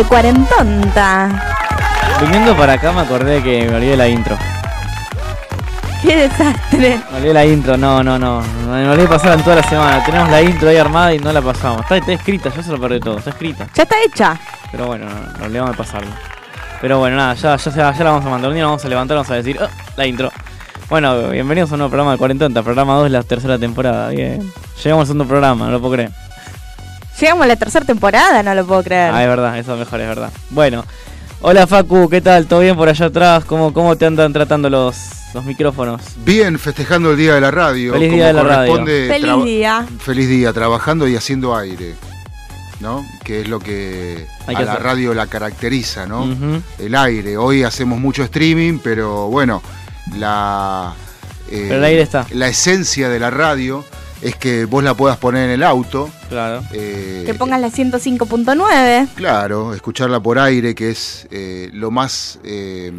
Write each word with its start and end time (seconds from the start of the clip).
De 0.00 0.06
cuarentonta. 0.06 1.28
Viniendo 2.22 2.56
para 2.56 2.72
acá 2.72 2.90
me 2.90 3.02
acordé 3.02 3.42
que 3.42 3.68
me 3.68 3.76
olvidé 3.76 3.98
la 3.98 4.08
intro. 4.08 4.34
Qué 6.00 6.16
desastre. 6.16 6.98
Me 7.10 7.18
olvidé 7.18 7.34
la 7.34 7.44
intro, 7.44 7.76
no, 7.76 8.02
no, 8.02 8.18
no. 8.18 8.42
Me 8.66 8.88
olvidé 8.88 9.06
pasar 9.06 9.34
en 9.34 9.44
toda 9.44 9.56
la 9.56 9.62
semana. 9.62 10.02
Tenemos 10.02 10.30
la 10.30 10.40
intro 10.40 10.70
ahí 10.70 10.78
armada 10.78 11.12
y 11.12 11.18
no 11.18 11.30
la 11.34 11.42
pasamos. 11.42 11.82
Está, 11.82 11.98
está 11.98 12.14
escrita, 12.14 12.48
yo 12.48 12.62
se 12.62 12.72
lo 12.72 12.80
perdí 12.80 12.98
todo, 12.98 13.18
está 13.18 13.28
escrita. 13.28 13.66
Ya 13.74 13.82
está 13.82 13.96
hecha. 14.02 14.40
Pero 14.72 14.86
bueno, 14.86 15.04
no, 15.04 15.38
no 15.38 15.44
olvidamos 15.44 15.72
de 15.72 15.76
pasarlo. 15.76 16.10
Pero 16.80 16.98
bueno, 16.98 17.16
nada, 17.16 17.34
ya, 17.34 17.56
ya, 17.56 17.70
ya, 17.70 17.92
ya 17.92 18.04
la 18.04 18.10
vamos 18.12 18.24
a 18.24 18.30
mandar. 18.30 18.48
Un 18.48 18.54
día 18.54 18.64
vamos 18.64 18.82
a 18.82 18.88
levantar, 18.88 19.16
vamos 19.18 19.30
a 19.30 19.34
decir, 19.34 19.58
"Oh, 19.60 19.68
la 19.98 20.06
intro. 20.06 20.32
Bueno, 20.88 21.28
bienvenidos 21.28 21.72
a 21.72 21.74
un 21.74 21.80
nuevo 21.80 21.90
programa 21.90 22.12
de 22.12 22.16
Cuarentonta, 22.16 22.62
programa 22.62 22.94
2 22.94 23.04
de 23.04 23.10
la 23.10 23.22
tercera 23.22 23.58
temporada. 23.58 24.08
Bien. 24.08 24.50
Llegamos 24.82 25.02
al 25.02 25.06
segundo 25.08 25.26
programa, 25.26 25.66
no 25.66 25.72
lo 25.72 25.80
puedo 25.80 25.92
creer. 25.92 26.19
Llegamos 27.20 27.44
a 27.44 27.46
la 27.48 27.56
tercera 27.56 27.84
temporada, 27.84 28.42
no 28.42 28.54
lo 28.54 28.66
puedo 28.66 28.82
creer. 28.82 29.12
Ah, 29.12 29.22
es 29.22 29.28
verdad, 29.28 29.58
eso 29.58 29.74
es 29.74 29.78
mejor, 29.78 30.00
es 30.00 30.08
verdad. 30.08 30.30
Bueno, 30.50 30.84
hola 31.42 31.66
Facu, 31.66 32.08
¿qué 32.08 32.20
tal? 32.20 32.46
¿Todo 32.46 32.60
bien 32.60 32.76
por 32.76 32.88
allá 32.88 33.06
atrás? 33.06 33.44
¿Cómo, 33.44 33.72
cómo 33.74 33.96
te 33.96 34.06
andan 34.06 34.32
tratando 34.32 34.70
los, 34.70 34.96
los 35.34 35.44
micrófonos? 35.44 36.00
Bien, 36.24 36.58
festejando 36.58 37.10
el 37.10 37.18
Día 37.18 37.34
de 37.34 37.40
la 37.42 37.50
Radio. 37.50 37.92
Feliz 37.92 38.08
como 38.08 38.16
Día 38.16 38.26
de 38.28 38.32
la 38.32 38.42
Radio. 38.42 38.70
corresponde, 38.72 39.08
Feliz 39.10 39.44
día. 39.44 39.86
Feliz 39.98 40.28
día, 40.28 40.52
trabajando 40.54 41.06
y 41.08 41.16
haciendo 41.16 41.54
aire. 41.56 41.94
¿No? 42.80 43.04
Que 43.22 43.42
es 43.42 43.48
lo 43.48 43.58
que 43.58 44.26
Hay 44.46 44.56
a 44.56 44.62
la 44.62 44.72
hacer. 44.72 44.82
radio 44.84 45.12
la 45.12 45.26
caracteriza, 45.26 46.06
¿no? 46.06 46.26
El 46.78 46.94
aire. 46.94 47.36
Hoy 47.36 47.62
hacemos 47.64 47.98
mucho 48.00 48.22
streaming, 48.22 48.78
pero 48.82 49.26
bueno, 49.28 49.62
la. 50.16 50.94
eh, 51.50 51.66
Pero 51.68 51.74
el 51.76 51.84
aire 51.84 52.00
está. 52.00 52.24
La 52.32 52.48
esencia 52.48 53.10
de 53.10 53.20
la 53.20 53.28
radio 53.28 53.84
es 54.22 54.36
que 54.36 54.64
vos 54.66 54.82
la 54.84 54.94
puedas 54.94 55.16
poner 55.18 55.44
en 55.46 55.50
el 55.50 55.62
auto. 55.62 56.10
Claro. 56.28 56.62
eh, 56.72 57.22
Que 57.26 57.34
pongas 57.34 57.60
la 57.60 57.68
105.9. 57.68 59.08
Claro, 59.14 59.74
escucharla 59.74 60.20
por 60.20 60.38
aire, 60.38 60.74
que 60.74 60.90
es 60.90 61.26
eh, 61.30 61.70
lo 61.72 61.90
más. 61.90 62.38
eh, 62.44 62.92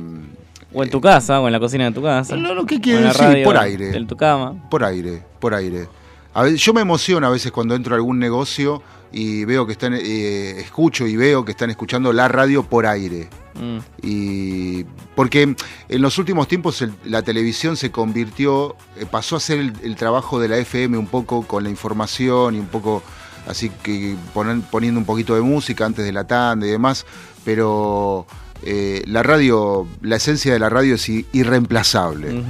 O 0.74 0.84
en 0.84 0.90
tu 0.90 1.02
casa, 1.02 1.40
o 1.42 1.48
en 1.48 1.54
la 1.54 1.60
cocina 1.60 1.86
de 1.86 1.92
tu 1.92 2.02
casa. 2.02 2.36
No, 2.36 2.54
lo 2.54 2.66
que 2.66 2.76
o 2.76 2.78
en 2.78 2.82
quiere 2.82 3.02
la 3.02 3.14
decir, 3.14 3.44
por 3.44 3.58
aire. 3.58 3.96
En 3.98 4.08
tu 4.08 4.16
cama. 4.18 4.56
Por 4.70 4.84
aire, 4.84 5.22
por 5.40 5.54
aire. 5.54 5.88
A 6.34 6.44
ve- 6.44 6.56
yo 6.58 6.74
me 6.74 6.82
emociono 6.82 7.28
a 7.28 7.30
veces 7.30 7.52
cuando 7.52 7.76
entro 7.76 7.94
a 7.94 7.98
algún 7.98 8.20
negocio 8.20 8.82
y 9.12 9.44
veo 9.44 9.66
que 9.66 9.74
están, 9.74 9.94
eh, 9.94 10.60
escucho 10.62 11.06
y 11.06 11.18
veo 11.18 11.44
que 11.44 11.52
están 11.52 11.70
escuchando 11.70 12.14
la 12.14 12.28
radio 12.30 12.64
por 12.64 12.86
aire. 12.86 13.28
Mm. 13.56 13.78
Y 14.02 14.84
porque 15.16 15.54
en 15.90 16.02
los 16.02 16.18
últimos 16.18 16.48
tiempos 16.48 16.82
el- 16.82 16.94
la 17.04 17.22
televisión 17.22 17.76
se 17.76 17.92
convirtió, 17.92 18.78
eh, 18.98 19.06
pasó 19.10 19.36
a 19.36 19.40
ser 19.42 19.60
el, 19.60 19.74
el 19.84 19.96
trabajo 19.98 20.40
de 20.40 20.48
la 20.48 20.58
FM 20.58 20.98
un 20.98 21.08
poco 21.08 21.46
con 21.46 21.64
la 21.64 21.70
información 21.70 22.56
y 22.56 22.60
un 22.60 22.68
poco 22.68 23.04
así 23.48 23.70
que 23.84 24.16
ponen- 24.34 24.62
poniendo 24.62 25.00
un 25.00 25.06
poquito 25.06 25.36
de 25.36 25.42
música 25.42 25.86
antes 25.86 26.06
de 26.06 26.14
la 26.14 26.26
tanda 26.26 26.66
y 26.66 26.70
demás, 26.70 27.06
pero 27.44 28.26
eh, 28.64 29.02
la 29.08 29.24
radio, 29.24 29.88
la 30.02 30.16
esencia 30.18 30.54
de 30.54 30.60
la 30.60 30.70
radio 30.70 30.96
es 30.96 31.10
irreemplazable. 31.10 32.44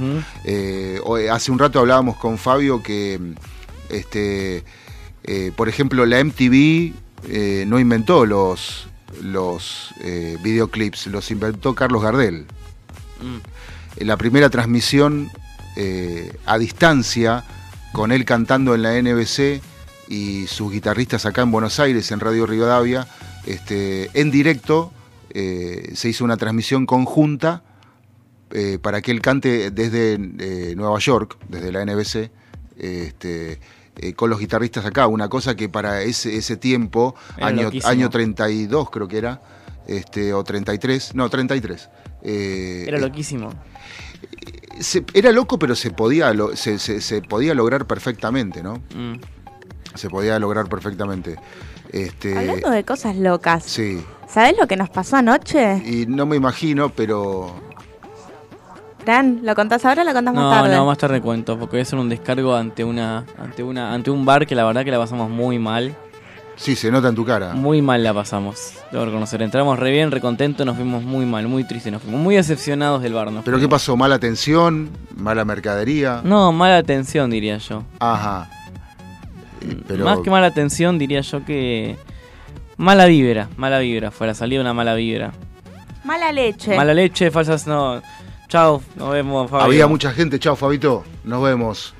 Eh, 0.44 1.00
hace 1.30 1.50
un 1.50 1.58
rato 1.58 1.80
hablábamos 1.80 2.16
con 2.18 2.38
Fabio 2.38 2.82
que, 2.82 3.18
este, 3.92 4.64
eh, 5.24 5.52
por 5.54 5.68
ejemplo, 5.68 6.04
la 6.06 6.22
MTV 6.22 6.92
eh, 7.28 7.64
no 7.68 7.78
inventó 7.78 8.26
los, 8.26 8.88
los 9.22 9.94
eh, 10.00 10.36
videoclips, 10.42 11.06
los 11.06 11.30
inventó 11.30 11.74
Carlos 11.74 12.02
Gardel. 12.02 12.46
Mm. 13.20 14.04
La 14.04 14.16
primera 14.16 14.50
transmisión 14.50 15.30
a 16.44 16.58
distancia, 16.58 17.44
con 17.92 18.12
él 18.12 18.26
cantando 18.26 18.74
en 18.74 18.82
la 18.82 19.00
NBC 19.00 19.62
y 20.06 20.46
sus 20.46 20.70
guitarristas 20.70 21.24
acá 21.24 21.40
en 21.42 21.50
Buenos 21.50 21.80
Aires, 21.80 22.10
en 22.10 22.20
Radio 22.20 22.44
Rivadavia, 22.44 23.06
este, 23.46 24.10
en 24.12 24.30
directo 24.30 24.92
se 25.32 26.08
hizo 26.10 26.24
una 26.24 26.36
transmisión 26.36 26.84
conjunta 26.84 27.62
para 28.82 29.00
que 29.00 29.12
él 29.12 29.22
cante 29.22 29.70
desde 29.70 30.18
Nueva 30.76 30.98
York, 30.98 31.38
desde 31.48 31.72
la 31.72 31.86
NBC, 31.86 32.30
este, 32.78 33.60
eh, 33.96 34.14
con 34.14 34.30
los 34.30 34.38
guitarristas 34.38 34.84
acá. 34.84 35.06
Una 35.06 35.28
cosa 35.28 35.54
que 35.54 35.68
para 35.68 36.02
ese, 36.02 36.36
ese 36.36 36.56
tiempo, 36.56 37.14
Era 37.36 37.46
año, 37.48 37.62
loquísimo. 37.64 37.90
año 37.90 38.10
32 38.10 38.90
creo 38.90 39.08
que 39.08 39.18
era, 39.18 39.42
este, 39.86 40.32
o 40.32 40.42
33, 40.44 41.14
no, 41.14 41.28
33. 41.28 41.88
eh, 42.22 42.84
Era 42.88 42.98
eh, 42.98 43.00
loquísimo. 43.00 43.50
se- 44.80 45.04
era 45.14 45.32
loco, 45.32 45.58
pero 45.58 45.74
se 45.74 45.90
podía, 45.90 46.32
lo- 46.32 46.56
se, 46.56 46.78
se- 46.78 47.00
se 47.00 47.22
podía 47.22 47.54
lograr 47.54 47.86
perfectamente, 47.86 48.62
¿no? 48.62 48.74
Mm. 48.94 49.14
Se 49.94 50.08
podía 50.08 50.38
lograr 50.38 50.68
perfectamente. 50.68 51.36
Este, 51.90 52.36
Hablando 52.38 52.70
de 52.70 52.84
cosas 52.84 53.16
locas. 53.16 53.64
Sí, 53.64 54.02
¿Sabés 54.26 54.54
lo 54.58 54.66
que 54.66 54.76
nos 54.78 54.88
pasó 54.88 55.16
anoche? 55.16 55.76
y 55.84 56.06
no 56.06 56.24
me 56.24 56.36
imagino, 56.36 56.88
pero 56.90 57.54
Fran, 59.04 59.40
¿lo 59.42 59.54
contás 59.54 59.84
ahora 59.84 60.02
o 60.02 60.04
lo 60.04 60.12
contás 60.12 60.34
más 60.34 60.44
No, 60.44 60.50
tarde? 60.50 60.76
no, 60.76 60.86
más 60.86 60.98
tarde 60.98 61.20
cuento, 61.20 61.58
porque 61.58 61.72
voy 61.72 61.80
a 61.80 61.82
hacer 61.82 61.98
un 61.98 62.08
descargo 62.08 62.54
ante 62.54 62.84
una, 62.84 63.24
ante 63.38 63.62
una, 63.62 63.92
ante 63.92 64.10
un 64.10 64.24
bar 64.24 64.46
que 64.46 64.54
la 64.54 64.64
verdad 64.64 64.84
que 64.84 64.90
la 64.92 64.98
pasamos 64.98 65.28
muy 65.28 65.58
mal. 65.58 65.94
sí, 66.56 66.76
se 66.76 66.90
nota 66.92 67.08
en 67.08 67.16
tu 67.16 67.24
cara. 67.24 67.54
Muy 67.54 67.82
mal 67.82 68.04
la 68.04 68.14
pasamos, 68.14 68.74
debo 68.92 69.04
reconocer. 69.04 69.42
Entramos 69.42 69.76
re 69.78 69.90
bien, 69.90 70.12
re 70.12 70.20
contentos, 70.20 70.64
nos 70.64 70.76
fuimos 70.76 71.02
muy 71.02 71.26
mal, 71.26 71.48
muy 71.48 71.64
tristes, 71.64 71.92
nos 71.92 72.02
fuimos 72.02 72.20
muy 72.20 72.36
decepcionados 72.36 73.02
del 73.02 73.14
bar. 73.14 73.28
¿Pero 73.44 73.58
qué 73.58 73.68
pasó? 73.68 73.96
¿Mala 73.96 74.14
atención? 74.14 74.90
¿Mala 75.16 75.44
mercadería? 75.44 76.20
No, 76.22 76.52
mala 76.52 76.76
atención 76.76 77.28
diría 77.30 77.58
yo. 77.58 77.82
Ajá. 77.98 78.48
Eh, 79.62 79.76
Pero, 79.88 80.04
Más 80.04 80.20
que 80.20 80.30
mala 80.30 80.46
atención 80.46 80.98
diría 80.98 81.20
yo 81.22 81.44
que 81.44 81.96
mala 82.76 83.06
vibra, 83.06 83.48
mala 83.56 83.80
vibra, 83.80 84.12
fue 84.12 84.28
la 84.28 84.34
salida 84.34 84.60
una 84.60 84.74
mala 84.74 84.94
vibra. 84.94 85.32
Mala 86.04 86.30
leche. 86.32 86.76
Mala 86.76 86.94
leche, 86.94 87.30
falsas 87.32 87.66
no. 87.66 88.00
Chao, 88.52 88.82
nos 88.96 89.10
vemos, 89.12 89.50
Fabio. 89.50 89.64
había 89.64 89.86
mucha 89.86 90.10
gente. 90.12 90.38
Chao, 90.38 90.56
Fabito. 90.56 91.04
Nos 91.24 91.42
vemos. 91.42 91.94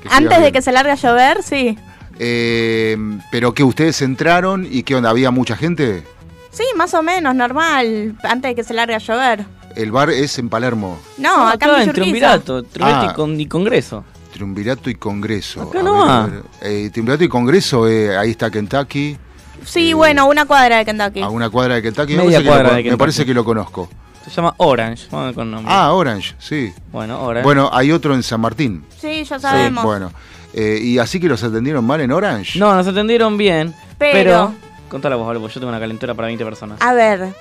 Que 0.00 0.08
Antes 0.08 0.40
de 0.40 0.52
que 0.52 0.62
se 0.62 0.70
largue 0.70 0.92
a 0.92 0.94
llover, 0.94 1.42
sí. 1.42 1.76
Eh, 2.20 2.96
¿Pero 3.32 3.52
que 3.54 3.64
ustedes 3.64 4.00
entraron 4.02 4.68
y 4.70 4.84
qué 4.84 4.94
onda? 4.94 5.10
¿Había 5.10 5.32
mucha 5.32 5.56
gente? 5.56 6.04
Sí, 6.52 6.62
más 6.76 6.94
o 6.94 7.02
menos, 7.02 7.34
normal. 7.34 8.14
Antes 8.22 8.50
de 8.50 8.54
que 8.54 8.62
se 8.62 8.72
largue 8.72 8.94
a 8.94 8.98
llover. 8.98 9.46
El 9.74 9.90
bar 9.90 10.10
es 10.10 10.38
en 10.38 10.48
Palermo. 10.48 10.96
No, 11.18 11.38
No, 11.38 11.48
acá 11.48 11.66
acá 11.66 11.82
en. 11.82 11.92
Triunvirato, 11.92 12.62
Triunvirato 12.62 13.08
Ah. 13.08 13.10
y, 13.10 13.14
con, 13.16 13.40
y 13.40 13.46
Congreso. 13.48 14.04
Triunvirato 14.32 14.88
y 14.88 14.94
Congreso. 14.94 15.62
Acá 15.62 15.82
no 15.82 16.28
ver. 16.30 16.42
Eh, 16.62 16.88
Triunvirato 16.92 17.24
y 17.24 17.28
Congreso, 17.28 17.88
eh, 17.88 18.16
ahí 18.16 18.30
está 18.30 18.48
Kentucky. 18.48 19.18
Sí, 19.64 19.90
Eh, 19.90 19.94
bueno, 19.94 20.28
una 20.28 20.44
cuadra 20.44 20.76
de 20.78 20.84
Kentucky. 20.84 21.20
A 21.22 21.30
una 21.30 21.50
cuadra 21.50 21.74
de 21.74 21.82
Kentucky. 21.82 22.14
Me 22.16 22.22
Media 22.26 22.44
cuadra 22.44 22.62
lo, 22.62 22.68
de 22.68 22.70
con- 22.70 22.76
me 22.76 22.82
Kentucky. 22.84 22.98
parece 23.00 23.26
que 23.26 23.34
lo 23.34 23.44
conozco. 23.44 23.88
Se 24.26 24.30
llama 24.32 24.54
Orange, 24.58 25.06
vamos 25.10 25.34
con 25.34 25.50
nombre. 25.50 25.72
Ah, 25.72 25.92
Orange, 25.92 26.34
sí. 26.38 26.72
Bueno, 26.92 27.20
Orange. 27.22 27.44
Bueno, 27.44 27.70
hay 27.72 27.92
otro 27.92 28.14
en 28.14 28.22
San 28.22 28.40
Martín. 28.40 28.84
Sí, 29.00 29.24
ya 29.24 29.38
sabemos. 29.38 29.84
Bueno. 29.84 30.12
Eh, 30.52 30.78
¿Y 30.82 30.98
así 30.98 31.20
que 31.20 31.28
los 31.28 31.42
atendieron 31.44 31.84
mal 31.84 32.00
en 32.00 32.10
Orange? 32.12 32.58
No, 32.58 32.74
nos 32.74 32.86
atendieron 32.86 33.36
bien, 33.36 33.74
Pero- 33.98 34.12
pero... 34.12 34.54
Contala 34.88 35.16
vos, 35.16 35.26
porque 35.38 35.54
yo 35.54 35.60
tengo 35.60 35.68
una 35.68 35.80
calentura 35.80 36.14
para 36.14 36.26
20 36.26 36.44
personas. 36.44 36.80
A 36.80 36.92
ver. 36.92 37.34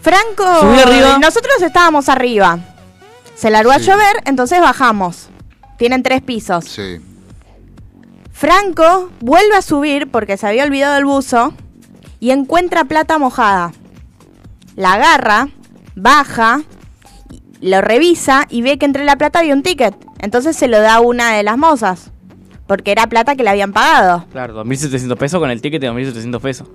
Franco. 0.00 0.60
Subí 0.60 0.78
arriba. 0.80 1.18
Nosotros 1.18 1.54
estábamos 1.62 2.08
arriba. 2.08 2.58
Se 3.36 3.50
largó 3.50 3.70
a 3.70 3.78
Sí. 3.78 3.86
llover, 3.86 4.16
entonces 4.24 4.60
bajamos. 4.60 5.28
Tienen 5.78 6.02
tres 6.02 6.22
pisos. 6.22 6.64
Sí. 6.64 6.98
Franco 8.32 9.10
vuelve 9.20 9.54
a 9.56 9.62
subir 9.62 10.10
porque 10.10 10.36
se 10.36 10.46
había 10.46 10.64
olvidado 10.64 10.96
el 10.98 11.04
buzo 11.04 11.54
y 12.18 12.30
encuentra 12.30 12.84
plata 12.84 13.18
mojada. 13.18 13.72
La 14.76 14.94
agarra, 14.94 15.48
baja, 15.94 16.62
lo 17.60 17.80
revisa 17.80 18.46
y 18.50 18.62
ve 18.62 18.78
que 18.78 18.86
entre 18.86 19.04
la 19.04 19.16
plata 19.16 19.38
había 19.40 19.54
un 19.54 19.62
ticket. 19.62 19.94
Entonces 20.20 20.56
se 20.56 20.68
lo 20.68 20.80
da 20.80 20.94
a 20.96 21.00
una 21.00 21.34
de 21.36 21.42
las 21.42 21.56
mozas. 21.58 22.10
Porque 22.66 22.92
era 22.92 23.06
plata 23.08 23.34
que 23.34 23.42
le 23.42 23.50
habían 23.50 23.72
pagado. 23.72 24.24
Claro, 24.32 24.54
2.700 24.64 25.16
pesos 25.16 25.40
con 25.40 25.50
el 25.50 25.60
ticket 25.60 25.80
de 25.80 25.90
2.700 25.90 26.40
pesos. 26.40 26.68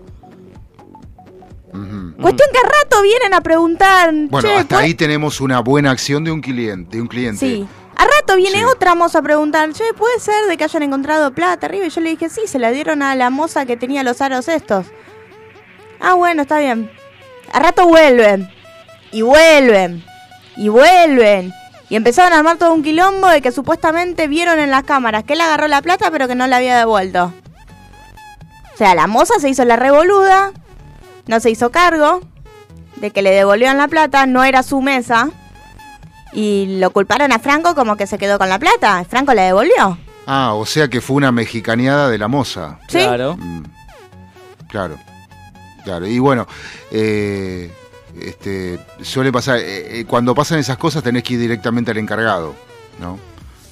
Ujú. 1.73 2.13
Cuestión 2.21 2.49
que 2.51 2.59
a 2.59 2.69
rato 2.83 3.01
vienen 3.01 3.33
a 3.33 3.41
preguntar. 3.41 4.11
Bueno, 4.29 4.47
"Che, 4.47 4.55
hasta 4.55 4.75
¿puede-" 4.75 4.85
ahí 4.85 4.93
tenemos 4.93 5.41
una 5.41 5.59
buena 5.59 5.91
acción 5.91 6.23
de 6.23 6.31
un 6.31 6.41
cliente. 6.41 6.97
De 6.97 7.01
un 7.01 7.07
cliente. 7.07 7.39
Sí. 7.39 7.67
A 7.95 8.03
rato 8.05 8.35
viene 8.35 8.59
Sí. 8.59 8.63
otra 8.63 8.93
moza 8.95 9.19
a 9.19 9.21
preguntar, 9.23 9.71
che, 9.73 9.83
¿puede 9.97 10.19
ser 10.19 10.45
de 10.47 10.55
que 10.55 10.63
hayan 10.65 10.83
encontrado 10.83 11.31
plata 11.33 11.65
arriba? 11.65 11.85
Y 11.85 11.89
yo 11.89 11.99
le 12.01 12.11
dije, 12.11 12.29
sí, 12.29 12.41
se 12.45 12.59
la 12.59 12.69
dieron 12.71 13.01
a 13.01 13.15
la 13.15 13.29
moza 13.31 13.65
que 13.65 13.75
tenía 13.75 14.03
los 14.03 14.21
aros 14.21 14.47
estos. 14.47 14.85
Ah, 15.99 16.13
bueno, 16.13 16.43
está 16.43 16.59
bien. 16.59 16.91
A 17.51 17.59
rato 17.59 17.87
vuelven. 17.87 18.49
Y 19.11 19.21
vuelven. 19.21 20.03
Y 20.55 20.69
vuelven. 20.69 21.53
Y 21.89 21.95
empezaron 21.95 22.33
a 22.33 22.39
armar 22.39 22.57
todo 22.57 22.73
un 22.73 22.83
quilombo 22.83 23.27
de 23.27 23.41
que 23.41 23.51
supuestamente 23.51 24.27
vieron 24.27 24.59
en 24.59 24.71
las 24.71 24.83
cámaras 24.83 25.23
que 25.23 25.33
él 25.33 25.41
agarró 25.41 25.67
la 25.67 25.81
plata 25.81 26.11
pero 26.11 26.27
que 26.27 26.35
no 26.35 26.47
la 26.47 26.57
había 26.57 26.77
devuelto. 26.77 27.33
O 28.73 28.77
sea, 28.77 28.93
la 28.93 29.07
moza 29.07 29.39
se 29.39 29.49
hizo 29.49 29.65
la 29.65 29.75
revoluda, 29.75 30.51
no 31.27 31.39
se 31.39 31.49
hizo 31.49 31.71
cargo 31.71 32.21
de 32.97 33.11
que 33.11 33.21
le 33.21 33.31
devolvieron 33.31 33.77
la 33.77 33.87
plata, 33.87 34.25
no 34.25 34.43
era 34.43 34.63
su 34.63 34.81
mesa. 34.81 35.29
Y 36.33 36.77
lo 36.79 36.91
culparon 36.91 37.31
a 37.31 37.39
Franco 37.39 37.73
como 37.73 37.95
que 37.95 38.05
se 38.05 38.17
quedó 38.17 38.37
con 38.37 38.49
la 38.49 38.59
plata. 38.59 39.03
Franco 39.09 39.33
la 39.33 39.43
devolvió. 39.43 39.97
Ah, 40.27 40.53
o 40.53 40.65
sea 40.65 40.89
que 40.89 40.99
fue 40.99 41.15
una 41.15 41.31
mexicaneada 41.31 42.09
de 42.09 42.17
la 42.17 42.27
moza. 42.27 42.79
¿Sí? 42.89 42.99
Claro. 42.99 43.37
Mm, 43.37 43.63
claro. 44.67 44.97
Claro, 45.85 46.05
y 46.05 46.19
bueno, 46.19 46.45
eh, 46.91 47.71
este, 48.21 48.79
suele 49.01 49.31
pasar, 49.31 49.57
eh, 49.59 49.99
eh, 50.01 50.05
cuando 50.05 50.33
pasan 50.35 50.59
esas 50.59 50.77
cosas 50.77 51.03
tenés 51.03 51.23
que 51.23 51.33
ir 51.35 51.39
directamente 51.39 51.91
al 51.91 51.97
encargado, 51.97 52.55
¿no? 52.99 53.17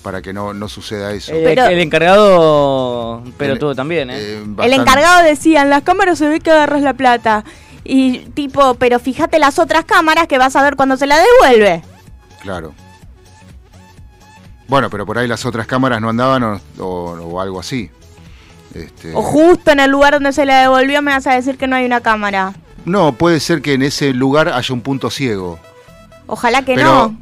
Para 0.04 0.22
que 0.22 0.34
no, 0.34 0.54
no 0.54 0.70
suceda 0.70 1.12
eso. 1.14 1.34
El, 1.34 1.44
Pero- 1.44 1.66
el 1.66 1.80
encargado, 1.80 3.24
pero 3.38 3.54
El- 3.54 3.60
tú 3.60 3.74
también, 3.74 4.10
¿eh? 4.12 4.18
Eh, 4.20 4.44
El 4.64 4.74
encargado 4.74 5.24
decía, 5.24 5.62
en 5.64 5.70
las 5.70 5.82
cámaras 5.84 6.18
se 6.20 6.28
ve 6.30 6.40
que 6.40 6.52
agarras 6.52 6.82
la 6.82 6.94
plata. 6.94 7.44
Y 7.84 8.20
tipo, 8.34 8.74
pero 8.76 9.00
fíjate 9.00 9.38
las 9.40 9.60
otras 9.60 9.86
cámaras 9.86 10.28
que 10.28 10.38
vas 10.40 10.56
a 10.56 10.64
ver 10.64 10.76
cuando 10.76 10.98
se 10.98 11.06
la 11.08 11.18
devuelve. 11.20 11.84
Claro. 12.42 12.74
Bueno, 14.68 14.90
pero 14.90 15.06
por 15.06 15.18
ahí 15.18 15.28
las 15.28 15.46
otras 15.46 15.68
cámaras 15.68 16.02
no 16.02 16.10
andaban 16.10 16.44
o, 16.44 16.62
o- 16.80 17.12
o 17.22 17.40
algo 17.42 17.60
así. 17.60 17.92
Este, 18.74 19.14
O 19.16 19.22
justo 19.22 19.72
en 19.72 19.80
el 19.80 19.92
lugar 19.92 20.14
donde 20.14 20.34
se 20.34 20.46
la 20.46 20.62
devolvió 20.62 21.02
me 21.02 21.12
vas 21.12 21.26
a 21.28 21.34
decir 21.34 21.58
que 21.58 21.68
no 21.68 21.76
hay 21.76 21.86
una 21.86 22.02
cámara. 22.02 22.54
No, 22.86 23.14
puede 23.14 23.40
ser 23.40 23.62
que 23.62 23.74
en 23.74 23.82
ese 23.82 24.14
lugar 24.14 24.50
haya 24.50 24.74
un 24.74 24.82
punto 24.82 25.10
ciego. 25.10 25.60
Ojalá 26.28 26.64
que 26.64 26.76
pero, 26.76 26.90
no. 27.10 27.18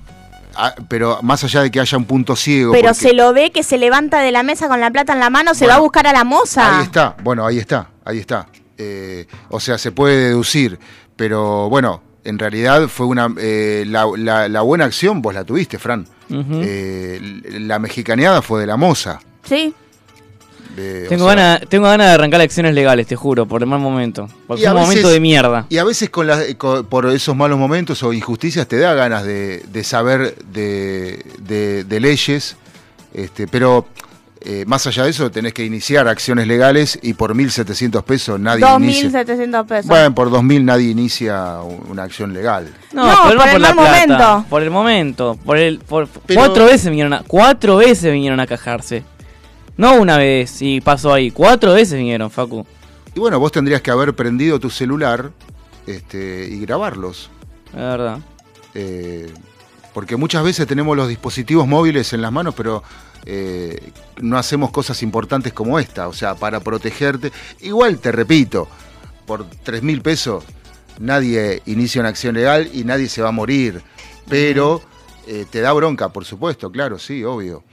ah, 0.56 0.74
pero 0.88 1.20
más 1.24 1.44
allá 1.44 1.62
de 1.62 1.72
que 1.72 1.80
haya 1.80 1.98
un 1.98 2.06
punto 2.06 2.36
ciego. 2.36 2.72
Pero 2.72 2.90
porque- 2.90 3.00
se 3.10 3.14
lo 3.14 3.34
ve 3.34 3.52
que 3.52 3.64
se 3.64 3.78
levanta 3.78 4.20
de 4.22 4.32
la 4.32 4.44
mesa 4.44 4.68
con 4.68 4.80
la 4.80 4.92
plata 4.92 5.14
en 5.14 5.20
la 5.20 5.30
mano, 5.30 5.54
se 5.54 5.66
Bueno, 5.66 5.72
va 5.74 5.78
a 5.78 5.82
buscar 5.82 6.08
a 6.08 6.14
la 6.14 6.24
moza. 6.24 6.78
Ahí 6.78 6.84
está, 6.86 7.16
bueno, 7.24 7.46
ahí 7.46 7.58
está, 7.60 7.90
ahí 8.06 8.20
está. 8.20 8.48
Eh, 8.78 9.28
o 9.50 9.60
sea, 9.60 9.78
se 9.78 9.92
puede 9.92 10.30
deducir, 10.30 10.80
pero 11.16 11.70
bueno, 11.70 12.02
en 12.24 12.40
realidad 12.40 12.88
fue 12.88 13.06
una. 13.06 13.28
eh, 13.38 13.84
la, 13.88 14.06
la- 14.18 14.48
la 14.48 14.62
buena 14.62 14.86
acción 14.86 15.22
vos 15.22 15.34
la 15.34 15.44
tuviste, 15.44 15.78
Fran. 15.80 16.08
Eh, 16.30 17.20
la 17.60 17.78
mexicaneada 17.80 18.42
fue 18.42 18.62
de 18.62 18.68
la 18.68 18.78
moza. 18.78 19.20
Sí. 19.44 19.74
Eh, 20.78 21.04
o 21.06 21.10
tengo, 21.10 21.26
sea, 21.26 21.36
ganas, 21.36 21.62
tengo 21.70 21.86
ganas 21.86 22.08
de 22.08 22.14
arrancar 22.14 22.42
acciones 22.42 22.74
legales, 22.74 23.06
te 23.08 23.16
juro, 23.16 23.46
por 23.46 23.62
el 23.62 23.68
mal 23.70 23.80
momento. 23.80 24.28
Porque 24.48 24.62
Y 24.62 24.66
es 24.66 24.70
a 24.70 24.74
un 24.74 24.82
momento 24.82 25.10
de 25.10 25.20
mierda. 25.20 25.66
Y 25.70 25.78
a 25.78 25.84
veces 25.84 26.10
con 26.10 26.28
las- 26.28 26.44
con- 26.56 26.86
por 26.86 27.06
esos 27.12 27.36
malos 27.36 27.58
momentos 27.60 28.02
o 28.04 28.12
injusticias 28.14 28.68
te 28.68 28.78
da 28.80 28.94
ganas 28.94 29.24
de, 29.24 29.64
de 29.72 29.84
saber 29.84 30.36
de, 30.46 31.24
de- 31.40 31.84
de 31.84 32.00
leyes, 32.00 32.56
este, 33.14 33.48
pero 33.48 33.86
eh, 34.46 34.66
más 34.68 34.86
allá 34.88 35.04
de 35.06 35.12
eso 35.12 35.32
tenés 35.32 35.54
que 35.54 35.64
iniciar 35.64 36.08
acciones 36.10 36.48
legales 36.48 37.00
y 37.02 37.14
por 37.14 37.34
1.700 37.34 38.04
pesos 38.04 38.38
nadie 38.40 38.66
inicia. 38.78 39.10
2.700 39.24 39.66
pesos. 39.66 39.86
Bueno, 39.88 40.14
por 40.14 40.30
2.000 40.32 40.64
nadie 40.66 40.90
inicia 40.90 41.60
una 41.62 42.04
acción 42.04 42.34
legal. 42.34 42.68
No, 42.92 43.04
por 43.24 43.32
el 43.32 43.62
la 43.62 43.74
mal 43.74 43.76
momento. 43.76 44.46
Por 44.50 44.64
el 44.64 44.70
momento. 44.70 45.38
Por 45.46 45.58
el, 45.58 45.80
por, 45.80 46.10
Pero- 46.26 46.42
Cuatro 46.42 46.66
veces 46.66 46.90
vinieron 46.90 47.14
a, 47.14 47.24
cuatro 47.26 47.78
veces 47.78 48.12
vinieron 48.12 48.40
a 48.42 48.48
cajarse. 48.48 49.04
No 49.78 49.96
una 49.96 50.18
vez 50.18 50.62
y 50.62 50.82
pasó 50.82 51.14
ahí. 51.14 51.32
Cuatro 51.32 51.74
veces 51.74 51.98
vinieron, 51.98 52.30
Facu. 52.30 52.66
Y 53.16 53.20
bueno, 53.20 53.40
vos 53.40 53.52
tendrías 53.52 53.82
que 53.82 53.92
haber 53.92 54.16
prendido 54.16 54.60
tu 54.60 54.70
celular 54.70 55.32
este, 55.88 56.48
y 56.50 56.60
grabarlos. 56.60 57.30
La 57.74 57.90
verdad. 57.90 58.20
Eh, 58.74 59.32
porque 59.94 60.16
muchas 60.16 60.44
veces 60.44 60.68
tenemos 60.68 60.98
los 60.98 61.08
dispositivos 61.08 61.68
móviles 61.68 62.14
en 62.14 62.22
las 62.22 62.32
manos, 62.32 62.56
pero 62.56 62.84
eh, 63.26 63.92
no 64.22 64.38
hacemos 64.38 64.72
cosas 64.72 65.02
importantes 65.04 65.54
como 65.54 65.80
esta. 65.80 66.08
O 66.08 66.14
sea, 66.14 66.36
para 66.36 66.60
protegerte. 66.60 67.32
Igual 67.62 68.00
te 68.00 68.12
repito, 68.12 68.68
por 69.26 69.46
3 69.64 69.84
mil 69.84 70.02
pesos 70.02 70.44
nadie 71.00 71.62
inicia 71.66 72.02
una 72.02 72.10
acción 72.10 72.36
legal 72.36 72.70
y 72.74 72.84
nadie 72.84 73.10
se 73.10 73.22
va 73.22 73.30
a 73.30 73.34
morir. 73.34 73.82
Pero 74.28 74.82
eh, 75.28 75.46
te 75.50 75.62
da 75.62 75.74
bronca, 75.74 76.10
por 76.10 76.26
supuesto, 76.26 76.72
claro, 76.72 77.00
sí, 77.00 77.24
obvio. 77.24 77.64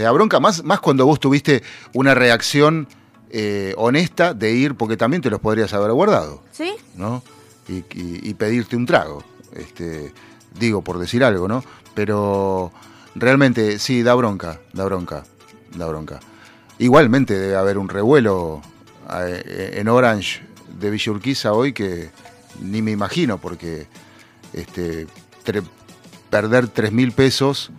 Te 0.00 0.04
da 0.04 0.12
bronca 0.12 0.40
más, 0.40 0.64
más 0.64 0.80
cuando 0.80 1.04
vos 1.04 1.20
tuviste 1.20 1.62
una 1.92 2.14
reacción 2.14 2.88
eh, 3.28 3.74
honesta 3.76 4.32
de 4.32 4.50
ir, 4.54 4.74
porque 4.74 4.96
también 4.96 5.20
te 5.20 5.28
los 5.28 5.40
podrías 5.40 5.74
haber 5.74 5.92
guardado. 5.92 6.42
¿Sí? 6.52 6.70
¿no? 6.94 7.22
Y, 7.68 7.74
y- 7.94 8.30
y 8.30 8.32
pedirte 8.32 8.76
un 8.76 8.86
trago. 8.86 9.22
Este, 9.54 10.10
digo, 10.58 10.80
por 10.80 10.98
decir 10.98 11.22
algo, 11.22 11.48
¿no? 11.48 11.62
Pero 11.92 12.72
realmente 13.14 13.78
sí, 13.78 14.02
da 14.02 14.14
bronca, 14.14 14.58
da 14.72 14.86
bronca, 14.86 15.24
da 15.76 15.86
bronca. 15.86 16.18
Igualmente 16.78 17.38
debe 17.38 17.56
haber 17.56 17.76
un 17.76 17.90
revuelo 17.90 18.62
eh, 19.18 19.74
en 19.74 19.88
Orange 19.88 20.40
de 20.78 20.88
Villa 20.88 21.12
Urquiza 21.12 21.52
hoy 21.52 21.74
que 21.74 22.08
ni 22.62 22.80
me 22.80 22.92
imagino, 22.92 23.36
porque 23.36 23.86
este, 24.54 25.06
tre- 25.44 25.62
perder 26.30 26.68
3 26.68 26.90
mil 26.90 27.12
pesos 27.12 27.70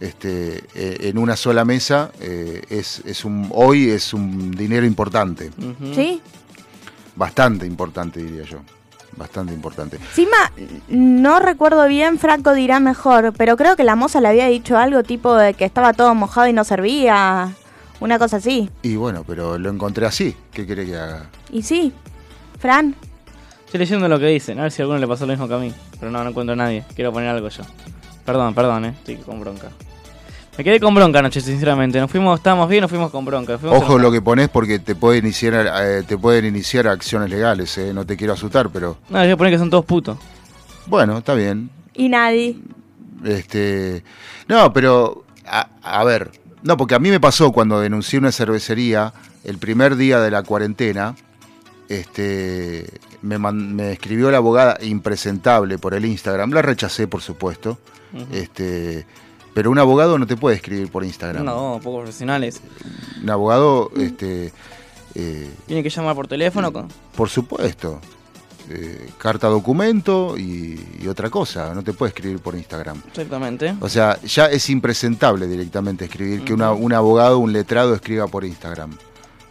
este, 0.00 0.64
eh, 0.74 1.08
en 1.08 1.18
una 1.18 1.36
sola 1.36 1.64
mesa 1.64 2.10
eh, 2.20 2.62
es, 2.68 3.02
es 3.04 3.24
un, 3.24 3.48
hoy 3.52 3.90
es 3.90 4.12
un 4.14 4.50
dinero 4.52 4.86
importante. 4.86 5.50
¿Sí? 5.94 6.20
bastante 7.16 7.66
importante 7.66 8.20
diría 8.20 8.44
yo, 8.44 8.58
bastante 9.16 9.52
importante. 9.52 9.96
Encima, 9.96 10.36
no 10.88 11.38
recuerdo 11.38 11.86
bien, 11.86 12.18
Franco 12.18 12.54
dirá 12.54 12.80
mejor, 12.80 13.32
pero 13.36 13.56
creo 13.56 13.76
que 13.76 13.84
la 13.84 13.96
moza 13.96 14.20
le 14.20 14.28
había 14.28 14.46
dicho 14.46 14.76
algo 14.76 15.02
tipo 15.02 15.34
de 15.34 15.54
que 15.54 15.64
estaba 15.64 15.92
todo 15.92 16.14
mojado 16.14 16.48
y 16.48 16.52
no 16.52 16.64
servía. 16.64 17.54
Una 18.00 18.18
cosa 18.18 18.38
así. 18.38 18.68
Y 18.82 18.96
bueno, 18.96 19.24
pero 19.24 19.56
lo 19.56 19.70
encontré 19.70 20.04
así. 20.04 20.36
¿Qué 20.52 20.66
quiere 20.66 20.84
que 20.84 20.96
haga? 20.96 21.26
Y 21.50 21.62
sí, 21.62 21.92
Fran, 22.58 22.96
Estoy 23.64 23.78
leyendo 23.78 24.08
lo 24.08 24.18
que 24.18 24.26
dicen, 24.26 24.58
a 24.58 24.62
ver 24.62 24.72
si 24.72 24.82
a 24.82 24.84
alguno 24.84 25.00
le 25.00 25.08
pasó 25.08 25.26
lo 25.26 25.32
mismo 25.32 25.48
que 25.48 25.54
a 25.54 25.58
mí. 25.58 25.72
Pero 25.98 26.12
no, 26.12 26.22
no 26.22 26.30
encuentro 26.30 26.52
a 26.52 26.56
nadie. 26.56 26.84
Quiero 26.94 27.12
poner 27.12 27.30
algo 27.30 27.48
yo. 27.48 27.64
Perdón, 28.24 28.54
perdón, 28.54 28.84
eh. 28.86 28.88
Estoy 28.98 29.16
con 29.16 29.40
bronca. 29.40 29.68
Me 30.56 30.62
quedé 30.64 30.78
con 30.78 30.94
bronca 30.94 31.18
anoche, 31.18 31.40
sinceramente. 31.40 31.98
Nos 31.98 32.10
fuimos, 32.10 32.38
estábamos 32.38 32.68
bien, 32.68 32.80
nos 32.82 32.90
fuimos 32.90 33.10
con 33.10 33.24
bronca. 33.24 33.58
Fuimos 33.58 33.82
Ojo 33.82 33.98
lo 33.98 34.12
que 34.12 34.22
pones 34.22 34.48
porque 34.48 34.78
te 34.78 34.94
pueden 34.94 35.24
iniciar, 35.24 35.66
eh, 35.82 36.04
te 36.06 36.16
pueden 36.16 36.44
iniciar 36.44 36.86
acciones 36.86 37.28
legales. 37.28 37.76
eh, 37.78 37.92
No 37.92 38.06
te 38.06 38.16
quiero 38.16 38.32
asustar, 38.34 38.70
pero 38.70 38.96
No, 39.10 39.18
yo 39.18 39.24
voy 39.24 39.30
a 39.32 39.36
poner 39.36 39.52
que 39.52 39.58
son 39.58 39.70
todos 39.70 39.84
putos. 39.84 40.16
bueno, 40.86 41.18
está 41.18 41.34
bien. 41.34 41.70
y 41.92 42.08
nadie. 42.08 42.56
Este, 43.24 44.04
no, 44.48 44.72
pero 44.72 45.24
a, 45.46 45.68
a 45.82 46.04
ver, 46.04 46.30
no, 46.62 46.76
porque 46.76 46.94
a 46.94 46.98
mí 46.98 47.10
me 47.10 47.20
pasó 47.20 47.52
cuando 47.52 47.80
denuncié 47.80 48.18
una 48.18 48.30
cervecería 48.32 49.12
el 49.44 49.58
primer 49.58 49.96
día 49.96 50.20
de 50.20 50.30
la 50.30 50.42
cuarentena. 50.42 51.14
Este, 51.88 52.86
me, 53.22 53.38
man- 53.38 53.74
me 53.74 53.92
escribió 53.92 54.30
la 54.30 54.38
abogada 54.38 54.78
impresentable 54.82 55.78
por 55.78 55.94
el 55.94 56.04
Instagram. 56.04 56.50
La 56.52 56.62
rechacé, 56.62 57.06
por 57.06 57.20
supuesto. 57.22 57.78
Este, 58.32 59.06
pero 59.54 59.70
un 59.70 59.78
abogado 59.78 60.18
no 60.18 60.26
te 60.26 60.36
puede 60.36 60.56
escribir 60.56 60.88
por 60.90 61.04
Instagram. 61.04 61.44
No, 61.44 61.80
poco 61.82 61.98
profesionales. 61.98 62.60
Un 63.22 63.30
abogado, 63.30 63.90
este, 63.96 64.52
eh, 65.14 65.50
Tiene 65.66 65.82
que 65.82 65.90
llamar 65.90 66.14
por 66.14 66.26
teléfono. 66.28 66.72
Con... 66.72 66.88
por 67.16 67.28
supuesto, 67.28 68.00
eh, 68.70 69.10
carta 69.18 69.48
documento 69.48 70.36
y, 70.38 70.80
y 71.02 71.06
otra 71.08 71.28
cosa, 71.28 71.74
no 71.74 71.82
te 71.82 71.92
puede 71.92 72.10
escribir 72.10 72.38
por 72.38 72.54
Instagram. 72.54 73.02
Exactamente. 73.08 73.74
O 73.80 73.88
sea, 73.88 74.20
ya 74.22 74.46
es 74.46 74.70
impresentable 74.70 75.46
directamente 75.46 76.04
escribir 76.06 76.44
que 76.44 76.54
una- 76.54 76.72
un 76.72 76.92
abogado, 76.92 77.38
un 77.40 77.52
letrado 77.52 77.94
escriba 77.94 78.26
por 78.28 78.44
Instagram. 78.44 78.96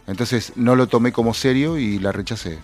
Entonces 0.06 0.52
no 0.56 0.76
lo 0.76 0.86
tomé 0.86 1.12
como 1.12 1.34
serio 1.34 1.78
y 1.78 1.98
la 1.98 2.12
rechacé. 2.12 2.58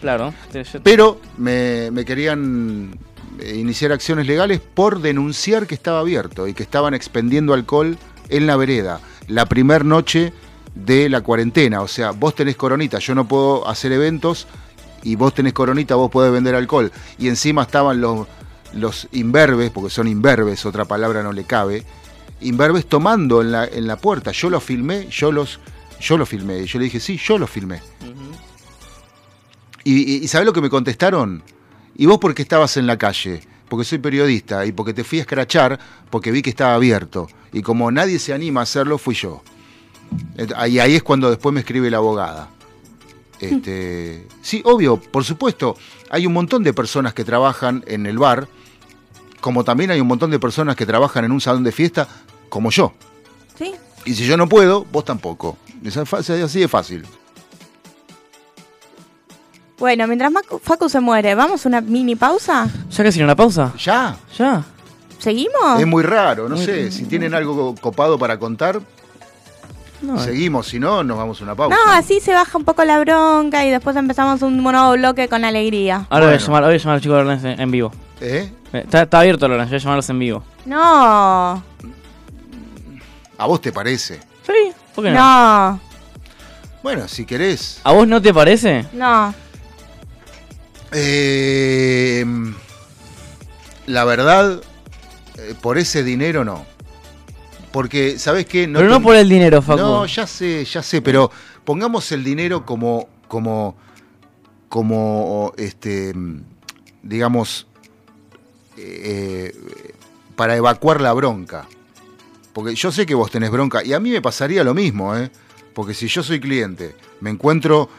Claro. 0.00 0.34
Pero 0.82 1.20
me, 1.38 1.90
me 1.90 2.04
querían 2.04 2.98
eh, 3.40 3.56
iniciar 3.56 3.90
acciones 3.92 4.26
legales 4.26 4.60
por 4.60 5.00
denunciar 5.00 5.66
que 5.66 5.74
estaba 5.74 6.00
abierto 6.00 6.46
y 6.46 6.54
que 6.54 6.62
estaban 6.62 6.94
expendiendo 6.94 7.54
alcohol 7.54 7.96
en 8.28 8.46
la 8.46 8.56
vereda. 8.56 9.00
La 9.28 9.46
primer 9.46 9.84
noche 9.84 10.32
de 10.74 11.08
la 11.08 11.20
cuarentena. 11.22 11.80
O 11.80 11.88
sea, 11.88 12.10
vos 12.10 12.34
tenés 12.34 12.56
coronita, 12.56 12.98
yo 12.98 13.14
no 13.14 13.26
puedo 13.26 13.66
hacer 13.68 13.92
eventos 13.92 14.46
y 15.02 15.16
vos 15.16 15.34
tenés 15.34 15.52
coronita, 15.52 15.94
vos 15.94 16.10
podés 16.10 16.32
vender 16.32 16.54
alcohol. 16.54 16.90
Y 17.18 17.28
encima 17.28 17.62
estaban 17.62 18.00
los, 18.00 18.26
los 18.72 19.08
imberbes, 19.12 19.70
porque 19.70 19.90
son 19.90 20.08
imberbes, 20.08 20.66
otra 20.66 20.84
palabra 20.84 21.22
no 21.22 21.32
le 21.32 21.44
cabe, 21.44 21.84
imberbes 22.40 22.86
tomando 22.86 23.40
en 23.40 23.52
la, 23.52 23.64
en 23.64 23.86
la 23.86 23.96
puerta. 23.96 24.32
Yo 24.32 24.50
lo 24.50 24.60
filmé, 24.60 25.08
yo 25.10 25.32
los... 25.32 25.60
Yo 26.00 26.18
lo 26.18 26.26
filmé, 26.26 26.60
y 26.60 26.66
yo 26.66 26.78
le 26.78 26.86
dije, 26.86 27.00
sí, 27.00 27.16
yo 27.16 27.38
lo 27.38 27.46
filmé. 27.46 27.80
¿Y, 29.84 29.94
y, 29.94 30.16
y 30.24 30.28
sabés 30.28 30.46
lo 30.46 30.52
que 30.52 30.60
me 30.60 30.70
contestaron? 30.70 31.42
¿Y 31.96 32.06
vos 32.06 32.18
por 32.18 32.34
qué 32.34 32.42
estabas 32.42 32.76
en 32.76 32.86
la 32.86 32.98
calle? 32.98 33.42
Porque 33.68 33.84
soy 33.84 33.98
periodista 33.98 34.66
y 34.66 34.72
porque 34.72 34.92
te 34.92 35.04
fui 35.04 35.18
a 35.18 35.22
escrachar 35.22 35.78
porque 36.10 36.30
vi 36.30 36.42
que 36.42 36.50
estaba 36.50 36.74
abierto. 36.74 37.28
Y 37.52 37.62
como 37.62 37.90
nadie 37.90 38.18
se 38.18 38.32
anima 38.32 38.60
a 38.60 38.62
hacerlo, 38.64 38.98
fui 38.98 39.14
yo. 39.14 39.42
Y 40.66 40.78
ahí 40.78 40.94
es 40.94 41.02
cuando 41.02 41.30
después 41.30 41.52
me 41.52 41.60
escribe 41.60 41.90
la 41.90 41.98
abogada. 41.98 42.50
Este, 43.40 44.26
sí, 44.42 44.62
obvio, 44.64 45.00
por 45.00 45.24
supuesto, 45.24 45.76
hay 46.10 46.26
un 46.26 46.32
montón 46.32 46.62
de 46.62 46.72
personas 46.72 47.14
que 47.14 47.24
trabajan 47.24 47.84
en 47.86 48.06
el 48.06 48.18
bar, 48.18 48.48
como 49.40 49.64
también 49.64 49.90
hay 49.90 50.00
un 50.00 50.06
montón 50.06 50.30
de 50.30 50.38
personas 50.38 50.76
que 50.76 50.86
trabajan 50.86 51.24
en 51.24 51.32
un 51.32 51.40
salón 51.40 51.64
de 51.64 51.72
fiesta, 51.72 52.08
como 52.48 52.70
yo. 52.70 52.92
Y 54.04 54.14
si 54.14 54.26
yo 54.26 54.36
no 54.36 54.48
puedo, 54.48 54.84
vos 54.92 55.04
tampoco. 55.04 55.56
Es 55.84 55.96
así 55.96 56.60
de 56.60 56.68
fácil. 56.68 57.04
Bueno, 59.78 60.06
mientras 60.06 60.32
Facu 60.62 60.88
se 60.88 61.00
muere, 61.00 61.34
¿vamos 61.34 61.64
a 61.64 61.68
una 61.68 61.80
mini 61.80 62.14
pausa? 62.16 62.68
¿Ya 62.90 63.04
casi 63.04 63.22
una 63.22 63.34
pausa? 63.34 63.72
¿Ya? 63.78 64.16
¿Ya? 64.38 64.62
¿Seguimos? 65.18 65.80
Es 65.80 65.86
muy 65.86 66.02
raro, 66.02 66.48
no 66.48 66.56
Muy- 66.56 66.64
sé, 66.64 66.90
si 66.92 67.04
tienen 67.06 67.34
algo 67.34 67.74
copado 67.80 68.18
para 68.18 68.38
contar. 68.38 68.80
No, 70.02 70.18
Seguimos, 70.18 70.66
si 70.68 70.78
no, 70.78 71.02
nos 71.02 71.16
vamos 71.16 71.40
a 71.40 71.44
una 71.44 71.54
pausa. 71.54 71.74
No, 71.76 71.92
así 71.92 72.20
se 72.20 72.32
baja 72.34 72.58
un 72.58 72.64
poco 72.64 72.84
la 72.84 72.98
bronca 73.00 73.64
y 73.64 73.70
después 73.70 73.96
empezamos 73.96 74.42
un 74.42 74.62
nuevo 74.62 74.92
bloque 74.92 75.28
con 75.28 75.44
alegría. 75.44 76.06
Ahora 76.10 76.26
voy, 76.26 76.34
a 76.34 76.38
llamar, 76.38 76.64
voy 76.64 76.74
a 76.74 76.76
llamar 76.76 76.94
al 76.96 77.00
chico 77.00 77.14
de 77.14 77.22
Lorenz 77.24 77.44
en, 77.44 77.60
en 77.60 77.70
vivo. 77.70 77.90
¿Eh? 78.20 78.52
Eh, 78.72 78.78
Está, 78.84 79.02
está 79.02 79.20
abierto 79.20 79.48
Lorenz, 79.48 79.70
voy 79.70 79.76
a 79.76 79.80
llamarlos 79.80 80.10
en 80.10 80.18
vivo. 80.18 80.42
No, 80.66 81.62
¿A 83.38 83.46
vos 83.46 83.60
te 83.60 83.72
parece? 83.72 84.20
Sí, 84.46 84.72
¿por 84.94 85.04
qué 85.04 85.10
no? 85.10 85.16
no, 85.72 85.80
Bueno, 86.82 87.08
si 87.08 87.24
querés. 87.24 87.80
¿A 87.84 87.92
vos 87.92 88.06
no 88.06 88.20
te 88.22 88.32
parece? 88.32 88.86
no. 88.92 89.34
Eh, 90.96 92.24
la 93.86 94.04
verdad, 94.04 94.62
eh, 95.38 95.54
por 95.60 95.76
ese 95.78 96.02
dinero 96.04 96.44
no. 96.44 96.64
Porque, 97.72 98.18
¿sabes 98.20 98.46
qué? 98.46 98.68
Pero 98.72 98.88
no 98.88 98.94
ten- 98.96 99.02
por 99.02 99.16
el 99.16 99.28
dinero, 99.28 99.60
Facu. 99.60 99.80
No, 99.80 100.06
ya 100.06 100.26
sé, 100.28 100.64
ya 100.64 100.82
sé, 100.82 101.02
pero 101.02 101.30
pongamos 101.64 102.12
el 102.12 102.22
dinero 102.22 102.64
como, 102.64 103.08
como, 103.26 103.74
como, 104.68 105.52
este, 105.56 106.14
digamos, 107.02 107.66
eh, 108.76 109.52
para 110.36 110.54
evacuar 110.56 111.00
la 111.00 111.12
bronca. 111.12 111.66
Porque 112.54 112.74
yo 112.76 112.90
sé 112.92 113.04
que 113.04 113.14
vos 113.14 113.30
tenés 113.30 113.50
bronca 113.50 113.84
y 113.84 113.92
a 113.92 114.00
mí 114.00 114.10
me 114.10 114.22
pasaría 114.22 114.64
lo 114.64 114.72
mismo, 114.72 115.14
¿eh? 115.16 115.30
Porque 115.74 115.92
si 115.92 116.06
yo 116.06 116.22
soy 116.22 116.40
cliente, 116.40 116.94
me 117.20 117.30
encuentro 117.30 117.90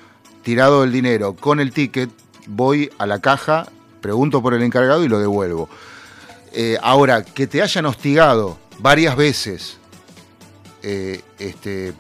tirado 0.44 0.84
el 0.86 0.94
dinero 0.94 1.36
con 1.36 1.60
el 1.60 1.74
ticket, 1.74 2.10
voy 2.48 2.90
a 2.98 3.06
la 3.06 3.20
caja, 3.20 3.68
pregunto 4.00 4.42
por 4.42 4.54
el 4.54 4.64
encargado 4.64 5.04
y 5.04 5.10
lo 5.10 5.20
devuelvo. 5.20 5.68
Eh, 6.54 6.78
ahora, 6.82 7.24
que 7.24 7.48
te 7.48 7.62
hayan 7.62 7.86
hostigado 7.86 8.58
varias 8.80 9.18
veces, 9.18 9.78
eh, 10.84 11.22
este, 11.38 11.94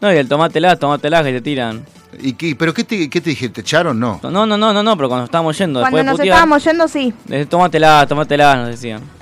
No, 0.00 0.12
y 0.12 0.16
el 0.16 0.28
tomátela, 0.28 0.76
tomátela 0.76 1.24
que 1.24 1.32
te 1.32 1.40
tiran. 1.40 1.84
¿y 2.20 2.34
qué, 2.34 2.54
¿pero 2.54 2.72
qué 2.72 2.84
te, 2.84 3.10
qué 3.10 3.20
te 3.20 3.30
dije? 3.30 3.48
¿Te 3.48 3.62
echaron? 3.62 3.98
No. 3.98 4.20
No, 4.22 4.46
no, 4.46 4.46
no, 4.46 4.72
no, 4.72 4.82
no, 4.84 4.96
pero 4.96 5.08
cuando 5.08 5.24
estábamos 5.24 5.58
yendo, 5.58 5.80
Cuando 5.80 5.96
después 5.96 6.04
de 6.04 6.10
nos 6.10 6.18
putear, 6.18 6.36
estábamos 6.36 6.64
yendo, 6.64 6.88
sí. 6.88 7.46
tómatela, 7.48 8.06
tómatela, 8.06 8.54
nos 8.54 8.68
decían. 8.68 9.17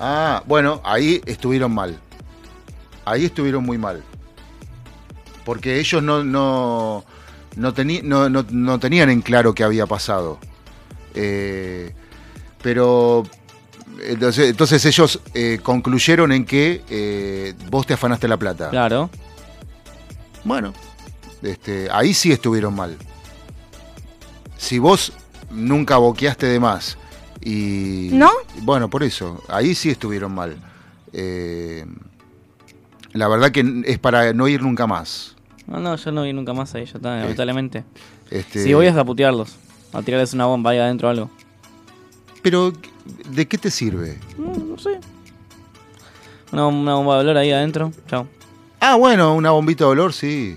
Ah, 0.00 0.42
bueno, 0.46 0.80
ahí 0.84 1.20
estuvieron 1.26 1.72
mal. 1.74 1.98
Ahí 3.04 3.24
estuvieron 3.24 3.64
muy 3.64 3.78
mal. 3.78 4.02
Porque 5.44 5.78
ellos 5.80 6.02
no, 6.02 6.22
no, 6.22 7.04
no, 7.56 7.74
teni- 7.74 8.02
no, 8.02 8.28
no- 8.28 8.44
no 8.50 8.78
tenían 8.78 9.10
en 9.10 9.22
claro 9.22 9.54
qué 9.54 9.64
había 9.64 9.86
pasado. 9.86 10.38
Eh, 11.14 11.94
pero 12.62 13.24
entonces, 14.04 14.50
entonces 14.50 14.84
ellos 14.84 15.20
eh, 15.34 15.58
concluyeron 15.62 16.32
en 16.32 16.44
que 16.44 16.84
eh, 16.90 17.54
vos 17.70 17.86
te 17.86 17.94
afanaste 17.94 18.28
la 18.28 18.36
plata. 18.36 18.68
Claro. 18.70 19.10
Bueno, 20.44 20.72
este, 21.42 21.88
ahí 21.90 22.14
sí 22.14 22.30
estuvieron 22.30 22.74
mal. 22.74 22.96
Si 24.56 24.78
vos 24.78 25.12
nunca 25.50 25.96
boqueaste 25.96 26.46
de 26.46 26.60
más 26.60 26.98
y... 27.48 28.10
¿No? 28.12 28.30
Bueno, 28.60 28.90
por 28.90 29.02
eso, 29.02 29.42
ahí 29.48 29.74
sí 29.74 29.88
estuvieron 29.88 30.34
mal. 30.34 30.56
Eh, 31.14 31.86
la 33.12 33.26
verdad 33.26 33.50
que 33.50 33.82
es 33.86 33.98
para 33.98 34.34
no 34.34 34.48
ir 34.48 34.62
nunca 34.62 34.86
más. 34.86 35.34
No, 35.66 35.80
no, 35.80 35.96
yo 35.96 36.12
no 36.12 36.24
vi 36.24 36.32
nunca 36.34 36.52
más 36.52 36.74
ahí, 36.74 36.84
ya 36.84 36.92
está, 36.96 37.16
lamentablemente. 37.16 37.84
Este, 38.30 38.64
Si 38.64 38.74
voy 38.74 38.86
a 38.86 39.04
putearlos, 39.04 39.56
a 39.94 40.02
tirarles 40.02 40.34
una 40.34 40.44
bomba 40.44 40.72
ahí 40.72 40.78
adentro 40.78 41.08
o 41.08 41.10
algo. 41.10 41.30
Pero, 42.42 42.72
¿de 43.30 43.48
qué 43.48 43.56
te 43.56 43.70
sirve? 43.70 44.18
No, 44.36 44.52
no 44.52 44.78
sé. 44.78 45.00
Una, 46.52 46.66
una 46.66 46.94
bomba 46.94 47.14
de 47.14 47.20
olor 47.20 47.36
ahí 47.38 47.50
adentro, 47.50 47.92
chao. 48.08 48.26
Ah, 48.78 48.96
bueno, 48.96 49.34
una 49.34 49.52
bombita 49.52 49.84
de 49.84 49.90
olor, 49.90 50.12
sí. 50.12 50.56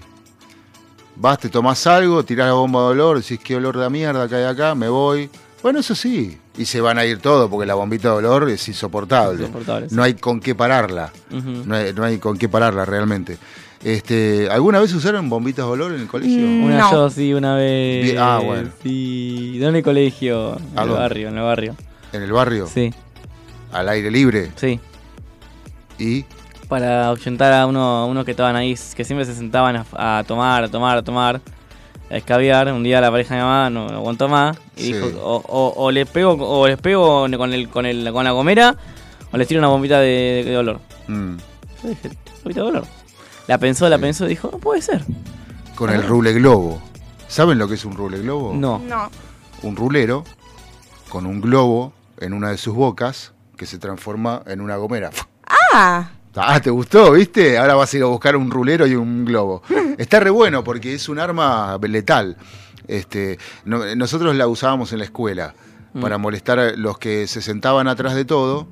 Vas, 1.16 1.40
te 1.40 1.48
tomás 1.48 1.88
algo, 1.88 2.24
tirás 2.26 2.48
la 2.48 2.54
bomba 2.54 2.82
de 2.82 2.88
olor, 2.88 3.18
decís 3.22 3.40
qué 3.42 3.56
olor 3.56 3.78
de 3.78 3.90
mierda 3.90 4.28
que 4.28 4.36
hay 4.36 4.44
acá, 4.44 4.76
me 4.76 4.90
voy. 4.90 5.30
Bueno, 5.64 5.80
eso 5.80 5.96
sí. 5.96 6.38
Y 6.58 6.66
se 6.66 6.82
van 6.82 6.98
a 6.98 7.06
ir 7.06 7.20
todos 7.20 7.50
porque 7.50 7.66
la 7.66 7.76
bombita 7.76 8.10
de 8.10 8.16
olor 8.16 8.50
es 8.50 8.68
insoportable. 8.68 9.40
Insoportable, 9.46 9.90
sí. 9.90 9.96
No 9.96 10.04
hay 10.04 10.16
con 10.16 10.40
qué 10.40 10.54
pararla. 10.54 11.12
No 11.30 11.76
hay, 11.76 11.94
no 11.94 12.04
hay 12.04 12.18
con 12.18 12.38
qué 12.38 12.50
pararla 12.50 12.84
realmente. 12.86 13.38
Este, 13.84 14.48
¿Alguna 14.52 14.80
vez 14.80 14.94
usaron 14.94 15.28
bombitas 15.30 15.66
de 15.66 15.72
olor 15.72 15.94
en 15.94 16.02
el 16.02 16.08
colegio? 16.08 16.46
Mm. 16.46 16.64
Una 16.66 16.78
No. 16.80 16.92
yo 16.92 17.10
sí, 17.10 17.34
una 17.34 17.56
vez. 17.56 18.04
Bien, 18.04 18.18
ah, 18.20 18.40
bueno. 18.44 18.70
Sí, 18.84 19.58
¿dónde 19.60 19.80
el 19.80 19.86
colegio? 19.86 20.58
En 20.58 20.78
¿A 20.80 20.84
el 20.84 20.90
barrio, 20.90 21.30
en 21.30 21.38
el 21.38 21.44
barrio. 21.44 21.76
¿En 22.14 22.22
el 22.22 22.32
barrio? 22.32 22.68
Sí, 22.68 22.94
¿Al 23.72 23.88
aire 23.90 24.12
libre? 24.12 24.52
sí. 24.56 24.80
¿Y? 25.98 26.26
Para 26.68 27.08
ahuyentar 27.08 27.54
a 27.54 27.66
uno, 27.68 27.82
a 27.82 28.06
unos 28.06 28.24
que 28.26 28.32
estaban 28.32 28.56
ahí, 28.56 28.76
que 28.96 29.04
siempre 29.04 29.26
se 29.26 29.36
sentaban 29.36 29.76
a, 29.94 30.20
a 30.20 30.24
tomar, 30.26 30.64
a 30.64 30.68
tomar, 30.70 30.98
a 30.98 31.02
tomar, 31.04 31.42
escabiar. 32.18 32.72
Un 32.72 32.84
día 32.84 33.00
la 33.02 33.12
pareja 33.12 33.36
de 33.36 33.42
mi 33.42 33.46
mamá 33.48 33.70
no, 33.70 33.88
no 33.90 33.98
aguantó 33.98 34.28
más 34.30 34.58
y 34.78 34.82
Sí. 34.86 34.94
dijo, 34.94 35.08
o, 35.22 35.36
o- 35.48 35.74
o 35.76 35.92
les 35.92 36.08
pego, 36.10 36.34
o 36.34 36.68
les 36.68 36.78
pego 36.78 37.22
con 37.38 37.54
el, 37.54 37.70
con 37.70 37.86
el, 37.86 38.12
con 38.12 38.24
la 38.24 38.32
gomera, 38.32 38.76
o 39.32 39.38
les 39.38 39.48
tiro 39.48 39.60
una 39.60 39.68
bombita 39.70 40.00
de, 40.00 40.44
de 40.46 40.58
olor. 40.58 40.80
Mm, 41.08 41.36
Yo 41.84 41.90
dije, 41.90 42.10
bombita 42.44 42.62
de 42.62 42.68
olor. 42.68 42.86
La 43.48 43.58
pensó, 43.58 43.90
la 43.90 43.98
Sí. 43.98 44.02
pensó 44.02 44.26
y 44.26 44.30
dijo, 44.30 44.50
no 44.52 44.58
puede 44.60 44.82
ser. 44.82 45.04
con 45.76 45.90
el 45.90 46.04
rule 46.04 46.32
globo. 46.34 46.80
¿Saben 47.28 47.58
lo 47.58 47.68
que 47.68 47.74
es 47.76 47.86
un 47.86 47.96
rule 47.96 48.20
globo? 48.20 48.54
No. 48.54 48.78
No. 48.80 49.10
Un 49.64 49.76
rulero 49.76 50.24
con 51.10 51.26
un 51.26 51.42
globo 51.42 51.92
en 52.20 52.34
una 52.34 52.50
de 52.52 52.58
sus 52.58 52.76
bocas 52.76 53.32
que 53.58 53.66
se 53.66 53.80
transforma 53.80 54.44
en 54.46 54.62
una 54.62 54.76
gomera. 54.76 55.10
Ah, 55.74 56.10
Ah, 56.36 56.60
¿te 56.62 56.70
gustó, 56.70 57.12
viste? 57.12 57.58
Ahora 57.58 57.76
vas 57.76 57.94
a 57.94 57.98
ir 57.98 58.04
a 58.04 58.08
buscar 58.08 58.36
un 58.38 58.50
rulero 58.50 58.88
y 58.88 58.96
un 58.96 59.26
globo. 59.26 59.62
Está 59.98 60.20
re 60.22 60.30
bueno 60.30 60.64
porque 60.64 60.94
es 60.94 61.10
un 61.10 61.20
arma 61.20 61.78
letal. 61.82 62.38
Este, 62.88 63.38
no- 63.66 63.96
nosotros 63.96 64.36
la 64.36 64.48
usábamos 64.48 64.94
en 64.94 65.00
la 65.00 65.06
escuela 65.06 65.54
para 66.00 66.18
molestar 66.18 66.58
a 66.60 66.72
los 66.78 66.98
que 66.98 67.28
se 67.28 67.42
sentaban 67.42 67.88
atrás 67.90 68.16
de 68.16 68.24
todo. 68.24 68.68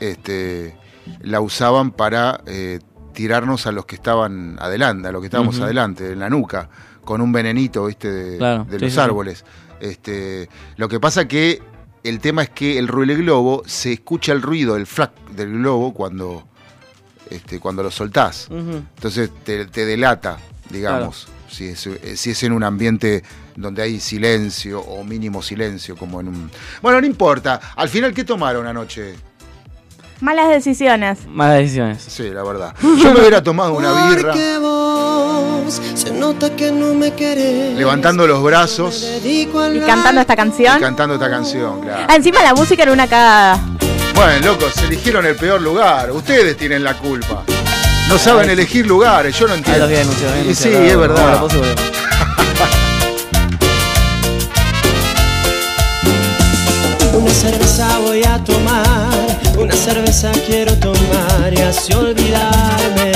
Este, 0.00 0.76
la 1.20 1.40
usaban 1.40 1.92
para 1.92 2.40
eh, 2.46 2.80
tirarnos 3.14 3.66
a 3.66 3.72
los 3.72 3.86
que 3.86 3.94
estaban 3.94 4.56
adelante, 4.60 5.08
a 5.08 5.12
los 5.12 5.20
que 5.22 5.26
estábamos 5.26 5.60
adelante, 5.60 6.12
en 6.12 6.18
la 6.18 6.28
nuca, 6.28 6.68
con 7.04 7.20
un 7.20 7.32
venenito, 7.32 7.86
viste, 7.86 8.10
de, 8.10 8.38
Claro, 8.38 8.64
de 8.64 8.78
sí, 8.78 8.84
los 8.84 8.92
sí. 8.94 9.00
árboles. 9.00 9.44
Este, 9.80 10.48
lo 10.76 10.88
que 10.88 11.00
pasa 11.00 11.26
que 11.26 11.62
el 12.04 12.20
tema 12.20 12.42
es 12.42 12.50
que 12.50 12.78
el 12.78 12.88
rule 12.88 13.14
globo 13.16 13.62
se 13.66 13.92
escucha 13.92 14.32
el 14.32 14.42
ruido, 14.42 14.76
el 14.76 14.86
flac 14.86 15.12
del 15.30 15.52
globo 15.52 15.94
cuando, 15.94 16.46
este, 17.30 17.60
cuando 17.60 17.82
lo 17.82 17.90
soltás. 17.90 18.48
Entonces 18.50 19.30
te, 19.44 19.66
te 19.66 19.86
delata, 19.86 20.38
digamos, 20.70 21.28
si, 21.48 21.66
es, 21.66 21.88
si 22.16 22.30
es 22.30 22.42
en 22.42 22.52
un 22.52 22.64
ambiente 22.64 23.22
donde 23.56 23.82
hay 23.82 24.00
silencio 24.00 24.80
o 24.80 25.04
mínimo 25.04 25.42
silencio, 25.42 25.96
como 25.96 26.20
en 26.20 26.28
un... 26.28 26.50
Bueno, 26.80 27.00
no 27.00 27.06
importa. 27.06 27.60
Al 27.76 27.88
final, 27.88 28.14
¿qué 28.14 28.24
tomaron 28.24 28.66
anoche? 28.66 29.14
Malas 30.22 30.48
decisiones. 30.48 31.18
Malas 31.28 31.58
decisiones. 31.58 32.02
Sí, 32.06 32.30
la 32.30 32.42
verdad. 32.42 32.74
Yo 32.80 33.12
me 33.12 33.20
hubiera 33.20 33.42
tomado 33.42 33.74
una 33.74 34.08
birra, 34.08 34.22
Porque 34.32 34.58
vos 34.58 35.80
se 35.94 36.10
nota 36.12 36.50
que 36.56 36.72
no 36.72 36.94
me 36.94 37.12
querés. 37.12 37.76
levantando 37.76 38.26
los 38.26 38.42
brazos 38.42 39.04
Y 39.24 39.46
cantando 39.86 40.20
esta 40.20 40.32
y 40.32 40.36
canción. 40.36 40.80
cantando 40.80 41.14
esta 41.14 41.30
canción, 41.30 41.80
claro. 41.80 42.06
Ah, 42.08 42.16
encima 42.16 42.42
la 42.42 42.54
música 42.54 42.82
era 42.84 42.92
una 42.92 43.06
cagada. 43.06 43.58
Bueno, 44.14 44.46
locos, 44.52 44.76
eligieron 44.78 45.26
el 45.26 45.36
peor 45.36 45.60
lugar. 45.60 46.10
Ustedes 46.12 46.56
tienen 46.56 46.84
la 46.84 46.96
culpa. 46.98 47.42
No 48.08 48.18
saben 48.18 48.50
elegir 48.50 48.86
lugares, 48.86 49.38
yo 49.38 49.46
no 49.46 49.52
Ahí 49.54 49.58
entiendo. 49.58 49.86
voy 49.86 49.94
a 49.94 49.96
Y 49.96 50.00
denunciar, 50.00 50.54
sí, 50.54 50.68
es 50.90 50.96
verdad. 50.96 51.36
y 51.36 51.40
volvemos. 51.40 51.52
Una 57.14 57.30
cerveza 57.30 57.98
voy 58.00 58.22
a 58.24 58.42
tomar, 58.42 59.11
una 59.62 59.76
cerveza 59.76 60.32
quiero 60.44 60.74
tomar 60.78 61.54
y 61.56 61.60
así 61.60 61.92
olvidarme 61.92 63.12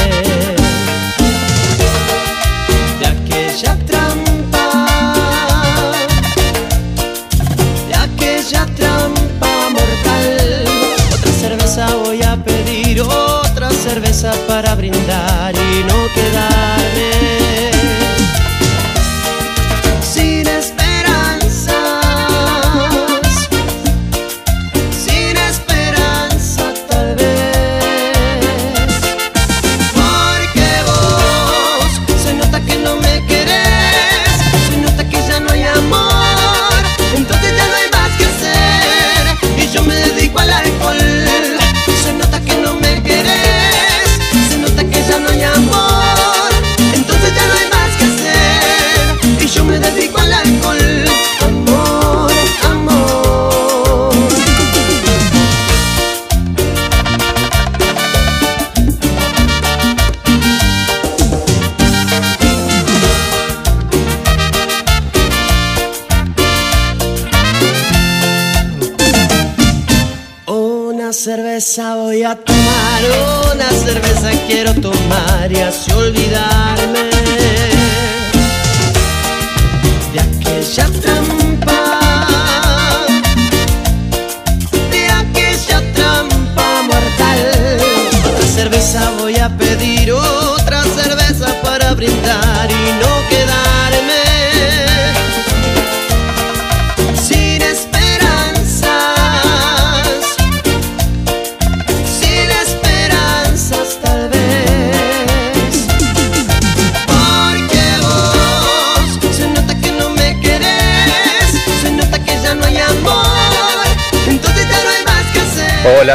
de 3.00 3.06
aquella 3.06 3.76
trampa, 3.84 4.86
de 7.88 7.94
aquella 7.96 8.64
trampa 8.76 9.70
mortal. 9.70 10.64
Otra 11.14 11.32
cerveza 11.32 11.96
voy 11.96 12.22
a 12.22 12.36
pedir, 12.36 13.00
otra 13.00 13.70
cerveza 13.70 14.32
para 14.46 14.76
brindar 14.76 15.55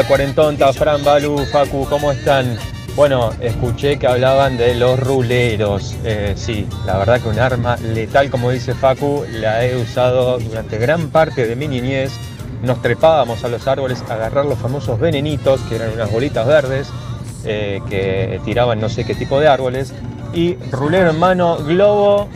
Cuarentonta, 0.08 0.74
Fran, 0.74 1.04
Balu, 1.04 1.46
Facu, 1.46 1.86
¿cómo 1.90 2.12
están? 2.12 2.58
Bueno, 2.96 3.32
escuché 3.40 3.98
que 3.98 4.08
hablaban 4.08 4.58
de 4.58 4.76
los 4.76 5.00
ruleros. 5.00 5.96
Eh, 6.04 6.34
sí, 6.36 6.68
la 6.86 6.98
verdad 6.98 7.22
que 7.22 7.30
un 7.30 7.40
arma 7.40 7.78
letal, 7.78 8.30
como 8.30 8.52
dice 8.52 8.74
Facu, 8.74 9.26
la 9.32 9.66
he 9.66 9.76
usado 9.76 10.40
durante 10.40 10.78
gran 10.78 11.10
parte 11.10 11.46
de 11.46 11.56
mi 11.56 11.68
niñez. 11.68 12.12
Nos 12.64 12.82
trepábamos 12.82 13.44
a 13.44 13.48
los 13.48 13.68
árboles 13.68 14.04
a 14.10 14.14
agarrar 14.16 14.46
los 14.46 14.60
famosos 14.60 15.00
venenitos, 15.00 15.62
que 15.62 15.76
eran 15.76 15.94
unas 15.94 16.12
bolitas 16.12 16.46
verdes, 16.48 16.90
eh, 17.46 17.82
que 17.90 18.40
tiraban 18.44 18.80
no 18.80 18.90
sé 18.90 19.04
qué 19.04 19.14
tipo 19.14 19.40
de 19.40 19.48
árboles. 19.48 19.94
Y 20.34 20.56
rulero 20.72 21.12
en 21.12 21.20
mano, 21.20 21.58
globo 21.58 22.28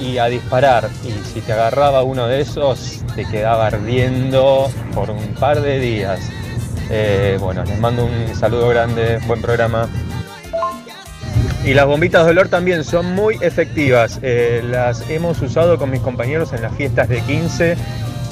y 0.00 0.18
a 0.18 0.26
disparar. 0.26 0.88
Y 1.04 1.12
si 1.28 1.40
te 1.40 1.52
agarraba 1.52 2.02
uno 2.02 2.26
de 2.26 2.40
esos, 2.40 3.02
te 3.14 3.24
quedaba 3.24 3.66
ardiendo 3.66 4.70
por 4.94 5.10
un 5.10 5.34
par 5.34 5.60
de 5.60 5.78
días. 5.78 6.20
Eh, 6.90 7.36
bueno, 7.40 7.64
les 7.64 7.78
mando 7.78 8.04
un 8.04 8.34
saludo 8.34 8.68
grande, 8.68 9.18
buen 9.26 9.40
programa. 9.40 9.88
Y 11.64 11.72
las 11.72 11.86
bombitas 11.86 12.24
de 12.26 12.32
olor 12.32 12.48
también 12.48 12.84
son 12.84 13.14
muy 13.14 13.38
efectivas. 13.40 14.18
Eh, 14.22 14.62
las 14.64 15.08
hemos 15.08 15.40
usado 15.40 15.78
con 15.78 15.90
mis 15.90 16.00
compañeros 16.00 16.52
en 16.52 16.60
las 16.62 16.74
fiestas 16.76 17.08
de 17.08 17.20
15, 17.22 17.76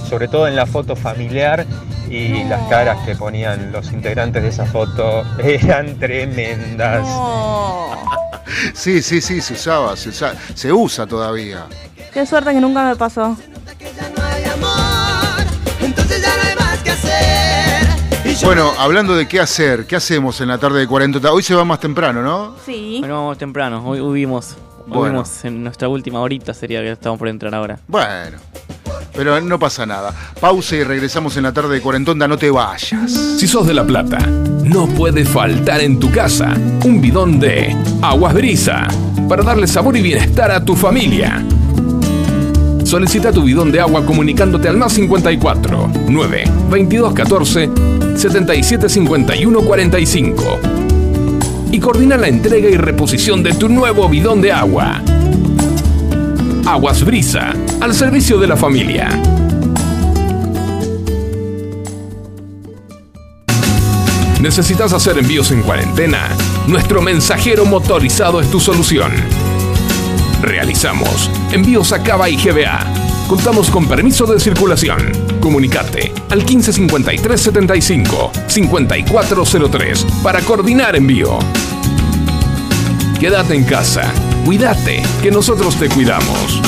sobre 0.08 0.28
todo 0.28 0.46
en 0.46 0.54
la 0.56 0.66
foto 0.66 0.96
familiar. 0.96 1.64
Y 2.10 2.44
las 2.44 2.60
caras 2.68 2.98
que 3.06 3.16
ponían 3.16 3.72
los 3.72 3.90
integrantes 3.90 4.42
de 4.42 4.50
esa 4.50 4.66
foto 4.66 5.24
eran 5.42 5.98
tremendas. 5.98 7.00
No. 7.06 7.96
Sí, 8.74 9.00
sí, 9.00 9.22
sí, 9.22 9.40
se 9.40 9.54
usaba, 9.54 9.96
se, 9.96 10.10
usa- 10.10 10.34
se 10.54 10.70
usa 10.70 11.06
todavía. 11.06 11.64
Qué 12.12 12.26
suerte 12.26 12.52
que 12.52 12.60
nunca 12.60 12.84
me 12.84 12.96
pasó. 12.96 13.34
Yo 18.42 18.46
Bueno, 18.46 18.72
hablando 18.78 19.14
de 19.14 19.26
qué 19.28 19.40
hacer, 19.40 19.86
¿qué 19.86 19.96
hacemos 19.96 20.40
en 20.40 20.48
la 20.48 20.58
tarde 20.58 20.80
de 20.80 20.86
40? 20.86 21.32
Hoy 21.32 21.42
se 21.42 21.54
va 21.54 21.64
más 21.64 21.80
temprano, 21.80 22.22
¿no? 22.22 22.54
Sí. 22.66 22.96
Bueno, 23.00 23.14
vamos 23.14 23.38
temprano. 23.38 23.82
Hoy 23.86 24.00
hoy. 24.00 24.24
Hoy 24.26 24.26
Bueno. 24.88 25.12
vimos 25.12 25.44
en 25.44 25.62
nuestra 25.62 25.88
última 25.88 26.20
horita 26.20 26.52
sería 26.52 26.80
que 26.80 26.90
estamos 26.90 27.18
por 27.18 27.28
entrar 27.28 27.54
ahora. 27.54 27.78
Bueno, 27.86 28.38
pero 29.14 29.40
no 29.40 29.58
pasa 29.58 29.86
nada. 29.86 30.12
Pausa 30.40 30.74
y 30.76 30.82
regresamos 30.82 31.36
en 31.36 31.44
la 31.44 31.52
tarde 31.52 31.74
de 31.76 31.80
40, 31.80 32.26
no 32.26 32.36
te 32.36 32.50
vayas. 32.50 33.12
Si 33.38 33.46
sos 33.46 33.66
de 33.66 33.74
La 33.74 33.84
Plata, 33.86 34.18
no 34.18 34.86
puede 34.88 35.24
faltar 35.24 35.80
en 35.80 36.00
tu 36.00 36.10
casa 36.10 36.52
un 36.84 37.00
bidón 37.00 37.38
de 37.38 37.76
Aguas 38.02 38.34
Brisa 38.34 38.88
para 39.28 39.44
darle 39.44 39.66
sabor 39.68 39.96
y 39.96 40.02
bienestar 40.02 40.50
a 40.50 40.64
tu 40.64 40.74
familia. 40.74 41.44
Solicita 42.92 43.32
tu 43.32 43.42
bidón 43.42 43.72
de 43.72 43.80
agua 43.80 44.04
comunicándote 44.04 44.68
al 44.68 44.76
más 44.76 44.92
54 44.92 45.90
9 46.08 46.44
22 46.70 47.14
14 47.14 47.70
77 48.16 48.86
51 48.86 49.60
45 49.62 50.60
y 51.70 51.80
coordina 51.80 52.18
la 52.18 52.28
entrega 52.28 52.68
y 52.68 52.76
reposición 52.76 53.42
de 53.42 53.54
tu 53.54 53.70
nuevo 53.70 54.10
bidón 54.10 54.42
de 54.42 54.52
agua. 54.52 55.00
Aguas 56.66 57.02
Brisa, 57.02 57.54
al 57.80 57.94
servicio 57.94 58.36
de 58.36 58.46
la 58.46 58.58
familia. 58.58 59.08
¿Necesitas 64.42 64.92
hacer 64.92 65.16
envíos 65.16 65.50
en 65.50 65.62
cuarentena? 65.62 66.28
Nuestro 66.66 67.00
mensajero 67.00 67.64
motorizado 67.64 68.38
es 68.42 68.50
tu 68.50 68.60
solución. 68.60 69.12
Realizamos 70.42 71.30
envíos 71.52 71.92
a 71.92 72.02
Cava 72.02 72.28
y 72.28 72.36
GBA. 72.36 72.84
Contamos 73.28 73.70
con 73.70 73.86
permiso 73.86 74.26
de 74.26 74.40
circulación. 74.40 75.12
Comunicate 75.40 76.12
al 76.30 76.44
155375 76.44 78.32
5403 78.48 80.06
para 80.22 80.40
coordinar 80.40 80.96
envío. 80.96 81.38
Quédate 83.20 83.54
en 83.54 83.62
casa. 83.64 84.12
Cuídate, 84.44 85.00
que 85.22 85.30
nosotros 85.30 85.76
te 85.76 85.88
cuidamos. 85.88 86.60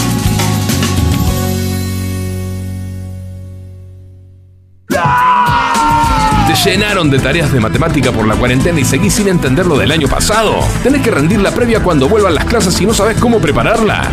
Llenaron 6.64 7.10
de 7.10 7.18
tareas 7.18 7.52
de 7.52 7.60
matemática 7.60 8.10
por 8.10 8.26
la 8.26 8.36
cuarentena 8.36 8.80
y 8.80 8.84
seguís 8.84 9.14
sin 9.14 9.28
entender 9.28 9.66
lo 9.66 9.76
del 9.76 9.92
año 9.92 10.08
pasado? 10.08 10.60
¿Tenés 10.82 11.02
que 11.02 11.10
rendir 11.10 11.40
la 11.40 11.50
previa 11.50 11.80
cuando 11.80 12.08
vuelvan 12.08 12.34
las 12.34 12.46
clases 12.46 12.80
y 12.80 12.86
no 12.86 12.94
sabes 12.94 13.18
cómo 13.18 13.38
prepararla? 13.38 14.10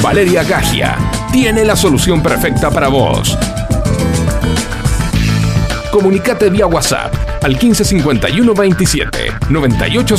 Valeria 0.00 0.44
Gagia 0.44 0.96
tiene 1.32 1.64
la 1.64 1.74
solución 1.74 2.22
perfecta 2.22 2.70
para 2.70 2.88
vos. 2.88 3.36
Comunicate 5.90 6.48
vía 6.48 6.66
WhatsApp 6.66 7.12
al 7.42 7.52
1551 7.52 8.54
27 8.54 9.32
98 9.50 10.16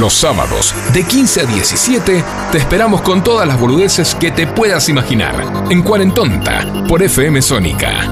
Los 0.00 0.14
sábados, 0.14 0.74
de 0.94 1.04
15 1.04 1.42
a 1.42 1.44
17, 1.44 2.24
te 2.52 2.58
esperamos 2.58 3.02
con 3.02 3.22
todas 3.22 3.46
las 3.46 3.60
boludeces 3.60 4.14
que 4.14 4.30
te 4.30 4.46
puedas 4.46 4.88
imaginar. 4.88 5.66
En 5.68 5.82
Cuarentonta, 5.82 6.66
por 6.88 7.02
FM 7.02 7.42
Sónica. 7.42 8.10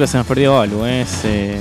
Que 0.00 0.06
se 0.06 0.16
nos 0.18 0.26
perdió 0.26 0.58
algo. 0.60 0.86
Es. 0.86 1.24
eh, 1.24 1.58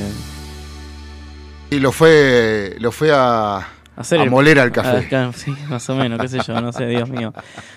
Y 1.72 1.80
lo 1.80 1.92
fue, 1.92 2.76
lo 2.80 2.92
fue 2.92 3.12
a, 3.14 3.68
hacer 3.96 4.20
a 4.20 4.24
el- 4.24 4.32
moler 4.32 4.60
al 4.60 4.72
café. 4.72 5.08
Sí, 5.36 5.56
más 5.70 5.88
o 5.90 5.96
menos, 5.96 6.20
qué 6.20 6.28
sé 6.28 6.40
yo, 6.46 6.60
no 6.60 6.72
sé, 6.74 6.88
Dios 6.88 7.08
mío. 7.10 7.34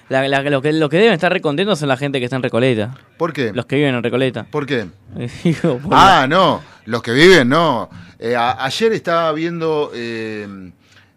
La- 0.09 0.27
la- 0.29 0.43
lo, 0.43 0.63
que, 0.63 0.73
lo 0.73 0.89
que 0.89 0.97
deben 0.97 1.13
estar 1.13 1.33
recontentos 1.33 1.79
son 1.79 1.89
la 1.89 1.97
gente 1.97 2.19
que 2.19 2.25
está 2.25 2.37
en 2.37 2.43
Recoleta. 2.43 2.95
¿Por 3.19 3.33
qué? 3.33 3.53
Los 3.53 3.67
que 3.67 3.77
viven 3.77 3.95
en 3.95 4.03
Recoleta. 4.03 4.45
¿Por 4.51 4.65
qué? 4.67 4.87
Digo, 5.45 5.79
por 5.79 5.93
Ah, 5.95 6.27
no, 6.29 6.63
los 6.87 7.03
que 7.03 7.13
viven, 7.13 7.49
no. 7.49 7.91
Eh, 8.19 8.35
a- 8.37 8.65
ayer 8.65 8.93
estaba 8.93 9.33
viendo 9.33 9.91
eh, 9.95 10.71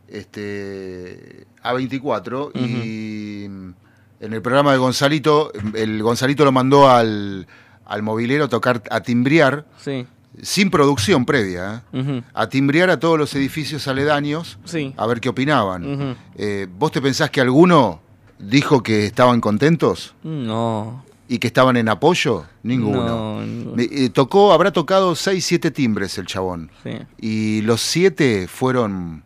este 0.09 1.45
A24 1.63 2.51
y 2.55 3.45
en 3.45 4.33
el 4.33 4.41
programa 4.41 4.71
de 4.71 4.77
Gonzalito, 4.79 5.51
el 5.75 6.01
Gonzalito 6.01 6.43
lo 6.45 6.51
mandó 6.51 6.89
al, 6.89 7.45
al 7.85 8.01
movilero 8.03 8.45
a 8.45 8.47
tocar, 8.47 8.81
a 8.89 9.01
timbrear, 9.01 9.65
Sí. 9.79 10.05
sin 10.41 10.69
producción 10.69 11.25
previa, 11.25 11.83
¿eh? 11.93 12.21
a 12.33 12.49
timbrear 12.49 12.89
a 12.89 12.99
todos 12.99 13.17
los 13.17 13.33
edificios 13.35 13.87
aledaños 13.87 14.57
Sí. 14.65 14.93
a 14.97 15.05
ver 15.07 15.21
qué 15.21 15.29
opinaban. 15.29 16.17
Eh, 16.35 16.67
¿Vos 16.77 16.91
te 16.91 17.01
pensás 17.01 17.29
que 17.29 17.41
alguno 17.41 18.01
dijo 18.39 18.83
que 18.83 19.05
estaban 19.05 19.39
contentos 19.39 20.13
No. 20.23 21.05
y 21.29 21.37
que 21.39 21.47
estaban 21.47 21.77
en 21.77 21.87
apoyo? 21.89 22.45
Ninguno. 22.63 23.41
No, 23.45 23.75
eh, 23.81 24.09
tocó, 24.09 24.51
habrá 24.51 24.71
tocado 24.71 25.15
6, 25.15 25.45
7 25.45 25.71
timbres 25.71 26.17
el 26.17 26.25
chabón. 26.25 26.69
Sí. 26.83 26.91
Y 27.21 27.61
los 27.61 27.79
siete 27.81 28.47
fueron, 28.49 29.23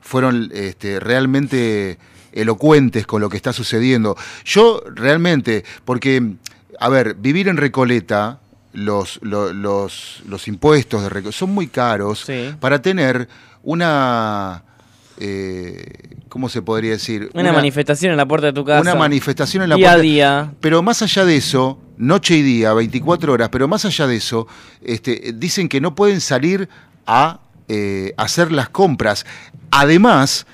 fueron 0.00 0.48
este, 0.54 1.00
realmente 1.00 1.98
elocuentes 2.32 3.06
con 3.06 3.20
lo 3.20 3.28
que 3.28 3.36
está 3.36 3.52
sucediendo. 3.52 4.16
Yo 4.44 4.82
realmente, 4.94 5.64
porque, 5.84 6.34
a 6.80 6.88
ver, 6.88 7.14
vivir 7.14 7.46
en 7.48 7.56
Recoleta, 7.56 8.40
los, 8.72 9.18
lo- 9.22 9.52
los, 9.52 10.22
los 10.26 10.48
impuestos 10.48 11.02
de 11.02 11.08
Recoleta 11.08 11.36
son 11.38 11.50
muy 11.54 11.66
caros 11.68 12.20
Sí. 12.26 12.54
para 12.60 12.80
tener 12.82 13.28
una... 13.62 14.62
eh, 15.18 16.16
¿Cómo 16.28 16.48
se 16.48 16.62
podría 16.62 16.92
decir? 16.92 17.28
Una, 17.34 17.52
manifestación 17.52 18.12
en 18.12 18.16
la 18.16 18.26
puerta 18.26 18.46
de 18.48 18.52
tu 18.52 18.64
casa. 18.64 18.80
Una 18.82 18.94
manifestación 18.94 19.64
en 19.64 19.68
la 19.70 19.74
día 19.76 19.86
puerta. 19.88 19.98
a 19.98 20.02
día. 20.02 20.52
Pero 20.60 20.80
más 20.82 21.02
allá 21.02 21.24
de 21.24 21.36
eso, 21.36 21.80
noche 21.98 22.36
y 22.36 22.42
día, 22.42 22.72
24 22.72 23.32
horas, 23.32 23.48
pero 23.50 23.66
más 23.66 23.84
allá 23.84 24.06
de 24.06 24.16
eso, 24.16 24.46
este, 24.80 25.32
dicen 25.34 25.68
que 25.68 25.80
no 25.80 25.94
pueden 25.96 26.20
salir 26.20 26.68
a 27.06 27.40
eh, 27.68 28.14
hacer 28.16 28.52
las 28.52 28.68
compras. 28.68 29.26
Además, 29.72 30.46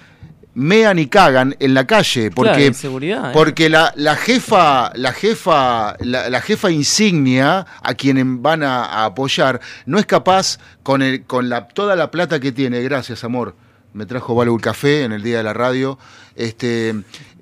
mean 0.56 0.98
y 0.98 1.06
cagan 1.06 1.54
en 1.60 1.74
la 1.74 1.86
calle, 1.86 2.30
porque, 2.30 2.72
Claro, 2.72 2.98
¿eh? 3.02 3.30
porque 3.34 3.68
la, 3.68 3.92
la 3.94 4.16
jefa, 4.16 4.90
la 4.94 5.12
jefa, 5.12 5.96
la, 6.00 6.30
la 6.30 6.40
jefa 6.40 6.70
insignia 6.70 7.66
a 7.82 7.94
quienes 7.94 8.24
van 8.26 8.62
a, 8.62 8.84
a 8.86 9.04
apoyar, 9.04 9.60
no 9.84 9.98
es 9.98 10.06
capaz 10.06 10.58
con 10.82 11.02
el, 11.02 11.24
con 11.24 11.50
la, 11.50 11.68
toda 11.68 11.94
la 11.94 12.10
plata 12.10 12.40
que 12.40 12.52
tiene, 12.52 12.80
gracias 12.80 13.22
amor. 13.22 13.54
Me 13.92 14.06
trajo 14.06 14.34
Valu 14.34 14.54
el 14.56 14.62
café 14.62 15.04
en 15.04 15.12
el 15.12 15.22
día 15.22 15.38
de 15.38 15.42
la 15.42 15.52
radio. 15.52 15.98
Este, 16.34 16.94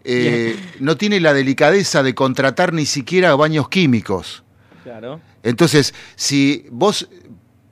eh, 0.03 0.57
no 0.81 0.97
tiene 0.97 1.21
la 1.21 1.33
delicadeza 1.33 2.03
de 2.03 2.15
contratar 2.17 2.73
ni 2.73 2.85
siquiera 2.85 3.35
baños 3.37 3.69
químicos. 3.69 4.43
Claro. 4.83 5.21
Entonces, 5.45 5.95
si 6.17 6.67
vos, 6.71 7.09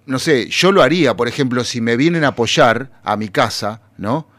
no 0.06 0.20
sé, 0.20 0.48
yo 0.48 0.70
lo 0.70 0.82
haría, 0.82 1.16
por 1.16 1.26
ejemplo, 1.26 1.64
si 1.64 1.80
me 1.80 1.96
vienen 1.96 2.22
a 2.22 2.28
apoyar 2.28 2.90
a 3.02 3.16
mi 3.16 3.28
casa, 3.28 3.82
¿no? 3.98 4.31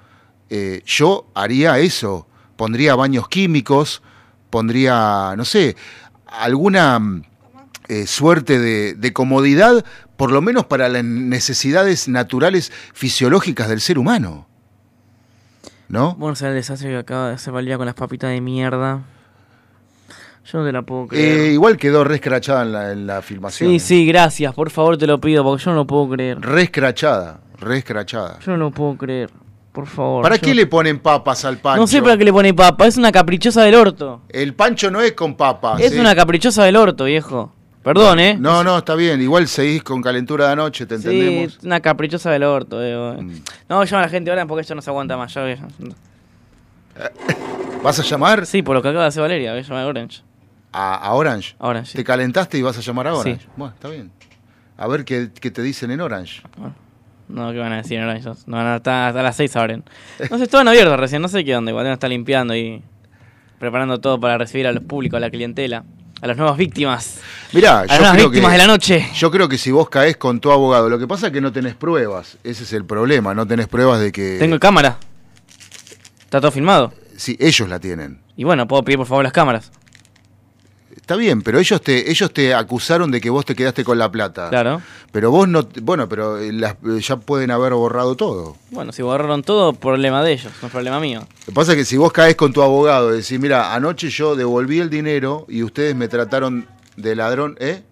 Eh, 0.55 0.83
yo 0.85 1.25
haría 1.33 1.79
eso. 1.79 2.27
Pondría 2.57 2.93
baños 2.93 3.27
químicos, 3.27 4.03
pondría, 4.51 5.33
no 5.35 5.45
sé, 5.45 5.75
alguna 6.27 6.99
mm, 6.99 7.23
eh, 7.87 8.05
suerte 8.05 8.59
de, 8.59 8.93
de 8.93 9.13
comodidad, 9.13 9.83
por 10.15 10.31
lo 10.31 10.41
menos 10.41 10.67
para 10.67 10.89
las 10.89 11.03
necesidades 11.03 12.07
naturales 12.07 12.71
fisiológicas 12.93 13.67
del 13.67 13.81
ser 13.81 13.97
humano. 13.97 14.47
¿No? 15.87 16.13
Bueno, 16.17 16.35
será 16.35 16.51
el 16.51 16.57
desastre 16.57 16.89
que 16.89 16.97
acaba 16.97 17.29
de 17.29 17.33
hacer 17.33 17.51
Valeria 17.51 17.77
con 17.77 17.87
las 17.87 17.95
papitas 17.95 18.29
de 18.29 18.39
mierda. 18.39 19.01
Yo 20.45 20.59
no 20.59 20.65
te 20.65 20.71
la 20.71 20.83
puedo 20.83 21.07
creer. 21.07 21.39
Eh, 21.39 21.53
igual 21.53 21.77
quedó 21.77 22.03
re 22.03 22.15
escrachada 22.15 22.61
en 22.61 22.71
la, 22.73 22.91
en 22.91 23.07
la 23.07 23.23
filmación. 23.23 23.71
sí, 23.71 23.79
sí, 23.79 24.05
gracias. 24.05 24.53
Por 24.53 24.69
favor, 24.69 24.99
te 24.99 25.07
lo 25.07 25.19
pido, 25.19 25.43
porque 25.43 25.63
yo 25.63 25.71
no 25.71 25.77
lo 25.77 25.87
puedo 25.87 26.09
creer. 26.11 26.39
Re 26.41 26.61
escrachada, 26.61 27.39
re 27.59 27.79
escrachada. 27.79 28.37
Yo 28.41 28.51
no 28.51 28.57
lo 28.57 28.69
puedo 28.71 28.97
creer. 28.97 29.31
Por 29.73 29.87
favor. 29.87 30.21
¿Para 30.23 30.35
yo- 30.37 30.41
qué 30.43 30.53
le 30.55 30.65
ponen 30.67 30.99
papas 30.99 31.43
al 31.45 31.57
pancho? 31.57 31.81
No 31.81 31.87
sé 31.87 32.01
para 32.01 32.15
qué 32.17 32.23
le 32.23 32.31
pone 32.31 32.53
papa. 32.53 32.85
Es 32.87 32.95
una 32.95 33.11
caprichosa 33.11 33.63
del 33.63 33.75
orto. 33.75 34.21
El 34.29 34.53
pancho 34.53 34.89
no 34.91 35.01
es 35.01 35.11
con 35.13 35.35
papas. 35.35 35.81
es 35.81 35.91
¿sí? 35.93 35.99
una 35.99 36.15
caprichosa 36.15 36.63
del 36.63 36.75
orto, 36.77 37.03
viejo. 37.05 37.51
Perdón, 37.83 38.19
¿eh? 38.19 38.37
No, 38.39 38.63
no, 38.63 38.77
está 38.77 38.95
bien. 38.95 39.21
Igual 39.21 39.45
seguís 39.47 39.83
con 39.83 40.01
calentura 40.01 40.45
de 40.45 40.53
anoche, 40.53 40.85
te 40.85 40.97
Sí, 40.99 41.07
entendemos. 41.09 41.59
una 41.63 41.81
caprichosa 41.81 42.31
del 42.31 42.43
orto. 42.43 42.81
eh, 42.81 43.17
Mm. 43.21 43.41
No, 43.67 43.83
llama 43.83 44.03
a 44.03 44.05
la 44.05 44.09
gente 44.09 44.29
ahora 44.29 44.45
porque 44.45 44.61
esto 44.61 44.73
no 44.75 44.81
se 44.81 44.89
aguanta 44.89 45.17
más. 45.17 45.33
Ya, 45.33 45.53
ya. 45.53 45.67
¿Vas 47.83 47.99
a 47.99 48.03
llamar 48.03 48.45
Sí, 48.45 48.61
por 48.61 48.75
lo 48.75 48.81
que 48.81 48.87
acaba 48.89 49.03
de 49.03 49.07
hacer 49.09 49.21
Valeria. 49.21 49.51
Voy 49.51 49.59
a 49.59 49.63
llamar 49.63 49.83
a 49.83 49.87
Orange. 49.87 50.21
a, 50.71 50.95
a 50.95 51.13
Orange? 51.13 51.55
Orange, 51.57 51.91
sí. 51.91 51.97
¿Te 51.97 52.03
calentaste 52.03 52.57
y 52.57 52.61
vas 52.61 52.77
a 52.77 52.81
llamar 52.81 53.07
a 53.07 53.15
Orange? 53.15 53.41
Sí. 53.41 53.49
Bueno, 53.57 53.73
está 53.73 53.89
bien. 53.89 54.11
A 54.77 54.87
ver 54.87 55.03
qué, 55.03 55.29
qué 55.39 55.51
te 55.51 55.61
dicen 55.61 55.91
en 55.91 55.99
Orange. 56.01 56.41
No, 57.33 57.51
¿qué 57.51 57.57
van 57.57 57.73
a 57.73 57.77
decir 57.77 57.97
en 57.97 58.03
Orange? 58.03 58.29
No, 58.45 58.63
no, 58.63 58.73
hasta, 58.75 59.07
hasta 59.07 59.23
las 59.23 59.35
6 59.35 59.55
abren. 59.55 59.83
No 60.29 60.37
sé, 60.37 60.43
estaban 60.43 60.67
abiertos 60.67 60.99
recién. 60.99 61.19
No 61.19 61.27
sé 61.27 61.43
qué 61.43 61.55
onda. 61.55 61.71
Igual 61.71 61.87
está 61.87 62.07
limpiando 62.07 62.55
y 62.55 62.83
preparando 63.57 63.99
todo 63.99 64.19
para 64.19 64.37
recibir 64.37 64.67
a 64.67 64.71
los 64.71 64.83
públicos, 64.83 65.17
a 65.17 65.19
la 65.19 65.31
clientela. 65.31 65.83
A 66.21 66.27
las 66.27 66.37
nuevas 66.37 66.57
víctimas. 66.57 67.19
Mirá, 67.51 67.79
A 67.79 67.85
yo 67.85 67.87
las 67.87 67.99
nuevas 67.99 68.15
creo 68.17 68.29
víctimas 68.29 68.51
que, 68.51 68.57
de 68.57 68.57
la 68.59 68.67
noche. 68.67 69.07
Yo 69.15 69.31
creo 69.31 69.49
que 69.49 69.57
si 69.57 69.71
vos 69.71 69.89
caes 69.89 70.15
con 70.15 70.39
tu 70.39 70.51
abogado, 70.51 70.89
lo 70.89 70.99
que 70.99 71.07
pasa 71.07 71.27
es 71.27 71.33
que 71.33 71.41
no 71.41 71.51
tenés 71.51 71.73
pruebas. 71.73 72.37
Ese 72.43 72.63
es 72.63 72.73
el 72.73 72.85
problema, 72.85 73.33
no 73.33 73.47
tenés 73.47 73.67
pruebas 73.67 73.99
de 73.99 74.11
que... 74.11 74.37
Tengo 74.39 74.59
cámara. 74.59 74.97
Está 76.21 76.39
todo 76.39 76.51
filmado. 76.51 76.93
Sí, 77.17 77.35
ellos 77.39 77.67
la 77.67 77.79
tienen. 77.79 78.21
Y 78.37 78.43
bueno, 78.43 78.67
puedo 78.67 78.83
pedir 78.83 78.99
por 78.99 79.07
favor 79.07 79.23
las 79.23 79.33
cámaras. 79.33 79.71
Está 81.03 81.17
bien, 81.17 81.41
pero 81.41 81.59
ellos 81.59 81.81
te, 81.81 82.09
ellos 82.09 82.31
te 82.31 82.53
acusaron 82.53 83.11
de 83.11 83.19
que 83.19 83.29
vos 83.29 83.43
te 83.43 83.55
quedaste 83.55 83.83
con 83.83 83.97
la 83.97 84.09
plata. 84.09 84.47
Claro. 84.49 84.81
Pero 85.11 85.31
vos 85.31 85.49
no, 85.49 85.67
bueno, 85.81 86.07
pero 86.07 86.37
eh, 86.39 86.53
las- 86.53 86.77
ya 87.01 87.17
pueden 87.17 87.51
haber 87.51 87.73
borrado 87.73 88.15
todo. 88.15 88.55
Bueno, 88.71 88.93
si 88.93 89.01
borraron 89.01 89.43
todo, 89.43 89.73
problema 89.73 90.23
de 90.23 90.31
ellos, 90.31 90.53
no 90.61 90.67
es 90.67 90.71
problema 90.71 91.01
mío. 91.01 91.19
Lo 91.19 91.45
que 91.47 91.51
pasa 91.51 91.73
es 91.73 91.77
que 91.79 91.83
si 91.83 91.97
vos 91.97 92.13
caes 92.13 92.37
con 92.37 92.53
tu 92.53 92.61
abogado 92.61 93.13
y 93.13 93.17
decís, 93.17 93.37
mira, 93.37 93.73
anoche 93.75 94.09
yo 94.09 94.37
devolví 94.37 94.79
el 94.79 94.89
dinero 94.89 95.45
y 95.49 95.61
ustedes 95.63 95.93
me 95.93 96.07
trataron 96.07 96.67
de 96.95 97.15
ladrón, 97.17 97.57
¿eh? 97.59 97.83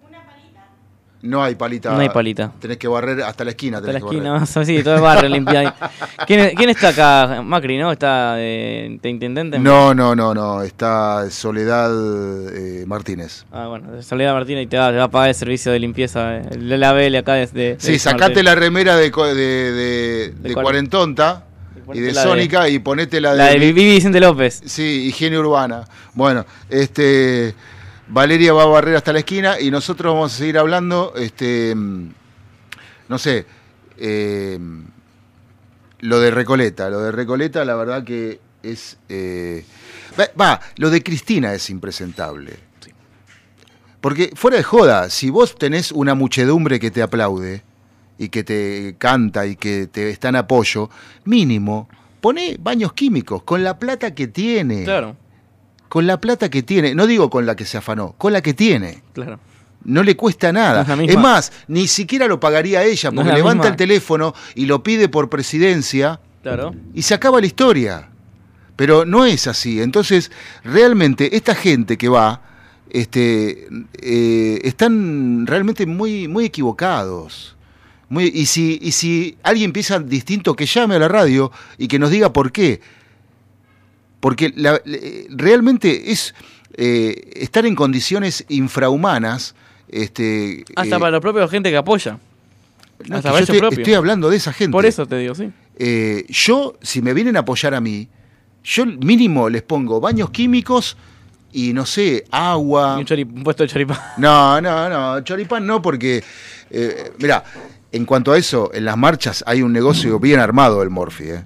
No 1.22 1.42
hay 1.42 1.54
palita. 1.54 1.92
No 1.92 2.00
hay 2.00 2.08
palita. 2.08 2.52
Tenés 2.58 2.78
que 2.78 2.88
barrer 2.88 3.22
hasta 3.22 3.44
la 3.44 3.50
esquina. 3.50 3.78
Hasta 3.78 3.86
la 3.86 3.92
tenés 3.92 4.02
que 4.02 4.16
esquina, 4.16 4.30
barrer. 4.32 4.40
más 4.40 4.56
así, 4.56 4.82
todo 4.82 5.00
barrio 5.00 5.28
limpia. 5.28 5.74
¿Quién, 6.26 6.54
quién 6.56 6.68
está 6.70 6.88
acá? 6.88 7.42
Macri, 7.42 7.78
¿no? 7.78 7.92
¿Está 7.92 8.34
de, 8.34 8.98
de 9.00 9.08
intendente? 9.08 9.58
No, 9.60 9.94
no, 9.94 10.16
no, 10.16 10.34
no. 10.34 10.62
Está 10.62 11.30
Soledad 11.30 11.92
eh, 12.52 12.84
Martínez. 12.86 13.44
Ah, 13.52 13.68
bueno, 13.68 14.02
Soledad 14.02 14.34
Martínez 14.34 14.64
y 14.64 14.66
te 14.66 14.78
va, 14.78 14.90
te 14.90 14.96
va 14.96 15.04
a 15.04 15.10
pagar 15.10 15.28
el 15.28 15.34
servicio 15.36 15.70
de 15.70 15.78
limpieza, 15.78 16.38
eh, 16.38 16.42
la 16.58 16.92
BL 16.92 17.14
acá 17.14 17.34
desde... 17.34 17.76
Sí, 17.78 18.00
sacate 18.00 18.42
la 18.42 18.56
remera 18.56 18.96
de, 18.96 19.10
de, 19.10 20.54
Cuarentonta 20.54 21.44
y 21.94 22.00
de- 22.00 22.14
Sónica 22.14 22.68
y 22.68 22.80
ponete 22.80 23.20
la 23.20 23.32
de... 23.32 23.36
La 23.36 23.46
de 23.50 23.58
Vivi 23.58 23.84
Vicente 23.84 24.18
López. 24.18 24.60
Sí, 24.66 25.06
higiene 25.06 25.38
urbana. 25.38 25.84
Bueno, 26.14 26.44
este 26.68 27.54
Valeria 28.12 28.52
va 28.52 28.64
a 28.64 28.66
barrer 28.66 28.94
hasta 28.94 29.10
la 29.14 29.20
esquina 29.20 29.58
y 29.58 29.70
nosotros 29.70 30.12
vamos 30.12 30.34
a 30.34 30.36
seguir 30.36 30.58
hablando, 30.58 31.14
este, 31.16 31.74
no 31.74 33.18
sé, 33.18 33.46
eh, 33.96 34.58
lo 36.00 36.20
de 36.20 36.30
Recoleta, 36.30 36.90
lo 36.90 37.00
de 37.00 37.10
Recoleta, 37.10 37.64
la 37.64 37.74
verdad 37.74 38.04
que 38.04 38.38
es, 38.62 38.98
eh, 39.08 39.64
va, 40.20 40.28
va, 40.38 40.60
lo 40.76 40.90
de 40.90 41.02
Cristina 41.02 41.54
es 41.54 41.70
impresentable. 41.70 42.58
Porque 44.02 44.32
fuera 44.34 44.58
de 44.58 44.62
joda, 44.62 45.08
si 45.08 45.30
vos 45.30 45.56
tenés 45.56 45.90
una 45.90 46.14
muchedumbre 46.14 46.78
que 46.78 46.90
te 46.90 47.00
aplaude 47.00 47.62
y 48.18 48.28
que 48.28 48.44
te 48.44 48.94
canta 48.98 49.46
y 49.46 49.56
que 49.56 49.86
te 49.86 50.10
está 50.10 50.28
en 50.28 50.36
apoyo, 50.36 50.90
mínimo, 51.24 51.88
poné 52.20 52.58
baños 52.60 52.92
químicos 52.92 53.42
con 53.44 53.64
la 53.64 53.78
plata 53.78 54.14
que 54.14 54.26
tiene. 54.26 54.84
Claro, 54.84 55.16
Con 55.92 56.06
la 56.06 56.18
plata 56.18 56.48
que 56.48 56.62
tiene. 56.62 56.94
No 56.94 57.06
digo 57.06 57.28
con 57.28 57.44
la 57.44 57.54
que 57.54 57.66
se 57.66 57.76
afanó, 57.76 58.14
con 58.16 58.32
la 58.32 58.40
que 58.40 58.54
tiene. 58.54 59.02
claro. 59.12 59.38
No 59.84 60.02
le 60.02 60.16
cuesta 60.16 60.50
nada. 60.50 60.84
No 60.96 61.02
es 61.02 61.18
más, 61.18 61.52
ni 61.68 61.86
siquiera 61.86 62.26
lo 62.28 62.40
pagaría 62.40 62.82
ella, 62.82 63.10
porque 63.12 63.30
levanta 63.30 63.64
misma. 63.64 63.68
el 63.68 63.76
teléfono 63.76 64.32
y 64.54 64.64
lo 64.64 64.82
pide 64.82 65.10
por 65.10 65.28
presidencia 65.28 66.18
Claro. 66.42 66.74
y 66.94 67.02
se 67.02 67.12
acaba 67.12 67.40
la 67.40 67.46
historia. 67.46 68.08
Pero 68.74 69.04
no 69.04 69.26
es 69.26 69.46
así. 69.46 69.82
Entonces, 69.82 70.30
realmente, 70.64 71.36
esta 71.36 71.54
gente 71.54 71.98
que 71.98 72.08
va, 72.08 72.40
este, 72.88 73.68
eh, 74.00 74.60
están 74.64 75.46
realmente 75.46 75.84
muy, 75.84 76.26
muy 76.26 76.46
equivocados. 76.46 77.54
Muy, 78.08 78.30
y, 78.32 78.46
si, 78.46 78.78
y 78.80 78.92
si 78.92 79.36
alguien 79.42 79.72
piensa 79.74 79.98
distinto, 79.98 80.56
que 80.56 80.64
llame 80.64 80.94
a 80.94 81.00
la 81.00 81.08
radio 81.08 81.52
y 81.76 81.86
que 81.88 81.98
nos 81.98 82.08
diga 82.10 82.32
por 82.32 82.50
qué. 82.50 82.80
Porque 84.22 84.52
la- 84.54 84.80
realmente 85.30 86.12
es 86.12 86.32
eh, 86.74 87.32
estar 87.34 87.66
en 87.66 87.74
condiciones 87.74 88.44
infrahumanas. 88.48 89.56
Este, 89.88 90.64
Hasta 90.76 90.96
eh, 90.96 91.00
para 91.00 91.10
la 91.10 91.20
propia 91.20 91.48
gente 91.48 91.70
que 91.70 91.76
apoya. 91.76 92.12
no, 92.12 93.18
es 93.18 93.26
hasta 93.26 93.30
que 93.30 93.32
para 93.32 93.46
yo 93.46 93.54
ellos 93.66 93.78
estoy, 93.78 93.94
hablando 93.94 94.30
de 94.30 94.36
esa 94.36 94.52
gente. 94.52 94.70
Por 94.70 94.86
eso 94.86 95.04
te 95.06 95.16
digo, 95.18 95.34
sí. 95.34 95.50
Eh, 95.76 96.24
yo, 96.28 96.76
si 96.80 97.02
me 97.02 97.12
vienen 97.14 97.36
a 97.36 97.40
apoyar 97.40 97.74
a 97.74 97.80
mí, 97.80 98.08
yo 98.62 98.86
mínimo 98.86 99.48
les 99.48 99.62
pongo 99.62 100.00
baños 100.00 100.30
químicos 100.30 100.96
y 101.52 101.72
no 101.72 101.84
sé, 101.84 102.22
Y 102.24 102.28
agua. 102.30 102.96
un, 102.98 103.04
chori- 103.04 103.26
un 103.30 103.42
puesto 103.42 103.64
de 103.64 103.68
choripán. 103.70 103.98
No, 104.18 104.60
no, 104.60 104.88
no, 104.88 105.20
choripán 105.24 105.66
no, 105.66 105.82
porque, 105.82 106.22
mira, 107.18 107.42
en 107.90 108.04
cuanto 108.06 108.30
a 108.32 108.38
eso, 108.38 108.70
en 108.72 108.84
las 108.84 108.96
marchas 108.96 109.42
hay 109.48 109.62
un 109.62 109.72
negocio 109.72 110.20
bien 110.20 110.38
armado 110.38 110.80
el 110.82 110.90
Morphy, 110.90 111.24
¿eh? 111.30 111.44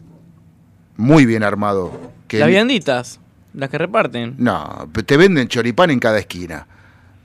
Muy 0.98 1.24
bien 1.26 1.42
armado. 1.42 2.12
Que 2.28 2.38
Las 2.38 2.48
vianditas, 2.48 3.20
las 3.54 3.70
que 3.70 3.78
reparten. 3.78 4.34
no, 4.38 4.88
te 5.06 5.16
venden 5.16 5.48
choripán 5.48 5.90
en 5.90 5.98
cada 6.00 6.18
esquina. 6.18 6.66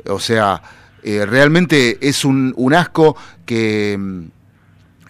O 0.07 0.19
sea, 0.19 0.61
eh, 1.03 1.25
realmente 1.25 1.97
es 2.07 2.23
un, 2.25 2.53
un 2.57 2.73
asco 2.73 3.15
que 3.45 3.97
mm, 3.99 4.23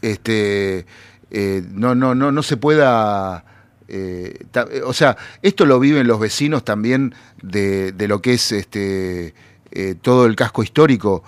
este 0.01 0.85
eh, 1.29 1.63
no, 1.71 1.95
no, 1.95 2.15
no, 2.15 2.31
no 2.31 2.43
se 2.43 2.57
pueda. 2.57 3.45
eh, 3.87 4.37
ta- 4.51 4.67
o 4.85 4.93
sea, 4.93 5.17
esto 5.41 5.65
lo 5.65 5.79
viven 5.79 6.07
los 6.07 6.19
vecinos 6.19 6.63
también 6.65 7.13
de, 7.41 7.91
de 7.91 8.07
lo 8.07 8.21
que 8.21 8.33
es 8.33 8.51
este 8.51 9.33
todo 10.01 10.25
el 10.25 10.35
casco 10.35 10.63
histórico 10.63 11.23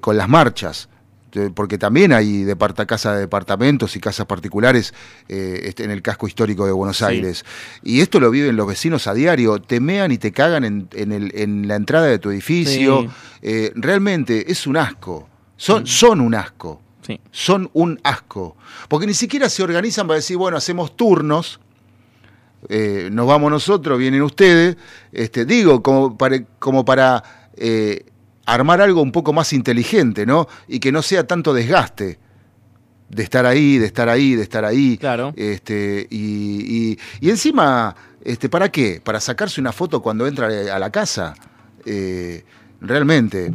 con 0.00 0.16
las 0.16 0.28
marchas. 0.28 0.88
Eh, 1.34 1.50
Porque 1.54 1.78
también 1.78 2.12
hay 2.12 2.44
casas 2.86 3.14
de 3.14 3.20
departamentos 3.20 3.96
y 3.96 4.00
casas 4.00 4.26
particulares 4.26 4.94
eh, 5.28 5.62
este, 5.64 5.84
en 5.84 5.90
el 5.90 6.00
casco 6.02 6.26
histórico 6.28 6.64
de 6.66 6.72
Buenos 6.72 6.98
Sí. 6.98 7.04
Aires. 7.04 7.44
Y 7.82 8.00
esto 8.00 8.20
lo 8.20 8.30
viven 8.30 8.56
los 8.56 8.66
vecinos 8.66 9.06
a 9.06 9.14
diario, 9.14 9.60
te 9.60 9.80
mean 9.80 10.12
y 10.12 10.18
te 10.18 10.32
cagan 10.32 10.64
en, 10.64 10.88
en 10.92 11.12
el- 11.12 11.32
en 11.34 11.66
la 11.68 11.74
entrada 11.76 12.06
de 12.06 12.18
tu 12.18 12.30
edificio. 12.30 13.02
Sí. 13.02 13.08
Eh, 13.42 13.72
realmente 13.74 14.50
es 14.50 14.66
un 14.66 14.76
asco. 14.76 15.28
Son, 15.56 15.86
son 15.86 16.20
un 16.20 16.34
asco. 16.34 16.80
Son 17.30 17.68
un 17.74 18.00
asco. 18.02 18.56
Porque 18.88 19.06
ni 19.06 19.12
siquiera 19.14 19.48
se 19.50 19.62
organizan 19.62 20.06
para 20.06 20.16
decir, 20.16 20.36
bueno, 20.36 20.56
hacemos 20.56 20.96
turnos. 20.96 21.60
eh, 22.70 23.10
nos 23.12 23.26
vamos 23.26 23.50
nosotros, 23.50 23.98
vienen 23.98 24.22
ustedes. 24.22 24.76
Este, 25.12 25.44
digo, 25.44 25.82
como 25.82 26.16
para, 26.16 26.42
como 26.58 26.84
para 26.84 27.22
eh, 27.56 28.06
armar 28.46 28.80
algo 28.80 29.02
un 29.02 29.12
poco 29.12 29.32
más 29.32 29.52
inteligente, 29.52 30.26
¿no? 30.26 30.46
Y 30.68 30.80
que 30.80 30.92
no 30.92 31.02
sea 31.02 31.26
tanto 31.26 31.54
desgaste 31.54 32.18
de 33.08 33.22
estar 33.22 33.46
ahí, 33.46 33.78
de 33.78 33.86
estar 33.86 34.08
ahí, 34.08 34.34
de 34.34 34.42
estar 34.42 34.64
ahí. 34.64 34.96
Claro. 34.98 35.32
Este, 35.36 36.06
y, 36.10 36.92
y- 36.92 36.98
y 37.20 37.30
encima, 37.30 37.94
este, 38.24 38.48
¿para 38.48 38.70
qué? 38.70 39.00
¿Para 39.02 39.20
sacarse 39.20 39.60
una 39.60 39.72
foto 39.72 40.00
cuando 40.02 40.26
entra 40.26 40.46
a 40.46 40.78
la 40.78 40.90
casa? 40.90 41.34
Eh, 41.86 42.44
realmente. 42.80 43.50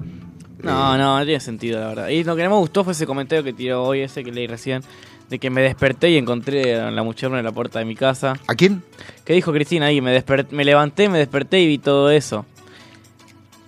No, 0.61 0.95
eh, 0.95 0.97
no, 0.97 1.19
no 1.19 1.25
tiene 1.25 1.39
sentido, 1.39 1.79
la 1.79 1.87
verdad. 1.87 2.07
Y 2.09 2.23
lo 2.23 2.35
que 2.35 2.43
no 2.43 2.49
me 2.51 2.55
gustó 2.57 2.83
fue 2.83 2.93
ese 2.93 3.05
comentario 3.05 3.43
que 3.43 3.53
tiró 3.53 3.83
hoy, 3.83 4.01
ese 4.01 4.23
que 4.23 4.31
leí 4.31 4.47
recién, 4.47 4.81
de 5.29 5.39
que 5.39 5.49
me 5.49 5.61
desperté 5.61 6.09
y 6.11 6.17
encontré 6.17 6.79
a 6.79 6.91
la 6.91 7.03
mujer 7.03 7.31
en 7.33 7.43
la 7.43 7.51
puerta 7.51 7.79
de 7.79 7.85
mi 7.85 7.95
casa. 7.95 8.33
¿A 8.47 8.55
quién? 8.55 8.83
¿Qué 9.25 9.33
dijo 9.33 9.51
Cristina 9.53 9.87
ahí? 9.87 10.01
Me, 10.01 10.23
me 10.51 10.65
levanté, 10.65 11.09
me 11.09 11.17
desperté 11.17 11.59
y 11.61 11.67
vi 11.67 11.77
todo 11.77 12.11
eso. 12.11 12.45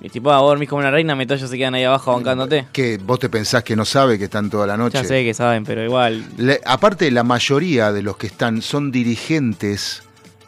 Y 0.04 0.10
tipo, 0.10 0.32
ah, 0.32 0.40
vos 0.40 0.50
dormís 0.50 0.68
como 0.68 0.80
una 0.80 0.90
reina, 0.90 1.16
ellos 1.22 1.48
se 1.50 1.58
quedan 1.58 1.76
ahí 1.76 1.84
abajo 1.84 2.12
bancándote. 2.14 2.66
que 2.74 2.98
vos 2.98 3.20
te 3.20 3.30
pensás 3.30 3.64
que 3.64 3.76
no 3.76 3.86
sabe 3.86 4.18
que 4.18 4.24
están 4.26 4.50
toda 4.50 4.66
la 4.66 4.76
noche. 4.76 4.98
Ya 4.98 5.04
sé 5.04 5.24
que 5.24 5.34
saben, 5.36 5.64
pero 5.64 5.84
igual. 5.84 6.26
Le- 6.38 6.60
aparte, 6.66 7.12
la 7.12 7.24
mayoría 7.24 7.92
de 7.92 8.02
los 8.02 8.18
que 8.18 8.26
están 8.28 8.64
son 8.64 8.92
dirigentes 8.92 10.02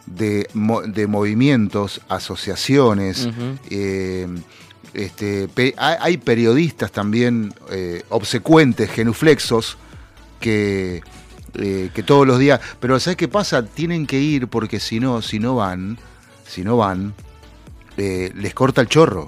de, 0.08 0.48
de 0.88 1.08
movimientos, 1.08 2.02
asociaciones. 2.10 3.30
Eh, 3.70 4.28
este, 4.96 5.48
pe- 5.48 5.74
hay, 5.78 5.96
hay 6.00 6.18
periodistas 6.18 6.92
también 6.92 7.54
eh, 7.72 8.04
obsecuentes, 8.10 8.90
genuflexos, 8.92 9.78
que, 10.40 11.02
eh, 11.56 11.90
que 11.94 12.04
todos 12.04 12.26
los 12.28 12.40
días. 12.40 12.60
Pero 12.80 13.00
¿sabes 13.00 13.18
qué 13.18 13.28
pasa? 13.28 13.64
Tienen 13.66 14.08
que 14.08 14.20
ir 14.20 14.48
porque 14.48 14.80
si 14.80 15.00
no, 15.00 15.22
si 15.22 15.38
no 15.40 15.56
van, 15.56 15.98
si 16.48 16.64
no 16.64 16.78
van, 16.78 17.14
eh, 17.98 18.32
les 18.36 18.54
corta 18.56 18.82
el 18.82 18.88
chorro. 18.88 19.28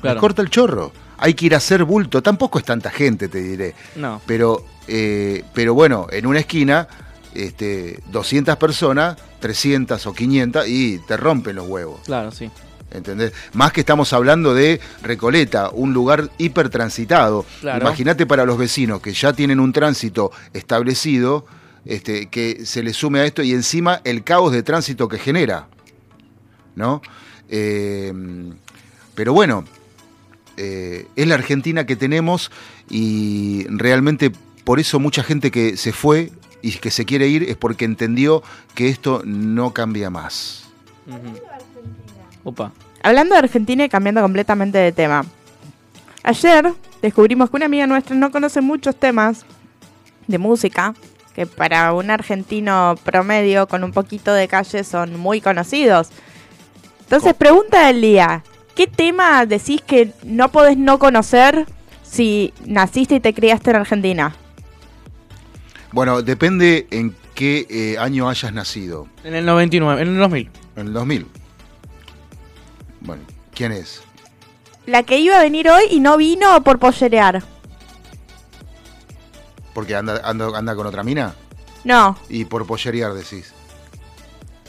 Claro. 0.00 0.20
Corta 0.20 0.42
el 0.42 0.50
chorro. 0.50 0.92
Hay 1.18 1.34
que 1.34 1.46
ir 1.46 1.54
a 1.54 1.58
hacer 1.58 1.84
bulto. 1.84 2.22
Tampoco 2.22 2.58
es 2.58 2.64
tanta 2.64 2.90
gente, 2.90 3.28
te 3.28 3.42
diré. 3.42 3.74
No. 3.96 4.20
Pero, 4.26 4.64
eh, 4.86 5.44
pero 5.52 5.74
bueno, 5.74 6.06
en 6.10 6.26
una 6.26 6.40
esquina, 6.40 6.86
este, 7.34 8.00
200 8.10 8.56
personas, 8.56 9.16
300 9.40 10.06
o 10.06 10.12
500 10.12 10.68
y 10.68 10.98
te 11.00 11.16
rompen 11.16 11.56
los 11.56 11.66
huevos. 11.66 12.00
Claro, 12.04 12.30
sí. 12.30 12.50
¿Entendés? 12.90 13.32
Más 13.52 13.72
que 13.72 13.80
estamos 13.80 14.12
hablando 14.12 14.54
de 14.54 14.80
Recoleta, 15.02 15.70
un 15.70 15.92
lugar 15.92 16.30
hipertransitado. 16.38 17.44
Claro. 17.60 17.84
Imagínate 17.84 18.24
para 18.24 18.46
los 18.46 18.56
vecinos 18.56 19.02
que 19.02 19.12
ya 19.12 19.32
tienen 19.32 19.60
un 19.60 19.72
tránsito 19.72 20.30
establecido, 20.54 21.44
este, 21.84 22.28
que 22.28 22.64
se 22.64 22.82
le 22.82 22.94
sume 22.94 23.20
a 23.20 23.24
esto 23.24 23.42
y 23.42 23.52
encima 23.52 24.00
el 24.04 24.24
caos 24.24 24.52
de 24.52 24.62
tránsito 24.62 25.06
que 25.08 25.18
genera. 25.18 25.68
¿No? 26.76 27.02
Eh, 27.50 28.12
pero 29.18 29.32
bueno, 29.32 29.64
eh, 30.56 31.08
es 31.16 31.26
la 31.26 31.34
Argentina 31.34 31.86
que 31.86 31.96
tenemos 31.96 32.52
y 32.88 33.66
realmente 33.68 34.30
por 34.62 34.78
eso 34.78 35.00
mucha 35.00 35.24
gente 35.24 35.50
que 35.50 35.76
se 35.76 35.90
fue 35.90 36.30
y 36.62 36.70
que 36.74 36.92
se 36.92 37.04
quiere 37.04 37.26
ir 37.26 37.42
es 37.42 37.56
porque 37.56 37.84
entendió 37.84 38.44
que 38.76 38.88
esto 38.88 39.22
no 39.24 39.74
cambia 39.74 40.08
más. 40.08 40.68
Opa. 42.44 42.70
Hablando 43.02 43.34
de 43.34 43.40
Argentina 43.40 43.84
y 43.84 43.88
cambiando 43.88 44.22
completamente 44.22 44.78
de 44.78 44.92
tema. 44.92 45.24
Ayer 46.22 46.72
descubrimos 47.02 47.50
que 47.50 47.56
una 47.56 47.66
amiga 47.66 47.88
nuestra 47.88 48.14
no 48.14 48.30
conoce 48.30 48.60
muchos 48.60 48.94
temas 48.94 49.44
de 50.28 50.38
música, 50.38 50.94
que 51.34 51.44
para 51.44 51.92
un 51.92 52.12
argentino 52.12 52.94
promedio 53.02 53.66
con 53.66 53.82
un 53.82 53.90
poquito 53.90 54.32
de 54.32 54.46
calle 54.46 54.84
son 54.84 55.18
muy 55.18 55.40
conocidos. 55.40 56.10
Entonces, 57.00 57.34
pregunta 57.34 57.88
del 57.88 58.00
día, 58.00 58.44
¿qué 58.78 58.86
tema 58.86 59.44
decís 59.44 59.82
que 59.82 60.12
no 60.22 60.52
podés 60.52 60.78
no 60.78 61.00
conocer 61.00 61.66
si 62.04 62.54
naciste 62.64 63.16
y 63.16 63.20
te 63.20 63.34
criaste 63.34 63.70
en 63.70 63.76
Argentina? 63.76 64.36
Bueno, 65.90 66.22
depende 66.22 66.86
en 66.92 67.16
qué 67.34 67.66
eh, 67.68 67.98
año 67.98 68.28
hayas 68.28 68.52
nacido. 68.52 69.08
En 69.24 69.34
el 69.34 69.44
99, 69.44 70.00
en 70.00 70.08
el 70.08 70.18
2000. 70.18 70.50
En 70.76 70.86
el 70.86 70.92
2000. 70.92 71.26
Bueno, 73.00 73.22
¿quién 73.52 73.72
es? 73.72 74.00
La 74.86 75.02
que 75.02 75.18
iba 75.18 75.40
a 75.40 75.42
venir 75.42 75.68
hoy 75.68 75.82
y 75.90 75.98
no 75.98 76.16
vino 76.16 76.62
por 76.62 76.78
pollerear. 76.78 77.42
Porque 79.74 79.96
anda, 79.96 80.20
anda, 80.22 80.56
anda 80.56 80.76
con 80.76 80.86
otra 80.86 81.02
mina. 81.02 81.34
No, 81.82 82.16
Y 82.28 82.44
por 82.44 82.64
pollerear 82.64 83.12
decís. 83.12 83.52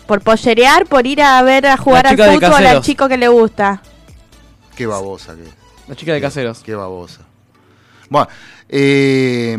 por 0.07 0.21
pollerear, 0.21 0.87
por 0.87 1.05
ir 1.05 1.21
a 1.21 1.39
ver 1.43 1.67
a 1.67 1.77
jugar 1.77 2.07
al 2.07 2.17
fútbol 2.17 2.65
al 2.65 2.81
chico 2.81 3.07
que 3.07 3.17
le 3.17 3.27
gusta. 3.27 3.83
Qué 4.79 4.87
babosa 4.87 5.35
que 5.35 5.43
La 5.89 5.95
chica 5.95 6.13
de 6.13 6.21
caseros. 6.21 6.59
Qué 6.63 6.73
babosa. 6.73 7.21
Bueno, 8.09 8.29
eh, 8.69 9.57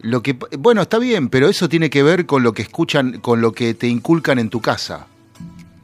lo 0.00 0.22
que 0.22 0.34
bueno, 0.58 0.82
está 0.82 0.98
bien, 0.98 1.30
pero 1.30 1.48
eso 1.48 1.66
tiene 1.66 1.88
que 1.88 2.02
ver 2.02 2.26
con 2.26 2.42
lo 2.42 2.52
que 2.52 2.60
escuchan, 2.60 3.20
con 3.20 3.40
lo 3.40 3.52
que 3.52 3.72
te 3.72 3.86
inculcan 3.88 4.38
en 4.38 4.50
tu 4.50 4.60
casa. 4.60 5.06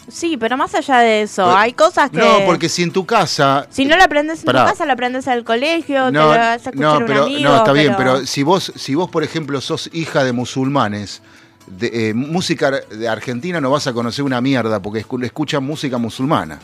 Sí, 0.09 0.37
pero 0.37 0.59
más 0.59 0.75
allá 0.75 0.99
de 0.99 1.23
eso, 1.23 1.45
Pero- 1.45 1.57
hay 1.57 1.73
cosas 1.73 2.11
que... 2.11 2.19
No, 2.19 2.41
porque 2.45 2.69
si 2.69 2.83
en 2.83 2.91
tu 2.93 3.07
casa 3.07 3.67
Si 3.71 3.87
no 3.87 3.97
lo 3.97 4.03
aprendes 4.05 4.41
en 4.41 4.45
Pará. 4.45 4.65
tu 4.65 4.71
casa, 4.73 4.85
lo 4.85 4.93
aprendes 4.93 5.27
en 5.27 5.33
el 5.35 5.45
colegio, 5.45 6.07
te 6.07 6.13
no, 6.13 6.21
lo 6.25 6.29
vas 6.29 6.67
a 6.67 6.71
escuchar 6.71 6.77
no, 6.81 6.99
un 6.99 7.07
pero 7.07 7.23
amigo, 7.25 7.49
no, 7.49 7.57
está 7.57 7.73
bien, 7.73 7.95
pero 7.97 8.27
si 8.27 8.43
vos 8.43 8.73
si 8.77 8.95
vos 8.95 9.09
por 9.09 9.23
ejemplo 9.25 9.59
sos 9.63 9.89
hija 9.95 10.23
de 10.25 10.33
musulmanes, 10.33 11.23
de 11.67 12.11
eh, 12.11 12.15
música 12.15 12.73
de 12.73 13.09
Argentina 13.09 13.59
no 13.61 13.71
vas 13.71 13.87
a 13.87 13.93
conocer 13.95 14.23
una 14.25 14.41
mierda 14.43 14.83
porque 14.83 15.03
escu- 15.07 15.25
escuchan 15.25 15.65
música 15.65 15.97
musulmana. 15.97 16.59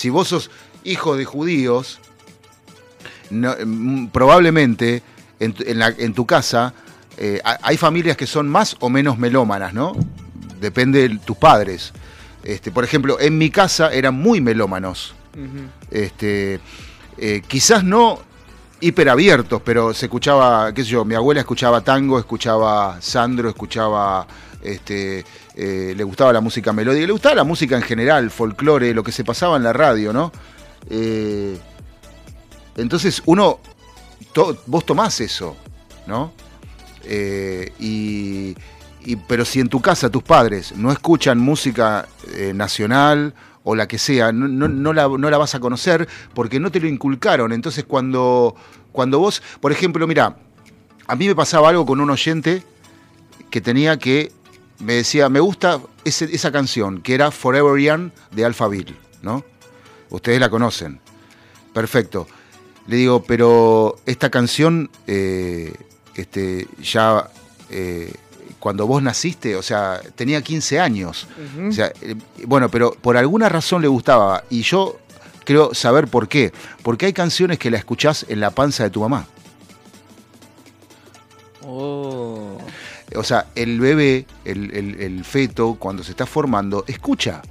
Si 0.00 0.08
vos 0.08 0.28
sos 0.28 0.50
hijo 0.82 1.14
de 1.14 1.26
judíos, 1.26 1.98
no, 3.28 3.54
mm, 3.64 4.06
probablemente 4.06 5.02
en, 5.38 5.52
tu- 5.52 5.62
en 5.66 5.78
la- 5.78 5.94
en 5.98 6.14
tu 6.14 6.24
casa 6.24 6.72
eh, 7.18 7.38
ha- 7.44 7.58
hay 7.62 7.76
familias 7.76 8.16
que 8.16 8.26
son 8.26 8.48
más 8.48 8.76
o 8.80 8.88
menos 8.88 9.18
melómanas, 9.18 9.74
¿no? 9.74 9.92
Depende 10.58 11.06
de 11.06 11.18
tus 11.18 11.36
padres. 11.36 11.92
Este, 12.42 12.70
por 12.70 12.82
ejemplo, 12.82 13.20
en 13.20 13.36
mi 13.36 13.50
casa 13.50 13.92
eran 13.92 14.14
muy 14.14 14.40
melómanos. 14.40 15.14
Este, 15.90 16.60
eh, 17.18 17.42
quizás 17.46 17.84
no 17.84 18.20
hiperabiertos, 18.80 19.60
pero 19.62 19.92
se 19.92 20.06
escuchaba, 20.06 20.72
qué 20.72 20.82
sé 20.82 20.88
yo, 20.92 21.04
mi 21.04 21.14
abuela 21.14 21.40
escuchaba 21.40 21.82
tango, 21.82 22.18
escuchaba 22.18 22.96
Sandro, 23.02 23.50
escuchaba, 23.50 24.26
este, 24.62 25.26
eh, 25.62 25.94
le 25.94 26.04
gustaba 26.04 26.32
la 26.32 26.40
música 26.40 26.72
melódica, 26.72 27.04
le 27.06 27.12
gustaba 27.12 27.34
la 27.34 27.44
música 27.44 27.76
en 27.76 27.82
general, 27.82 28.30
folclore, 28.30 28.94
lo 28.94 29.02
que 29.02 29.12
se 29.12 29.24
pasaba 29.24 29.56
en 29.58 29.62
la 29.62 29.72
radio, 29.74 30.12
¿no? 30.12 30.32
Eh, 30.88 31.58
entonces 32.76 33.22
uno, 33.26 33.60
vos 34.66 34.86
tomás 34.86 35.20
eso, 35.20 35.56
¿no? 36.06 36.32
Eh, 37.04 37.72
y, 37.78 38.54
pero 39.26 39.44
si 39.44 39.60
en 39.60 39.68
tu 39.68 39.80
casa 39.80 40.08
tus 40.10 40.22
padres 40.22 40.72
no 40.76 40.92
escuchan 40.92 41.38
música 41.38 42.06
nacional 42.54 43.34
o 43.64 43.74
la 43.74 43.86
que 43.86 43.98
sea, 43.98 44.32
no, 44.32 44.48
no- 44.48 44.68
no 44.68 44.92
la, 44.92 45.08
no 45.08 45.30
la 45.30 45.36
vas 45.38 45.54
a 45.54 45.60
conocer 45.60 46.08
porque 46.34 46.58
no 46.60 46.70
te 46.70 46.80
lo 46.80 46.86
inculcaron. 46.88 47.52
Entonces 47.52 47.84
cuando, 47.84 48.54
cuando 48.92 49.18
vos, 49.18 49.42
por 49.60 49.72
ejemplo, 49.72 50.06
mira, 50.06 50.36
a 51.06 51.16
mí 51.16 51.26
me 51.26 51.34
pasaba 51.34 51.68
algo 51.68 51.84
con 51.84 52.00
un 52.00 52.08
oyente 52.10 52.62
que 53.50 53.60
tenía 53.60 53.98
que, 53.98 54.32
me 54.80 54.94
decía, 54.94 55.28
me 55.28 55.40
gusta 55.40 55.80
ese- 56.04 56.34
esa 56.34 56.50
canción, 56.52 57.00
que 57.02 57.14
era 57.14 57.30
Forever 57.30 57.80
Young 57.80 58.10
de 58.30 58.44
Alphaville, 58.44 58.94
¿no? 59.22 59.44
Ustedes 60.10 60.40
la 60.40 60.48
conocen. 60.50 61.00
Perfecto. 61.72 62.26
Le 62.86 62.96
digo, 62.96 63.22
pero 63.22 63.96
esta 64.06 64.30
canción, 64.30 64.90
eh, 65.06 65.72
este, 66.16 66.66
ya 66.82 67.30
eh, 67.70 68.12
cuando 68.58 68.86
vos 68.86 69.02
naciste, 69.02 69.54
o 69.54 69.62
sea, 69.62 70.00
tenía 70.16 70.42
15 70.42 70.80
años. 70.80 71.28
O 71.68 71.72
sea, 71.72 71.92
eh, 72.00 72.16
bueno, 72.46 72.68
pero 72.68 72.92
por 72.92 73.16
alguna 73.16 73.48
razón 73.48 73.80
le 73.82 73.88
gustaba. 73.88 74.42
Y 74.50 74.62
yo 74.62 74.98
creo 75.44 75.72
saber 75.74 76.08
por 76.08 76.26
qué. 76.28 76.52
Porque 76.82 77.06
hay 77.06 77.12
canciones 77.12 77.58
que 77.58 77.70
la 77.70 77.78
escuchás 77.78 78.26
en 78.28 78.40
la 78.40 78.50
panza 78.50 78.82
de 78.82 78.90
tu 78.90 79.00
mamá. 79.00 79.26
Oh. 81.64 82.58
O 83.16 83.24
sea, 83.24 83.46
el 83.54 83.80
bebé, 83.80 84.26
el, 84.44 84.70
el- 84.74 85.00
el 85.00 85.24
feto, 85.24 85.76
cuando 85.78 86.02
se 86.04 86.12
está 86.12 86.26
formando, 86.26 86.84
escucha. 86.86 87.42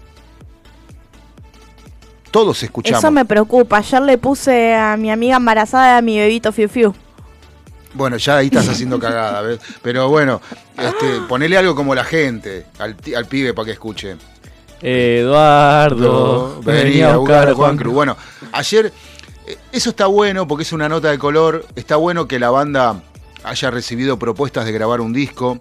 Todos 2.31 2.61
escuchamos. 2.63 2.99
Eso 3.03 3.11
me 3.11 3.25
preocupa. 3.25 3.77
Ayer 3.77 4.01
le 4.03 4.17
puse 4.17 4.75
a 4.75 4.95
mi 4.97 5.09
amiga 5.11 5.37
embarazada 5.37 5.97
a 5.97 6.01
mi 6.01 6.17
bebito 6.19 6.51
Fiu 6.51 6.69
Fiu. 6.69 6.93
Bueno, 7.93 8.17
ya 8.17 8.37
ahí 8.37 8.47
estás 8.47 8.69
haciendo 8.69 8.99
cagada, 9.01 9.41
¿ves? 9.41 9.59
Pero 9.81 10.09
bueno, 10.09 10.39
este, 10.77 11.21
ponele 11.27 11.57
algo 11.57 11.73
como 11.75 11.95
la 11.95 12.03
gente, 12.03 12.67
al, 12.77 12.95
al 13.17 13.25
pibe 13.25 13.53
para 13.55 13.65
que 13.65 13.71
escuche. 13.71 14.15
Eduardo, 14.81 16.61
venía 16.63 17.13
a 17.13 17.17
buscar 17.17 17.49
a 17.49 17.53
Juan 17.55 17.75
Cruz. 17.77 17.93
Bueno, 17.93 18.15
ayer, 18.51 18.93
eh, 19.47 19.57
eso 19.71 19.89
está 19.89 20.05
bueno 20.05 20.47
porque 20.47 20.61
es 20.63 20.71
una 20.71 20.87
nota 20.87 21.09
de 21.09 21.17
color. 21.17 21.65
Está 21.75 21.95
bueno 21.95 22.27
que 22.27 22.37
la 22.39 22.51
banda 22.51 23.01
haya 23.43 23.71
recibido 23.71 24.17
propuestas 24.19 24.65
de 24.65 24.71
grabar 24.71 25.01
un 25.01 25.13
disco. 25.13 25.59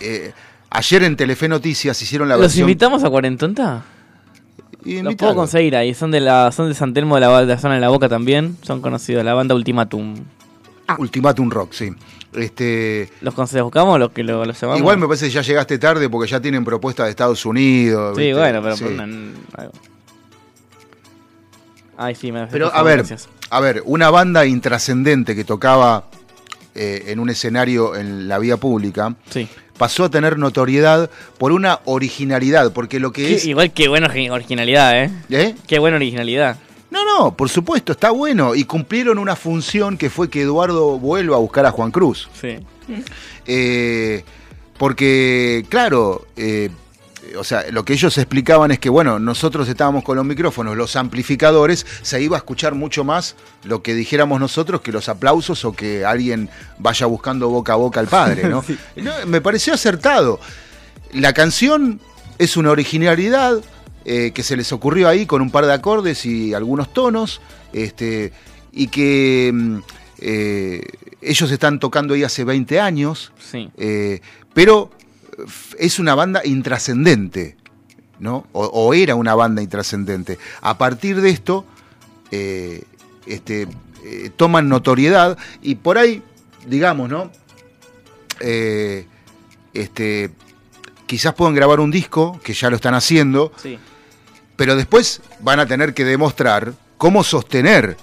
Eh, 0.00 0.32
ayer 0.70 1.02
en 1.04 1.16
Telefe 1.16 1.48
Noticias 1.48 2.00
hicieron 2.02 2.28
la 2.28 2.34
¿Los 2.36 2.42
versión. 2.42 2.68
invitamos 2.68 3.04
a 3.04 3.10
Cuarentonta? 3.10 3.84
Y 4.84 5.00
Los 5.02 5.14
puedo 5.14 5.34
conseguir 5.34 5.76
ahí. 5.76 5.94
Son 5.94 6.10
de 6.10 6.20
la, 6.20 6.52
son 6.52 6.68
de 6.68 6.74
San 6.74 6.92
Telmo 6.92 7.14
de 7.14 7.22
la, 7.22 7.40
de 7.40 7.46
la 7.46 7.58
zona 7.58 7.74
de 7.76 7.80
la 7.80 7.88
Boca 7.88 8.08
también. 8.08 8.58
Son 8.62 8.80
conocidos, 8.82 9.24
la 9.24 9.32
banda 9.34 9.54
Ultimatum. 9.54 10.14
Ultimatum 10.98 11.50
Rock, 11.50 11.72
sí. 11.72 11.90
Este, 12.34 13.08
¿Los 13.22 13.32
consejos 13.32 13.64
buscamos 13.66 13.94
o 13.94 13.98
los 13.98 14.10
que 14.10 14.22
lo, 14.24 14.44
los 14.44 14.60
llamamos? 14.60 14.80
igual 14.80 14.98
me 14.98 15.06
parece 15.06 15.26
que 15.26 15.30
ya 15.32 15.40
llegaste 15.42 15.78
tarde 15.78 16.10
porque 16.10 16.28
ya 16.30 16.40
tienen 16.40 16.64
propuestas 16.64 17.06
de 17.06 17.10
Estados 17.10 17.46
Unidos. 17.46 18.16
Sí, 18.16 18.24
¿viste? 18.24 18.38
bueno, 18.38 18.60
pero 18.62 18.76
Sí. 18.76 18.84
por. 18.84 19.70
Ay, 21.96 22.14
sí, 22.16 22.32
me 22.32 22.46
Pero 22.48 22.74
a 22.74 22.82
ver, 22.82 22.98
gracias. 22.98 23.28
a 23.50 23.60
ver, 23.60 23.82
una 23.86 24.10
banda 24.10 24.44
intrascendente 24.46 25.36
que 25.36 25.44
tocaba 25.44 26.04
eh, 26.74 27.04
en 27.08 27.18
un 27.20 27.30
escenario 27.30 27.94
en 27.96 28.28
la 28.28 28.38
vía 28.38 28.56
pública 28.56 29.14
Sí. 29.30 29.48
pasó 29.78 30.04
a 30.04 30.10
tener 30.10 30.38
notoriedad 30.38 31.10
por 31.38 31.52
una 31.52 31.80
originalidad, 31.84 32.72
porque 32.72 32.98
lo 33.00 33.12
que 33.12 33.26
Qué- 33.26 33.34
es... 33.36 33.44
igual 33.46 33.72
qué 33.72 33.88
buena 33.88 34.08
origi- 34.08 34.30
originalidad, 34.30 35.02
¿eh? 35.04 35.10
¿Eh? 35.30 35.54
Qué 35.66 35.78
buena 35.78 35.96
originalidad. 35.96 36.56
No, 36.90 37.04
no, 37.04 37.36
por 37.36 37.48
supuesto, 37.48 37.90
está 37.92 38.10
bueno. 38.10 38.54
Y 38.54 38.64
cumplieron 38.64 39.18
una 39.18 39.34
función 39.34 39.96
que 39.98 40.10
fue 40.10 40.30
que 40.30 40.42
Eduardo 40.42 40.98
vuelva 40.98 41.36
a 41.36 41.40
buscar 41.40 41.66
a 41.66 41.72
Juan 41.72 41.90
Cruz. 41.90 42.28
Sí. 42.40 42.56
Eh, 43.46 44.22
porque, 44.78 45.64
claro, 45.68 46.26
eh, 46.36 46.70
o 47.38 47.44
sea, 47.44 47.64
lo 47.70 47.84
que 47.84 47.92
ellos 47.92 48.16
explicaban 48.18 48.70
es 48.70 48.78
que, 48.78 48.88
bueno, 48.88 49.18
nosotros 49.18 49.68
estábamos 49.68 50.04
con 50.04 50.16
los 50.16 50.24
micrófonos, 50.24 50.76
los 50.76 50.96
amplificadores, 50.96 51.86
se 52.02 52.22
iba 52.22 52.36
a 52.36 52.38
escuchar 52.38 52.74
mucho 52.74 53.04
más 53.04 53.36
lo 53.64 53.82
que 53.82 53.94
dijéramos 53.94 54.40
nosotros 54.40 54.80
que 54.80 54.92
los 54.92 55.08
aplausos 55.08 55.64
o 55.64 55.72
que 55.72 56.04
alguien 56.04 56.50
vaya 56.78 57.06
buscando 57.06 57.48
boca 57.48 57.74
a 57.74 57.76
boca 57.76 58.00
al 58.00 58.08
padre, 58.08 58.48
¿no? 58.48 58.64
No, 58.96 59.12
me 59.26 59.40
pareció 59.40 59.74
acertado. 59.74 60.40
La 61.12 61.32
canción 61.32 62.00
es 62.38 62.56
una 62.56 62.70
originalidad 62.70 63.62
eh, 64.04 64.32
que 64.34 64.42
se 64.42 64.56
les 64.56 64.72
ocurrió 64.72 65.08
ahí 65.08 65.26
con 65.26 65.40
un 65.40 65.50
par 65.50 65.66
de 65.66 65.72
acordes 65.72 66.26
y 66.26 66.54
algunos 66.54 66.92
tonos, 66.92 67.40
este, 67.72 68.32
y 68.72 68.88
que 68.88 69.50
mm, 69.52 69.78
eh, 70.18 70.82
ellos 71.20 71.50
están 71.50 71.78
tocando 71.80 72.14
ahí 72.14 72.22
hace 72.22 72.44
20 72.44 72.80
años. 72.80 73.32
Sí. 73.38 73.70
Eh, 73.76 74.20
pero 74.52 74.90
es 75.78 75.98
una 75.98 76.14
banda 76.14 76.40
intrascendente, 76.44 77.56
¿no? 78.18 78.46
O, 78.52 78.64
o 78.66 78.94
era 78.94 79.14
una 79.14 79.34
banda 79.34 79.62
intrascendente. 79.62 80.38
A 80.60 80.78
partir 80.78 81.20
de 81.20 81.30
esto, 81.30 81.64
eh, 82.30 82.82
este, 83.26 83.68
eh, 84.04 84.30
toman 84.36 84.68
notoriedad 84.68 85.36
y 85.62 85.76
por 85.76 85.98
ahí, 85.98 86.22
digamos, 86.66 87.08
¿no? 87.08 87.30
Eh, 88.40 89.06
este, 89.72 90.30
quizás 91.06 91.34
puedan 91.34 91.54
grabar 91.54 91.80
un 91.80 91.90
disco, 91.90 92.40
que 92.42 92.52
ya 92.52 92.70
lo 92.70 92.76
están 92.76 92.94
haciendo, 92.94 93.52
Sí. 93.62 93.78
pero 94.56 94.76
después 94.76 95.20
van 95.40 95.60
a 95.60 95.66
tener 95.66 95.94
que 95.94 96.04
demostrar 96.04 96.74
cómo 96.96 97.24
sostener 97.24 97.96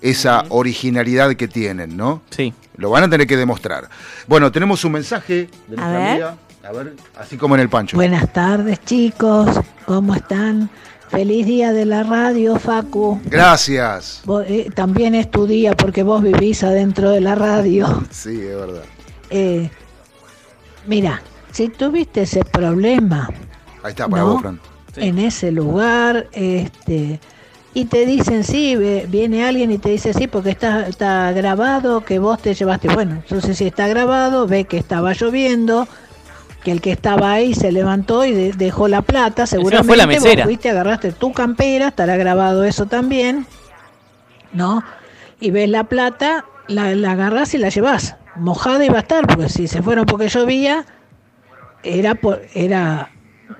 esa 0.00 0.44
originalidad 0.50 1.34
que 1.34 1.48
tienen, 1.48 1.96
¿no? 1.96 2.22
Sí. 2.30 2.52
Lo 2.76 2.90
van 2.90 3.04
a 3.04 3.08
tener 3.10 3.26
que 3.26 3.36
demostrar. 3.36 3.88
Bueno, 4.26 4.52
tenemos 4.52 4.84
un 4.84 4.92
mensaje 4.92 5.48
de 5.68 5.76
A 5.76 5.80
nuestra 5.80 5.98
ver. 5.98 6.08
amiga. 6.10 6.36
A 6.66 6.72
ver, 6.72 6.94
así 7.16 7.36
como 7.36 7.54
en 7.54 7.60
el 7.60 7.68
pancho. 7.68 7.96
Buenas 7.96 8.32
tardes 8.32 8.80
chicos, 8.84 9.48
¿cómo 9.86 10.14
están? 10.14 10.70
Feliz 11.08 11.46
día 11.46 11.72
de 11.72 11.84
la 11.84 12.02
radio, 12.02 12.56
Facu. 12.58 13.20
Gracias. 13.26 14.22
Vos, 14.24 14.44
eh, 14.48 14.70
también 14.74 15.14
es 15.14 15.30
tu 15.30 15.46
día 15.46 15.76
porque 15.76 16.02
vos 16.02 16.22
vivís 16.22 16.64
adentro 16.64 17.10
de 17.10 17.20
la 17.20 17.34
radio. 17.34 18.02
Sí, 18.10 18.40
es 18.40 18.56
verdad. 18.56 18.82
eh, 19.30 19.70
mira, 20.86 21.22
si 21.52 21.68
tuviste 21.68 22.22
ese 22.22 22.44
problema 22.44 23.28
Ahí 23.82 23.90
está, 23.90 24.08
para 24.08 24.22
No. 24.22 24.32
vos, 24.32 24.40
Fran. 24.40 24.60
Sí. 24.94 25.00
en 25.02 25.18
ese 25.18 25.52
lugar, 25.52 26.28
este, 26.32 27.20
y 27.74 27.84
te 27.86 28.06
dicen, 28.06 28.44
sí, 28.44 28.76
viene 29.08 29.44
alguien 29.44 29.70
y 29.72 29.78
te 29.78 29.90
dice, 29.90 30.14
sí, 30.14 30.28
porque 30.28 30.50
está, 30.50 30.86
está 30.88 31.32
grabado 31.32 32.04
que 32.04 32.18
vos 32.20 32.40
te 32.40 32.54
llevaste. 32.54 32.88
Bueno, 32.94 33.16
entonces 33.16 33.58
si 33.58 33.66
está 33.66 33.88
grabado, 33.88 34.46
ve 34.46 34.64
que 34.64 34.78
estaba 34.78 35.12
lloviendo, 35.12 35.86
que 36.64 36.72
el 36.72 36.80
que 36.80 36.90
estaba 36.92 37.30
ahí 37.32 37.54
se 37.54 37.70
levantó 37.70 38.24
y 38.24 38.32
de- 38.32 38.52
dejó 38.52 38.88
la 38.88 39.02
plata, 39.02 39.46
seguramente 39.46 39.86
fue 39.86 39.96
la 39.96 40.06
vos 40.06 40.14
mesera. 40.14 40.44
fuiste, 40.44 40.70
agarraste 40.70 41.12
tu 41.12 41.32
campera, 41.32 41.88
estará 41.88 42.16
grabado 42.16 42.64
eso 42.64 42.86
también, 42.86 43.46
¿no? 44.52 44.82
Y 45.40 45.50
ves 45.50 45.68
la 45.68 45.84
plata, 45.84 46.44
la, 46.68 46.94
la 46.94 47.12
agarrás 47.12 47.54
y 47.54 47.58
la 47.58 47.68
llevas. 47.68 48.16
Mojada 48.36 48.84
iba 48.84 48.96
a 48.96 49.00
estar, 49.00 49.26
porque 49.26 49.48
si 49.48 49.68
se 49.68 49.82
fueron 49.82 50.06
porque 50.06 50.28
llovía, 50.28 50.86
era 51.82 52.14
por, 52.14 52.40
era, 52.54 53.10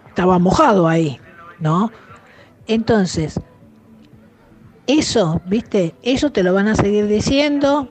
estaba 0.09 0.39
mojado 0.39 0.89
ahí, 0.89 1.21
¿no? 1.61 1.93
Entonces, 2.67 3.39
eso, 4.87 5.41
viste, 5.47 5.95
eso 6.03 6.31
te 6.33 6.43
lo 6.43 6.53
van 6.55 6.69
a 6.69 6.75
seguir 6.75 7.07
diciendo 7.07 7.89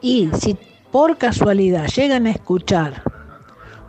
y 0.00 0.28
si 0.38 0.56
por 0.92 1.16
casualidad 1.18 1.86
llegan 1.86 2.26
a 2.26 2.30
escuchar 2.30 3.02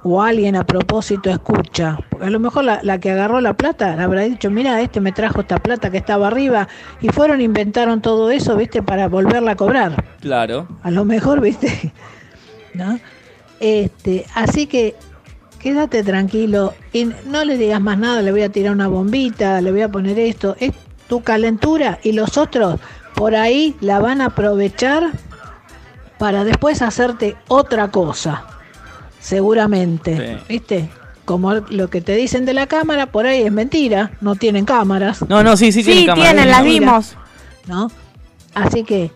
o 0.04 0.22
alguien 0.22 0.56
a 0.56 0.66
propósito 0.66 1.30
escucha, 1.30 1.98
porque 2.10 2.26
a 2.28 2.30
lo 2.30 2.40
mejor 2.40 2.64
la, 2.64 2.80
la 2.84 3.00
que 3.00 3.12
agarró 3.12 3.42
la 3.42 3.54
plata 3.54 3.96
le 3.96 4.04
habrá 4.04 4.22
dicho, 4.22 4.50
mira, 4.50 4.80
este 4.82 5.02
me 5.02 5.12
trajo 5.12 5.42
esta 5.42 5.60
plata 5.60 5.90
que 5.92 5.98
estaba 5.98 6.28
arriba 6.28 6.68
y 7.02 7.10
fueron, 7.10 7.42
inventaron 7.42 8.02
todo 8.02 8.32
eso, 8.32 8.56
viste, 8.56 8.82
para 8.82 9.08
volverla 9.10 9.52
a 9.52 9.56
cobrar 9.56 10.04
Claro. 10.22 10.68
a 10.84 10.92
lo 10.92 11.04
mejor, 11.06 11.42
¿viste? 11.42 11.92
¿No? 12.74 13.00
Este, 13.60 14.26
así 14.36 14.68
que 14.68 14.96
quédate 15.60 16.04
tranquilo 16.04 16.74
y 16.94 17.10
no 17.26 17.44
le 17.44 17.58
digas 17.58 17.82
más 17.82 17.98
nada, 17.98 18.22
le 18.22 18.32
voy 18.32 18.44
a 18.44 18.50
tirar 18.50 18.72
una 18.74 18.88
bombita, 18.88 19.60
le 19.60 19.72
voy 19.72 19.82
a 19.82 19.90
poner 19.90 20.18
esto, 20.18 20.56
es 20.60 20.72
tu 21.10 21.22
calentura 21.24 22.00
y 22.04 22.14
los 22.14 22.38
otros 22.38 22.80
por 23.16 23.36
ahí 23.36 23.76
la 23.82 24.00
van 24.00 24.22
a 24.22 24.28
aprovechar 24.28 25.12
para 26.18 26.46
después 26.46 26.82
hacerte 26.82 27.36
otra 27.50 27.90
cosa, 27.90 28.46
seguramente, 29.20 30.16
Sí. 30.40 30.44
¿viste? 30.50 30.90
Como 31.26 31.54
lo 31.54 31.90
que 31.90 32.02
te 32.02 32.16
dicen 32.16 32.46
de 32.46 32.54
la 32.54 32.66
cámara, 32.68 33.08
por 33.08 33.26
ahí 33.28 33.44
es 33.44 33.52
mentira, 33.52 34.12
no 34.22 34.36
tienen 34.36 34.66
cámaras. 34.66 35.22
No, 35.30 35.44
no, 35.44 35.56
sí, 35.58 35.72
sí, 35.72 35.84
Sí, 35.84 36.08
tienen 36.16 36.50
las 36.50 36.64
vimos. 36.64 37.16
¿no? 37.68 37.92
Así 38.56 38.84
que 38.84 39.12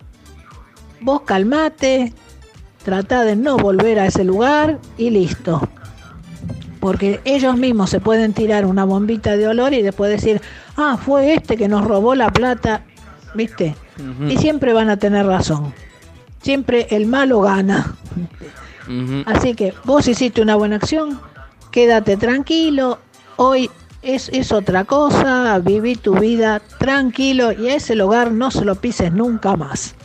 vos 1.02 1.22
calmate, 1.22 2.14
trata 2.84 3.24
de 3.24 3.36
no 3.36 3.58
volver 3.58 4.00
a 4.00 4.06
ese 4.06 4.24
lugar 4.24 4.78
y 4.98 5.10
listo. 5.10 5.68
Porque 6.80 7.20
ellos 7.26 7.58
mismos 7.58 7.90
se 7.90 8.00
pueden 8.00 8.34
tirar 8.34 8.66
una 8.66 8.84
bombita 8.84 9.38
de 9.38 9.48
olor 9.48 9.74
y 9.74 9.82
después 9.82 10.12
decir, 10.12 10.42
ah, 10.78 10.98
fue 11.04 11.34
este 11.34 11.58
que 11.58 11.68
nos 11.68 11.84
robó 11.86 12.14
la 12.14 12.30
plata, 12.32 12.84
¿viste? 13.34 13.76
Y 14.28 14.38
siempre 14.38 14.74
van 14.74 14.90
a 14.90 14.98
tener 14.98 15.26
razón. 15.26 15.74
Siempre 16.42 16.88
el 16.92 17.06
malo 17.08 17.40
gana. 17.42 17.96
Así 19.26 19.54
que 19.54 19.74
vos 19.86 20.08
hiciste 20.08 20.42
una 20.42 20.56
buena 20.56 20.76
acción, 20.78 21.20
quédate 21.72 22.18
tranquilo, 22.18 23.00
hoy 23.38 23.70
es, 24.02 24.30
es 24.30 24.52
otra 24.52 24.84
cosa, 24.84 25.60
viví 25.60 25.96
tu 25.96 26.16
vida 26.16 26.62
tranquilo 26.80 27.52
y 27.52 27.70
a 27.70 27.76
ese 27.76 27.96
lugar 27.96 28.32
no 28.32 28.52
se 28.52 28.66
lo 28.66 28.76
pises 28.76 29.12
nunca 29.12 29.56
más, 29.56 29.96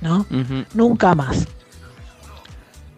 ¿no? 0.00 0.26
Nunca 0.74 1.14
más. 1.14 1.46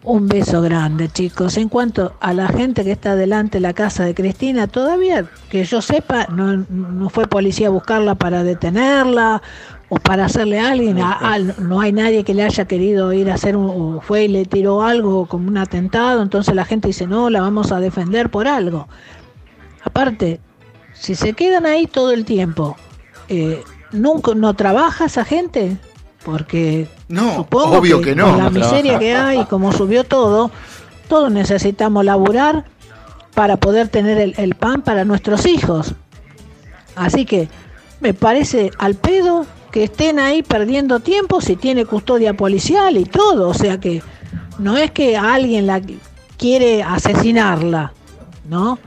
Un 0.01 0.29
beso 0.29 0.61
grande, 0.61 1.09
chicos. 1.09 1.57
En 1.57 1.67
cuanto 1.67 2.15
a 2.21 2.33
la 2.33 2.47
gente 2.47 2.85
que 2.85 2.91
está 2.91 3.15
delante 3.15 3.57
de 3.57 3.61
la 3.61 3.73
casa 3.73 4.05
de 4.05 4.15
Cristina, 4.15 4.65
todavía 4.67 5.29
que 5.49 5.65
yo 5.65 5.81
sepa, 5.81 6.25
no, 6.27 6.65
no 6.69 7.09
fue 7.09 7.27
policía 7.27 7.67
a 7.67 7.71
buscarla 7.71 8.15
para 8.15 8.43
detenerla 8.43 9.41
o 9.89 9.95
para 9.95 10.25
hacerle 10.25 10.59
a 10.59 10.69
alguien. 10.69 10.99
A- 10.99 11.17
a- 11.33 11.39
no 11.39 11.81
hay 11.81 11.91
nadie 11.91 12.23
que 12.23 12.33
le 12.33 12.43
haya 12.43 12.65
querido 12.65 13.11
ir 13.13 13.29
a 13.31 13.33
hacer 13.35 13.57
un, 13.57 13.69
o 13.97 14.01
fue 14.01 14.25
y 14.25 14.27
le 14.27 14.45
tiró 14.45 14.83
algo 14.83 15.25
como 15.25 15.47
un 15.47 15.57
atentado. 15.57 16.21
Entonces 16.21 16.53
la 16.55 16.65
gente 16.65 16.87
dice, 16.89 17.07
no, 17.07 17.29
la 17.29 17.41
vamos 17.41 17.71
a 17.71 17.79
defender 17.79 18.29
por 18.29 18.47
algo. 18.47 18.87
Aparte, 19.83 20.39
si 20.93 21.15
se 21.15 21.33
quedan 21.33 21.65
ahí 21.65 21.87
todo 21.87 22.11
el 22.11 22.25
tiempo, 22.25 22.75
eh, 23.29 23.63
¿nunca 23.91 24.33
no 24.35 24.53
trabaja 24.53 25.05
esa 25.05 25.25
gente? 25.25 25.77
Porque 26.23 26.87
No, 27.07 27.35
supongo 27.37 27.77
obvio 27.77 28.01
que 28.01 28.13
no. 28.15 28.25
Con 28.29 28.37
la 28.37 28.43
No 28.45 28.51
trabaja. 28.51 28.71
miseria 28.75 28.99
que 28.99 29.15
hay, 29.15 29.45
como 29.45 29.71
subió 29.71 30.03
todo, 30.03 30.51
todos 31.07 31.31
necesitamos 31.31 32.03
laburar 32.05 32.65
para 33.33 33.57
poder 33.57 33.87
tener 33.87 34.17
el, 34.17 34.33
el 34.37 34.53
pan 34.55 34.81
para 34.81 35.05
nuestros 35.05 35.45
hijos. 35.45 35.93
Así 36.95 37.25
que 37.25 37.47
me 38.01 38.13
parece 38.13 38.71
al 38.77 38.95
pedo 38.95 39.45
que 39.71 39.85
estén 39.85 40.19
ahí 40.19 40.43
perdiendo 40.43 40.99
tiempo 40.99 41.41
si 41.41 41.55
tiene 41.55 41.85
custodia 41.85 42.33
policial 42.33 42.97
y 42.97 43.05
todo. 43.05 43.49
O 43.49 43.53
sea 43.53 43.79
que 43.79 44.01
no 44.57 44.77
es 44.77 44.91
que 44.91 45.17
alguien 45.17 45.67
la 45.67 45.81
quiere 46.37 46.83
asesinarla, 46.83 47.93
¿no? 48.47 48.79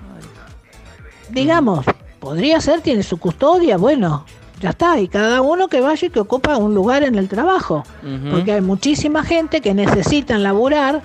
Digamos, 1.31 1.85
podría 2.21 2.61
ser, 2.61 2.81
tiene 2.81 3.03
su 3.03 3.19
custodia, 3.19 3.77
bueno, 3.77 4.27
ya 4.61 4.71
está. 4.71 5.01
Y 5.01 5.09
cada 5.09 5.41
uno 5.41 5.69
que 5.69 5.81
vaya 5.81 6.07
y 6.07 6.11
que 6.11 6.21
ocupa 6.21 6.57
un 6.57 6.75
lugar 6.75 7.03
en 7.03 7.15
el 7.17 7.29
trabajo. 7.29 7.85
Porque 8.31 8.53
hay 8.53 8.61
muchísima 8.61 9.23
gente 9.23 9.61
que 9.61 9.75
necesitan 9.75 10.43
laburar 10.43 11.03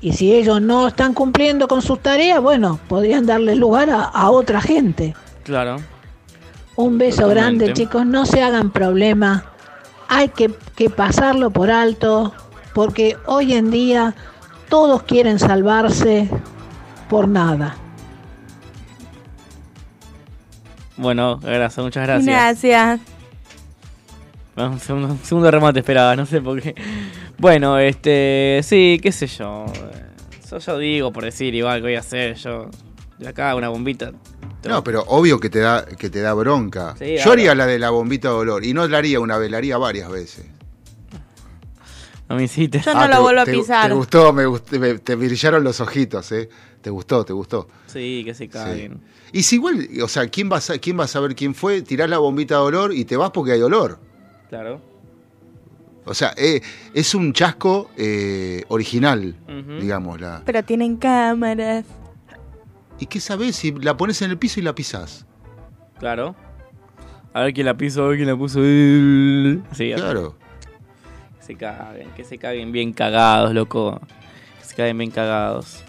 y 0.00 0.12
si 0.12 0.32
ellos 0.32 0.60
no 0.60 0.88
están 0.88 1.12
cumpliendo 1.12 1.66
con 1.66 1.82
sus 1.82 2.00
tareas, 2.00 2.40
bueno, 2.40 2.78
podrían 2.88 3.26
darle 3.26 3.56
lugar 3.56 3.90
a, 3.90 4.04
a 4.04 4.30
otra 4.30 4.60
gente. 4.60 5.14
Claro. 5.42 5.78
Un 6.78 6.96
beso 6.96 7.22
Totalmente. 7.22 7.64
grande, 7.64 7.72
chicos, 7.72 8.06
no 8.06 8.24
se 8.24 8.40
hagan 8.40 8.70
problema. 8.70 9.46
Hay 10.06 10.28
que, 10.28 10.48
que 10.76 10.88
pasarlo 10.88 11.50
por 11.50 11.72
alto, 11.72 12.32
porque 12.72 13.16
hoy 13.26 13.54
en 13.54 13.72
día 13.72 14.14
todos 14.68 15.02
quieren 15.02 15.40
salvarse 15.40 16.30
por 17.10 17.26
nada. 17.26 17.76
Bueno, 20.96 21.38
gracias, 21.38 21.84
muchas 21.84 22.06
gracias. 22.06 22.26
Gracias. 22.62 23.00
Un 24.54 24.78
segundo, 24.78 25.08
un 25.08 25.18
segundo 25.24 25.50
remate 25.50 25.80
esperaba, 25.80 26.14
no 26.14 26.26
sé 26.26 26.40
por 26.40 26.62
qué. 26.62 26.76
Bueno, 27.38 27.76
este, 27.80 28.60
sí, 28.62 29.00
qué 29.02 29.10
sé 29.10 29.26
yo. 29.26 29.66
Yo, 30.48 30.58
yo 30.58 30.78
digo 30.78 31.12
por 31.12 31.24
decir 31.24 31.56
igual 31.56 31.78
que 31.78 31.82
voy 31.82 31.96
a 31.96 32.00
hacer, 32.00 32.36
yo 32.36 32.70
de 33.18 33.28
acá 33.28 33.56
una 33.56 33.68
bombita. 33.68 34.12
No, 34.64 34.82
pero 34.82 35.04
obvio 35.06 35.38
que 35.38 35.48
te 35.50 35.60
da, 35.60 35.84
que 35.86 36.10
te 36.10 36.20
da 36.20 36.34
bronca. 36.34 36.94
Sí, 36.98 37.14
Yo 37.16 37.20
ahora. 37.20 37.32
haría 37.32 37.54
la 37.54 37.66
de 37.66 37.78
la 37.78 37.90
bombita 37.90 38.28
de 38.28 38.34
olor. 38.34 38.64
Y 38.64 38.74
no 38.74 38.86
la 38.88 38.98
haría 38.98 39.20
una 39.20 39.38
vez, 39.38 39.50
la 39.50 39.58
haría 39.58 39.78
varias 39.78 40.10
veces. 40.10 40.46
No 42.28 42.36
me 42.36 42.44
hiciste. 42.44 42.80
Yo 42.80 42.92
no 42.92 43.00
Ah, 43.00 43.08
lo 43.08 43.14
te- 43.16 43.20
vuelvo 43.22 43.40
a 43.40 43.44
pisar. 43.46 43.88
Te 43.88 43.94
gustó, 43.94 44.32
me 44.32 44.44
gustó, 44.46 44.78
me- 44.78 44.98
te 44.98 45.14
brillaron 45.14 45.64
los 45.64 45.80
ojitos, 45.80 46.30
¿eh? 46.32 46.48
Te 46.82 46.90
gustó, 46.90 47.24
te 47.24 47.32
gustó. 47.32 47.68
Sí, 47.86 48.22
que 48.24 48.34
se 48.34 48.44
Sí. 48.44 48.48
caguen. 48.50 49.00
Y 49.32 49.42
si 49.44 49.56
igual, 49.56 49.88
o 50.02 50.08
sea, 50.08 50.26
¿quién 50.28 50.50
va, 50.50 50.58
a, 50.58 50.78
¿quién 50.78 50.98
va 50.98 51.04
a 51.04 51.08
saber 51.08 51.34
quién 51.34 51.54
fue? 51.54 51.80
Tirás 51.82 52.10
la 52.10 52.18
bombita 52.18 52.56
de 52.56 52.60
olor 52.60 52.92
y 52.94 53.04
te 53.04 53.16
vas 53.16 53.30
porque 53.30 53.52
hay 53.52 53.62
olor. 53.62 53.98
Claro. 54.50 54.80
O 56.04 56.14
sea, 56.14 56.32
eh, 56.36 56.60
es 56.94 57.14
un 57.14 57.32
chasco 57.32 57.90
eh, 57.96 58.64
original, 58.68 59.34
Ujú. 59.46 59.80
digamos. 59.80 60.20
La... 60.20 60.42
Pero 60.44 60.62
tienen 60.64 60.96
cámaras. 60.96 61.84
¿Y 62.98 63.06
qué 63.06 63.20
sabés 63.20 63.56
si 63.56 63.72
la 63.72 63.96
pones 63.96 64.20
en 64.22 64.30
el 64.30 64.38
piso 64.38 64.60
y 64.60 64.62
la 64.62 64.74
pisás? 64.74 65.24
Claro. 65.98 66.34
A 67.32 67.42
ver 67.42 67.52
quién 67.54 67.66
la 67.66 67.76
piso, 67.76 68.04
a 68.04 68.08
ver 68.08 68.16
quién 68.16 68.28
la 68.28 68.36
puso. 68.36 68.60
Sí. 69.76 69.92
Claro. 69.94 70.36
Que 71.38 71.44
se 71.46 71.54
caguen, 71.56 72.10
que 72.16 72.24
se 72.24 72.38
caguen 72.38 72.72
bien 72.72 72.92
cagados, 72.92 73.54
loco. 73.54 74.00
Que 74.60 74.64
se 74.64 74.74
caguen 74.74 74.98
bien 74.98 75.10
cagados. 75.10 75.82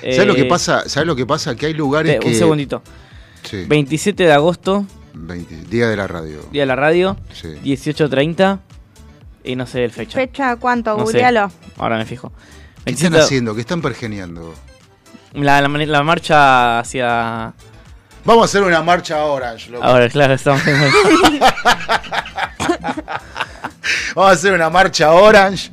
¿Sabes 0.00 0.26
lo 0.26 0.34
que 0.34 0.42
Eh, 0.42 0.46
pasa? 0.46 0.88
¿Sabes 0.88 1.06
lo 1.06 1.16
que 1.16 1.24
pasa? 1.26 1.54
Que 1.56 1.66
hay 1.66 1.74
lugares 1.74 2.16
eh, 2.16 2.18
que... 2.20 2.28
Un 2.28 2.34
segundito. 2.34 2.82
Sí, 3.42 3.64
27 3.68 4.24
de 4.24 4.32
agosto, 4.32 4.84
20, 5.14 5.62
Día 5.70 5.88
de 5.88 5.96
la 5.96 6.06
radio. 6.08 6.40
día 6.50 6.62
de 6.62 6.66
la 6.66 6.76
radio, 6.76 7.16
Sí. 7.32 7.48
18.30. 7.64 8.58
Y 9.44 9.54
no 9.54 9.66
sé 9.66 9.84
el 9.84 9.92
fecha. 9.92 10.18
¿Fecha 10.18 10.56
cuánto? 10.56 10.96
No 10.96 11.06
sé. 11.06 11.24
Ahora 11.24 11.96
me 11.98 12.04
fijo. 12.04 12.32
¿Qué 12.84 12.90
están 12.90 13.12
27 13.12 13.18
haciendo? 13.20 13.54
¿Qué 13.54 13.60
están 13.60 13.80
pergeniando? 13.80 14.52
La, 15.36 15.60
la, 15.60 15.68
la 15.68 16.02
marcha 16.02 16.80
hacia. 16.80 17.52
Vamos 18.24 18.42
a 18.42 18.44
hacer 18.46 18.62
una 18.62 18.82
marcha 18.82 19.24
Orange, 19.24 19.70
loco. 19.70 19.84
Ahora, 19.84 20.08
claro, 20.08 20.34
estamos 20.34 20.66
en. 20.66 20.74
Vamos 24.14 24.30
a 24.30 24.34
hacer 24.34 24.52
una 24.54 24.70
marcha 24.70 25.12
Orange. 25.12 25.70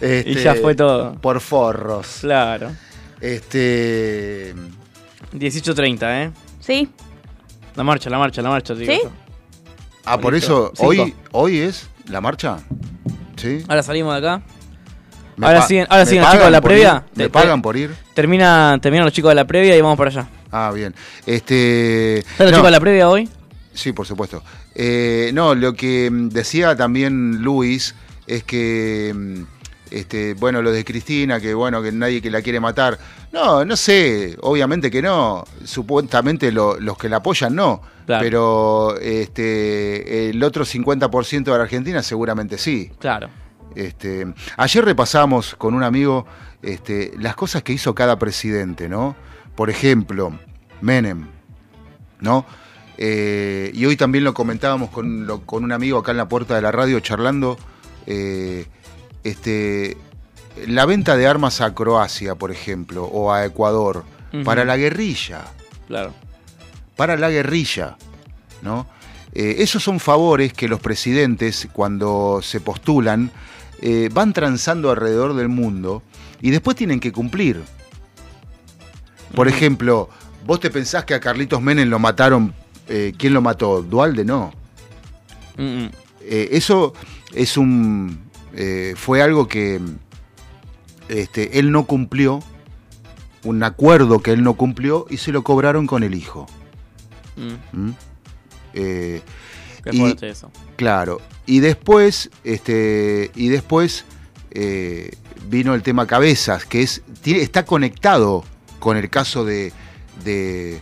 y 0.00 0.04
este, 0.04 0.34
ya 0.42 0.54
fue 0.56 0.74
todo. 0.74 1.14
Por 1.14 1.40
forros. 1.40 2.18
Claro. 2.20 2.72
Este. 3.20 4.54
18.30, 5.32 6.24
¿eh? 6.26 6.30
¿Sí? 6.60 6.90
La 7.76 7.84
marcha, 7.84 8.10
la 8.10 8.18
marcha, 8.18 8.42
la 8.42 8.50
marcha. 8.50 8.74
digo 8.74 8.92
¿Sí? 8.92 9.00
Ah, 10.04 10.18
por 10.18 10.34
eso, 10.34 10.72
hoy, 10.78 11.14
hoy 11.32 11.58
es 11.58 11.88
la 12.08 12.20
marcha. 12.20 12.58
¿Sí? 13.36 13.62
Ahora 13.68 13.82
salimos 13.82 14.12
de 14.20 14.26
acá. 14.26 14.42
Ahora 15.46 15.62
siguen, 15.62 15.86
ahora 15.88 16.04
¿me 16.04 16.06
siguen 16.10 16.22
los 16.22 16.32
chicos 16.32 16.44
de 16.46 16.50
la 16.50 16.60
previa. 16.60 17.04
ir? 17.12 17.18
¿Me 17.18 17.28
pagan 17.30 17.62
por 17.62 17.76
ir? 17.76 17.94
Termina, 18.14 18.78
terminan 18.82 19.04
los 19.04 19.12
chicos 19.14 19.30
de 19.30 19.34
la 19.36 19.44
previa 19.46 19.76
y 19.76 19.80
vamos 19.80 19.96
para 19.98 20.10
allá. 20.10 20.28
Ah, 20.50 20.72
bien. 20.74 20.94
Este, 21.26 22.18
¿Están 22.18 22.46
los 22.46 22.50
no, 22.52 22.56
chicos 22.58 22.66
de 22.66 22.70
la 22.72 22.80
previa 22.80 23.08
hoy? 23.08 23.28
Sí, 23.74 23.92
por 23.92 24.06
supuesto. 24.06 24.42
Eh, 24.74 25.30
no, 25.34 25.54
lo 25.54 25.72
que 25.74 26.10
mm, 26.10 26.28
decía 26.30 26.74
también 26.76 27.42
Luis 27.42 27.94
es 28.26 28.42
que, 28.44 29.12
mm, 29.14 29.42
este, 29.90 30.34
bueno, 30.34 30.60
lo 30.62 30.72
de 30.72 30.84
Cristina, 30.84 31.40
que 31.40 31.54
bueno, 31.54 31.80
que 31.82 31.92
nadie 31.92 32.20
que 32.20 32.30
la 32.30 32.42
quiere 32.42 32.60
matar. 32.60 32.98
No, 33.32 33.64
no 33.64 33.76
sé, 33.76 34.36
obviamente 34.40 34.90
que 34.90 35.00
no. 35.02 35.44
Supuestamente 35.64 36.50
lo- 36.50 36.78
los 36.80 36.98
que 36.98 37.08
la 37.08 37.18
apoyan 37.18 37.54
no. 37.54 37.80
Claro. 38.06 38.24
Pero 38.24 38.96
este, 38.98 40.30
el 40.30 40.42
otro 40.42 40.64
50% 40.64 41.44
de 41.52 41.56
la 41.58 41.62
Argentina 41.64 42.02
seguramente 42.02 42.56
sí. 42.58 42.90
Claro. 42.98 43.28
Este, 43.74 44.26
ayer 44.56 44.84
repasamos 44.84 45.54
con 45.56 45.74
un 45.74 45.82
amigo 45.82 46.26
este, 46.62 47.12
las 47.18 47.36
cosas 47.36 47.62
que 47.62 47.72
hizo 47.72 47.94
cada 47.94 48.18
presidente, 48.18 48.88
¿no? 48.88 49.14
Por 49.54 49.70
ejemplo, 49.70 50.32
Menem, 50.80 51.26
¿no? 52.20 52.44
Eh, 52.96 53.70
y 53.74 53.84
hoy 53.86 53.96
también 53.96 54.24
lo 54.24 54.34
comentábamos 54.34 54.90
con, 54.90 55.26
lo- 55.26 55.42
con 55.46 55.62
un 55.62 55.70
amigo 55.72 55.98
acá 55.98 56.10
en 56.10 56.16
la 56.16 56.28
puerta 56.28 56.54
de 56.56 56.62
la 56.62 56.72
radio 56.72 56.98
charlando. 57.00 57.58
eh, 58.06 58.66
este, 59.24 59.96
la 60.66 60.86
venta 60.86 61.16
de 61.16 61.26
armas 61.26 61.60
a 61.60 61.74
Croacia, 61.74 62.34
por 62.34 62.50
ejemplo, 62.50 63.04
o 63.04 63.32
a 63.32 63.44
Ecuador, 63.44 64.04
para 64.44 64.64
la 64.64 64.76
guerrilla 64.76 65.44
Claro. 65.86 66.12
para 66.96 67.16
la 67.16 67.30
guerrilla, 67.30 67.96
¿no? 68.62 68.86
Eh, 69.34 69.56
esos 69.58 69.82
son 69.82 70.00
favores 70.00 70.52
que 70.52 70.66
los 70.68 70.80
presidentes, 70.80 71.68
cuando 71.72 72.40
se 72.42 72.60
postulan, 72.60 73.30
eh, 73.80 74.08
van 74.12 74.32
transando 74.32 74.90
alrededor 74.90 75.34
del 75.34 75.48
mundo 75.48 76.02
y 76.40 76.50
después 76.50 76.76
tienen 76.76 77.00
que 77.00 77.12
cumplir. 77.12 77.62
Por 79.34 79.46
ejemplo, 79.46 80.08
vos 80.46 80.58
te 80.58 80.70
pensás 80.70 81.04
que 81.04 81.14
a 81.14 81.20
Carlitos 81.20 81.60
Menem 81.60 81.88
lo 81.88 81.98
mataron, 81.98 82.54
eh, 82.88 83.12
¿quién 83.16 83.34
lo 83.34 83.42
mató? 83.42 83.82
Dualde, 83.82 84.24
no. 84.24 84.52
Eh, 85.56 86.48
eso 86.52 86.92
es 87.32 87.56
un 87.56 88.26
fue 88.96 89.22
algo 89.22 89.46
que 89.46 89.80
este, 91.08 91.60
él 91.60 91.70
no 91.70 91.84
cumplió, 91.84 92.42
un 93.44 93.62
acuerdo 93.62 94.18
que 94.20 94.32
él 94.32 94.42
no 94.42 94.54
cumplió 94.54 95.06
y 95.08 95.18
se 95.18 95.30
lo 95.30 95.44
cobraron 95.44 95.86
con 95.86 96.02
el 96.02 96.14
hijo. 96.14 96.46
Mm. 97.36 97.86
¿Mm? 97.86 97.94
Qué 98.72 99.22
Y- 99.92 100.16
eso. 100.22 100.50
claro. 100.74 101.20
Y 101.48 101.60
después, 101.60 102.28
este, 102.44 103.30
y 103.34 103.48
después 103.48 104.04
eh, 104.50 105.10
vino 105.48 105.74
el 105.74 105.82
tema 105.82 106.06
cabezas, 106.06 106.66
que 106.66 106.82
es, 106.82 107.00
tiene- 107.22 107.40
está 107.40 107.64
conectado 107.64 108.44
con 108.78 108.98
el 108.98 109.08
caso 109.08 109.46
de, 109.46 109.72
de, 110.24 110.80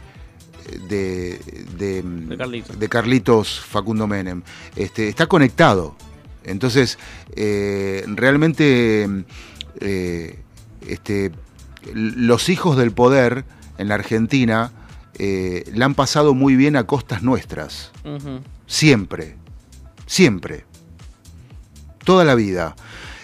de, 0.89 1.39
de- 1.79 2.03
De 2.03 2.37
Carlitos. 2.37 2.79
de 2.81 2.89
Carlitos 2.89 3.61
Facundo 3.61 4.09
Menem. 4.09 4.43
Este, 4.75 5.09
está 5.09 5.27
conectado. 5.29 5.95
Entonces, 6.43 6.99
eh, 7.37 8.05
realmente 8.09 9.09
eh, 9.81 10.39
este, 10.89 11.31
los 11.95 12.49
hijos 12.49 12.77
del 12.77 12.91
poder 12.91 13.45
en 13.79 13.87
la 13.89 13.95
Argentina 13.95 14.73
eh, 15.19 15.63
la 15.75 15.85
han 15.87 15.95
pasado 15.95 16.35
muy 16.35 16.57
bien 16.57 16.75
a 16.75 16.85
costas 16.89 17.23
nuestras. 17.23 17.93
Siempre. 18.67 19.37
Siempre. 20.07 20.65
Toda 22.05 22.25
la 22.25 22.35
vida. 22.35 22.77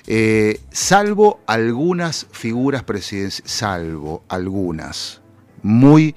Eh, 0.07 0.61
salvo 0.73 1.41
algunas 1.47 2.27
figuras 2.33 2.83
presidenciales, 2.83 3.43
salvo 3.51 4.25
algunas, 4.29 5.21
muy 5.63 6.15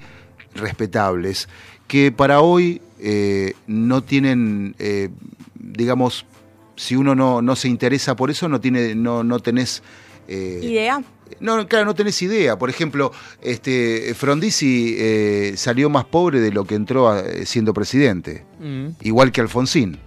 respetables, 0.54 1.48
que 1.86 2.10
para 2.10 2.40
hoy 2.40 2.82
eh, 2.98 3.54
no 3.68 4.02
tienen, 4.02 4.74
eh, 4.80 5.10
digamos, 5.54 6.26
si 6.74 6.96
uno 6.96 7.14
no, 7.14 7.40
no 7.42 7.54
se 7.54 7.68
interesa 7.68 8.16
por 8.16 8.30
eso, 8.30 8.48
no, 8.48 8.60
tiene, 8.60 8.96
no, 8.96 9.22
no 9.22 9.38
tenés... 9.38 9.84
eh, 10.26 10.60
Idea. 10.64 11.00
no, 11.38 11.68
claro, 11.68 11.84
no 11.84 11.94
tenés 11.94 12.20
idea. 12.22 12.58
Por 12.58 12.68
ejemplo, 12.68 13.12
este, 13.40 14.12
Frondizi 14.14 14.96
eh, 14.98 15.54
salió 15.56 15.88
más 15.88 16.04
pobre 16.06 16.40
de 16.40 16.50
lo 16.50 16.64
que 16.64 16.74
entró 16.74 17.08
a- 17.08 17.22
siendo 17.44 17.72
presidente, 17.72 18.44
Mm. 18.58 18.88
igual 19.02 19.30
que 19.30 19.40
Alfonsín. 19.42 19.98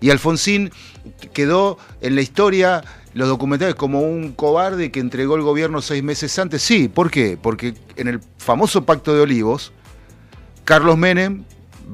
Y 0.00 0.10
Alfonsín 0.10 0.70
quedó 1.32 1.78
en 2.00 2.14
la 2.14 2.22
historia, 2.22 2.82
los 3.14 3.28
documentales, 3.28 3.74
como 3.74 4.00
un 4.00 4.32
cobarde 4.32 4.90
que 4.90 5.00
entregó 5.00 5.36
el 5.36 5.42
gobierno 5.42 5.82
seis 5.82 6.02
meses 6.02 6.38
antes. 6.38 6.62
Sí, 6.62 6.88
¿por 6.88 7.10
qué? 7.10 7.38
Porque 7.40 7.74
en 7.96 8.08
el 8.08 8.20
famoso 8.38 8.84
Pacto 8.84 9.14
de 9.14 9.20
Olivos, 9.20 9.72
Carlos 10.64 10.96
Menem 10.96 11.44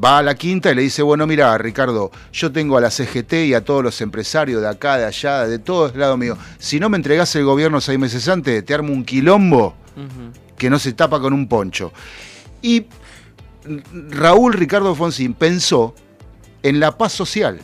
va 0.03 0.19
a 0.19 0.23
la 0.23 0.35
quinta 0.35 0.71
y 0.71 0.75
le 0.75 0.83
dice, 0.83 1.03
bueno, 1.03 1.27
mira, 1.27 1.57
Ricardo, 1.59 2.11
yo 2.33 2.53
tengo 2.53 2.77
a 2.77 2.81
la 2.81 2.91
CGT 2.91 3.33
y 3.47 3.55
a 3.55 3.65
todos 3.65 3.83
los 3.83 4.01
empresarios 4.01 4.61
de 4.61 4.69
acá, 4.69 4.99
de 4.99 5.07
allá, 5.07 5.47
de 5.47 5.59
todos 5.59 5.97
lados 5.97 6.19
míos. 6.19 6.39
Si 6.59 6.79
no 6.79 6.89
me 6.89 6.97
entregás 6.97 7.35
el 7.37 7.45
gobierno 7.45 7.81
seis 7.81 7.99
meses 7.99 8.29
antes, 8.29 8.65
te 8.65 8.75
armo 8.75 8.93
un 8.93 9.05
quilombo 9.05 9.75
que 10.59 10.69
no 10.69 10.79
se 10.79 10.93
tapa 10.93 11.21
con 11.21 11.33
un 11.33 11.49
poncho. 11.49 11.93
Y 12.61 12.87
Raúl 14.11 14.53
Ricardo 14.53 14.91
Alfonsín 14.91 15.35
pensó 15.35 15.95
en 16.63 16.81
la 16.81 16.97
paz 16.97 17.13
social. 17.13 17.59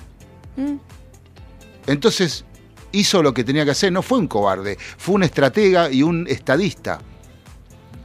Entonces 1.86 2.44
hizo 2.92 3.22
lo 3.22 3.32
que 3.34 3.44
tenía 3.44 3.64
que 3.64 3.70
hacer, 3.72 3.92
no 3.92 4.02
fue 4.02 4.18
un 4.18 4.28
cobarde, 4.28 4.76
fue 4.98 5.14
un 5.16 5.22
estratega 5.22 5.90
y 5.90 6.02
un 6.02 6.26
estadista. 6.28 7.00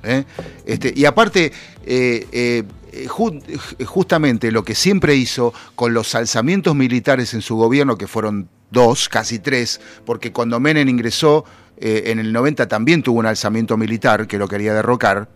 ¿eh? 0.04 0.24
Este, 0.66 0.94
y 0.96 1.06
aparte, 1.06 1.52
eh, 1.86 2.28
eh, 2.32 2.64
ju- 3.08 3.86
justamente 3.86 4.52
lo 4.52 4.64
que 4.64 4.76
siempre 4.76 5.16
hizo 5.16 5.54
con 5.76 5.94
los 5.94 6.16
alzamientos 6.16 6.76
militares 6.76 7.34
en 7.34 7.42
su 7.42 7.56
gobierno, 7.58 7.98
que 7.98 8.08
fueron 8.08 8.50
dos, 8.72 9.10
casi 9.10 9.40
tres, 9.40 9.82
porque 10.06 10.32
cuando 10.32 10.60
Menem 10.60 10.88
ingresó 10.90 11.46
en 11.80 12.18
el 12.18 12.34
90 12.34 12.68
también 12.68 13.04
tuvo 13.04 13.20
un 13.20 13.28
alzamiento 13.28 13.78
militar 13.78 14.26
que 14.26 14.38
lo 14.40 14.48
quería 14.48 14.74
derrocar. 14.74 15.30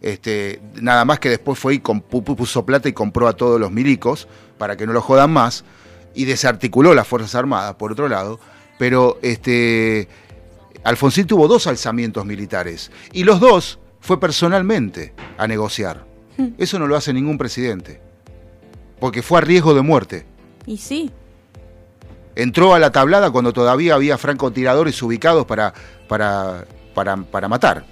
Este, 0.00 0.60
nada 0.80 1.04
más 1.04 1.20
que 1.20 1.28
después 1.28 1.56
fue 1.58 1.74
y 1.74 1.78
puso 1.78 2.66
plata 2.66 2.88
y 2.88 2.92
compró 2.92 3.28
a 3.28 3.34
todos 3.34 3.60
los 3.60 3.70
milicos 3.70 4.26
para 4.58 4.76
que 4.76 4.86
no 4.86 4.92
lo 4.92 5.00
jodan 5.02 5.30
más 5.30 5.64
y 6.16 6.24
desarticuló 6.24 6.94
las 6.94 7.06
Fuerzas 7.06 7.34
Armadas, 7.36 7.76
por 7.76 7.92
otro 7.92 8.08
lado, 8.08 8.40
pero 8.78 9.18
este, 9.22 10.08
Alfonsín 10.82 11.26
tuvo 11.26 11.46
dos 11.46 11.66
alzamientos 11.66 12.24
militares 12.24 12.90
y 13.12 13.22
los 13.22 13.38
dos 13.38 13.78
fue 14.00 14.18
personalmente 14.18 15.12
a 15.38 15.46
negociar. 15.46 16.04
Eso 16.58 16.78
no 16.78 16.86
lo 16.86 16.96
hace 16.96 17.12
ningún 17.12 17.38
presidente, 17.38 18.00
porque 18.98 19.22
fue 19.22 19.38
a 19.38 19.40
riesgo 19.42 19.74
de 19.74 19.82
muerte. 19.82 20.26
Y 20.66 20.78
sí. 20.78 21.10
Entró 22.34 22.74
a 22.74 22.78
la 22.78 22.92
tablada 22.92 23.30
cuando 23.30 23.52
todavía 23.52 23.94
había 23.94 24.18
francotiradores 24.18 25.02
ubicados 25.02 25.46
para, 25.46 25.72
para, 26.08 26.66
para, 26.94 27.16
para 27.16 27.48
matar. 27.48 27.86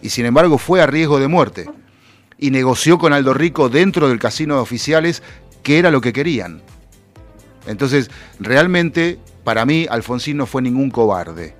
Y 0.00 0.08
sin 0.10 0.24
embargo 0.24 0.56
fue 0.56 0.80
a 0.80 0.86
riesgo 0.86 1.18
de 1.20 1.28
muerte. 1.28 1.70
Y 2.38 2.50
negoció 2.50 2.98
con 2.98 3.12
Aldo 3.12 3.34
Rico 3.34 3.68
dentro 3.68 4.08
del 4.08 4.18
casino 4.18 4.56
de 4.56 4.60
oficiales, 4.60 5.22
que 5.62 5.78
era 5.78 5.90
lo 5.90 6.00
que 6.00 6.12
querían. 6.12 6.62
Entonces, 7.66 8.10
realmente, 8.38 9.18
para 9.44 9.64
mí, 9.64 9.86
Alfonsín 9.90 10.36
no 10.36 10.46
fue 10.46 10.62
ningún 10.62 10.90
cobarde. 10.90 11.54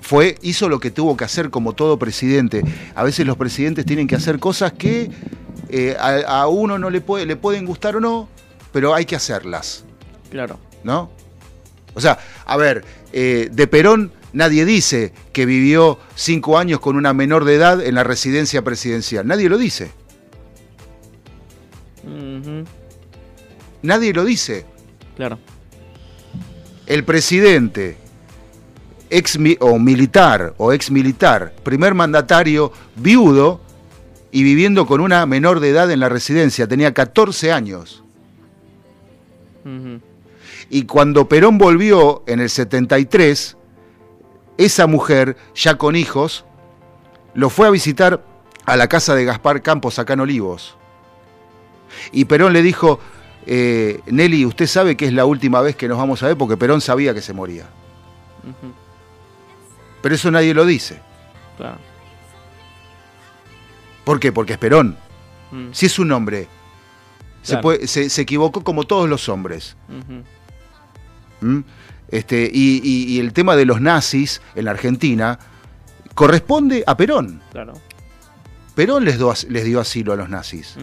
Fue, 0.00 0.36
hizo 0.42 0.68
lo 0.68 0.78
que 0.78 0.90
tuvo 0.90 1.16
que 1.16 1.24
hacer 1.24 1.50
como 1.50 1.72
todo 1.72 1.98
presidente. 1.98 2.62
A 2.94 3.02
veces 3.02 3.26
los 3.26 3.36
presidentes 3.36 3.84
tienen 3.84 4.06
que 4.06 4.14
hacer 4.14 4.38
cosas 4.38 4.72
que 4.72 5.10
eh, 5.68 5.96
a, 5.98 6.42
a 6.42 6.46
uno 6.46 6.78
no 6.78 6.90
le, 6.90 7.00
puede, 7.00 7.26
le 7.26 7.36
pueden 7.36 7.66
gustar 7.66 7.96
o 7.96 8.00
no, 8.00 8.28
pero 8.72 8.94
hay 8.94 9.04
que 9.04 9.16
hacerlas. 9.16 9.84
Claro. 10.30 10.58
¿no? 10.86 11.10
O 11.94 12.00
sea, 12.00 12.18
a 12.46 12.56
ver, 12.56 12.84
eh, 13.12 13.50
de 13.52 13.66
Perón 13.66 14.12
nadie 14.32 14.64
dice 14.64 15.12
que 15.32 15.44
vivió 15.44 15.98
cinco 16.14 16.58
años 16.58 16.80
con 16.80 16.96
una 16.96 17.12
menor 17.12 17.44
de 17.44 17.56
edad 17.56 17.84
en 17.84 17.94
la 17.94 18.04
residencia 18.04 18.62
presidencial. 18.62 19.26
Nadie 19.26 19.48
lo 19.48 19.58
dice. 19.58 19.90
Nadie 23.86 24.12
lo 24.12 24.24
dice. 24.24 24.66
Claro. 25.16 25.38
El 26.86 27.04
presidente, 27.04 27.96
ex 29.10 29.38
o 29.60 29.78
militar 29.78 30.54
o 30.58 30.72
ex 30.72 30.90
militar, 30.90 31.54
primer 31.62 31.94
mandatario, 31.94 32.72
viudo 32.96 33.60
y 34.30 34.42
viviendo 34.42 34.86
con 34.86 35.00
una 35.00 35.24
menor 35.26 35.60
de 35.60 35.70
edad 35.70 35.90
en 35.90 36.00
la 36.00 36.08
residencia, 36.08 36.66
tenía 36.66 36.92
14 36.92 37.52
años. 37.52 38.02
Y 40.70 40.84
cuando 40.84 41.28
Perón 41.28 41.58
volvió 41.58 42.22
en 42.26 42.40
el 42.40 42.50
73, 42.50 43.56
esa 44.58 44.86
mujer, 44.86 45.36
ya 45.54 45.76
con 45.76 45.96
hijos, 45.96 46.44
lo 47.34 47.50
fue 47.50 47.66
a 47.66 47.70
visitar 47.70 48.24
a 48.64 48.76
la 48.76 48.88
casa 48.88 49.14
de 49.14 49.24
Gaspar 49.24 49.62
Campos, 49.62 49.98
acá 49.98 50.14
en 50.14 50.20
Olivos. 50.20 50.76
Y 52.12 52.26
Perón 52.26 52.52
le 52.52 52.62
dijo, 52.62 53.00
eh, 53.46 54.00
Nelly, 54.06 54.44
usted 54.44 54.66
sabe 54.66 54.96
que 54.96 55.06
es 55.06 55.12
la 55.12 55.24
última 55.24 55.60
vez 55.60 55.76
que 55.76 55.86
nos 55.88 55.98
vamos 55.98 56.22
a 56.22 56.26
ver 56.26 56.36
porque 56.36 56.56
Perón 56.56 56.80
sabía 56.80 57.14
que 57.14 57.22
se 57.22 57.32
moría. 57.32 57.66
Pero 60.02 60.14
eso 60.14 60.30
nadie 60.30 60.52
lo 60.54 60.64
dice. 60.66 61.00
Claro. 61.56 61.78
¿Por 64.04 64.20
qué? 64.20 64.32
Porque 64.32 64.52
es 64.54 64.58
Perón. 64.58 64.96
Mm, 65.50 65.68
Si 65.72 65.86
es 65.86 65.98
un 65.98 66.12
hombre, 66.12 66.48
se, 67.42 67.52
Claro. 67.52 67.62
puede- 67.62 67.86
se- 67.86 68.08
se 68.10 68.22
equivocó 68.22 68.62
como 68.62 68.84
todos 68.84 69.08
los 69.08 69.28
hombres. 69.28 69.76
¿Mm? 71.40 71.60
Este, 72.08 72.48
y, 72.52 72.80
y- 72.84 73.14
y 73.14 73.20
el 73.20 73.32
tema 73.32 73.56
de 73.56 73.64
los 73.64 73.80
nazis 73.80 74.40
en 74.54 74.64
la 74.66 74.70
Argentina 74.72 75.38
corresponde 76.14 76.84
a 76.86 76.96
Perón. 76.96 77.42
Claro. 77.50 77.74
Perón 78.76 79.04
les, 79.04 79.18
do- 79.18 79.34
les 79.48 79.64
dio 79.64 79.80
asilo 79.80 80.12
a 80.12 80.16
los 80.16 80.28
nazis. 80.28 80.76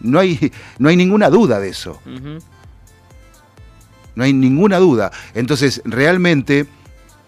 No 0.00 0.18
hay, 0.18 0.52
no 0.78 0.88
hay 0.88 0.96
ninguna 0.96 1.28
duda 1.30 1.58
de 1.60 1.68
eso. 1.70 2.00
No 4.14 4.24
hay 4.24 4.32
ninguna 4.32 4.78
duda. 4.78 5.10
Entonces, 5.34 5.80
realmente 5.84 6.66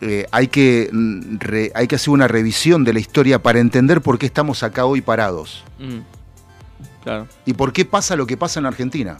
eh, 0.00 0.26
hay, 0.32 0.48
que, 0.48 0.88
mm, 0.92 1.38
re- 1.38 1.72
hay 1.74 1.86
que 1.86 1.94
hacer 1.96 2.10
una 2.10 2.26
revisión 2.26 2.84
de 2.84 2.92
la 2.92 3.00
historia 3.00 3.42
para 3.42 3.60
entender 3.60 4.00
por 4.00 4.18
qué 4.18 4.26
estamos 4.26 4.62
acá 4.62 4.84
hoy 4.86 5.00
parados. 5.00 5.64
mm. 5.78 5.98
Claro. 7.02 7.26
y 7.46 7.54
por 7.54 7.72
qué 7.72 7.86
pasa 7.86 8.14
lo 8.14 8.26
que 8.26 8.36
pasa 8.36 8.60
en 8.60 8.66
Argentina. 8.66 9.16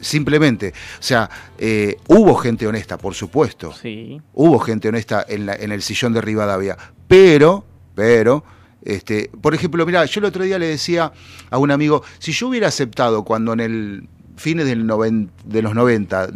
Simplemente, 0.00 0.68
o 0.98 1.02
sea, 1.02 1.28
eh, 1.58 1.96
hubo 2.08 2.34
gente 2.36 2.66
honesta, 2.66 2.96
por 2.98 3.14
supuesto. 3.14 3.72
Sí. 3.72 4.20
Hubo 4.34 4.58
gente 4.60 4.88
honesta 4.88 5.24
en, 5.28 5.46
la- 5.46 5.54
en 5.54 5.70
el 5.72 5.82
sillón 5.82 6.12
de 6.12 6.20
Rivadavia. 6.20 6.76
Pero, 7.08 7.64
pero, 7.94 8.44
este, 8.84 9.30
por 9.40 9.54
ejemplo, 9.54 9.84
mira, 9.86 10.04
yo 10.04 10.18
el 10.20 10.24
otro 10.26 10.44
día 10.44 10.58
le 10.58 10.66
decía 10.66 11.12
a 11.50 11.58
un 11.58 11.70
amigo, 11.70 12.02
si 12.18 12.32
yo 12.32 12.48
hubiera 12.48 12.68
aceptado 12.68 13.24
cuando 13.24 13.52
en 13.52 13.60
el 13.60 14.08
fines 14.36 14.66
del 14.66 14.86
noven- 14.86 15.30
de 15.44 15.62
los 15.62 15.74
90, 15.74 16.28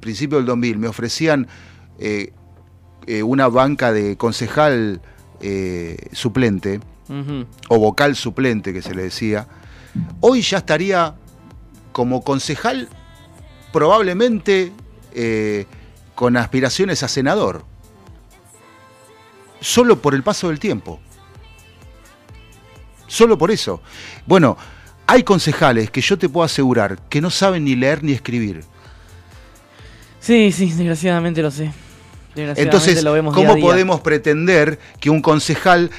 principio 0.00 0.38
del 0.38 0.46
2000, 0.46 0.78
me 0.78 0.88
ofrecían 0.88 1.46
eh, 1.98 2.32
eh, 3.06 3.22
una 3.22 3.46
banca 3.48 3.92
de 3.92 4.16
concejal 4.16 5.00
eh, 5.40 5.96
suplente, 6.12 6.80
o 7.68 7.78
vocal 7.78 8.16
suplente 8.16 8.72
que 8.72 8.80
se 8.80 8.94
le 8.94 9.02
decía, 9.02 9.46
hoy 10.20 10.40
ya 10.40 10.58
estaría 10.58 11.14
como 11.92 12.22
concejal 12.24 12.88
probablemente 13.70 14.72
eh, 15.12 15.66
con 16.14 16.36
aspiraciones 16.38 17.02
a 17.02 17.08
senador. 17.08 17.64
Solo 19.60 20.00
por 20.00 20.14
el 20.14 20.22
paso 20.22 20.48
del 20.48 20.58
tiempo. 20.58 21.00
Solo 23.12 23.36
por 23.36 23.50
eso. 23.50 23.82
Bueno, 24.24 24.56
hay 25.06 25.22
concejales 25.22 25.90
que 25.90 26.00
yo 26.00 26.16
te 26.16 26.30
puedo 26.30 26.46
asegurar 26.46 26.98
que 27.10 27.20
no 27.20 27.28
saben 27.28 27.64
ni 27.64 27.76
leer 27.76 28.02
ni 28.02 28.12
escribir. 28.12 28.64
Sí, 30.18 30.50
sí, 30.50 30.72
desgraciadamente 30.72 31.42
lo 31.42 31.50
sé. 31.50 31.72
Desgraciadamente 32.34 32.62
Entonces, 32.62 33.04
lo 33.04 33.12
vemos 33.12 33.34
día 33.34 33.42
¿cómo 33.44 33.52
a 33.52 33.56
día. 33.56 33.64
podemos 33.66 34.00
pretender 34.00 34.78
que 34.98 35.10
un 35.10 35.20
concejal 35.20 35.90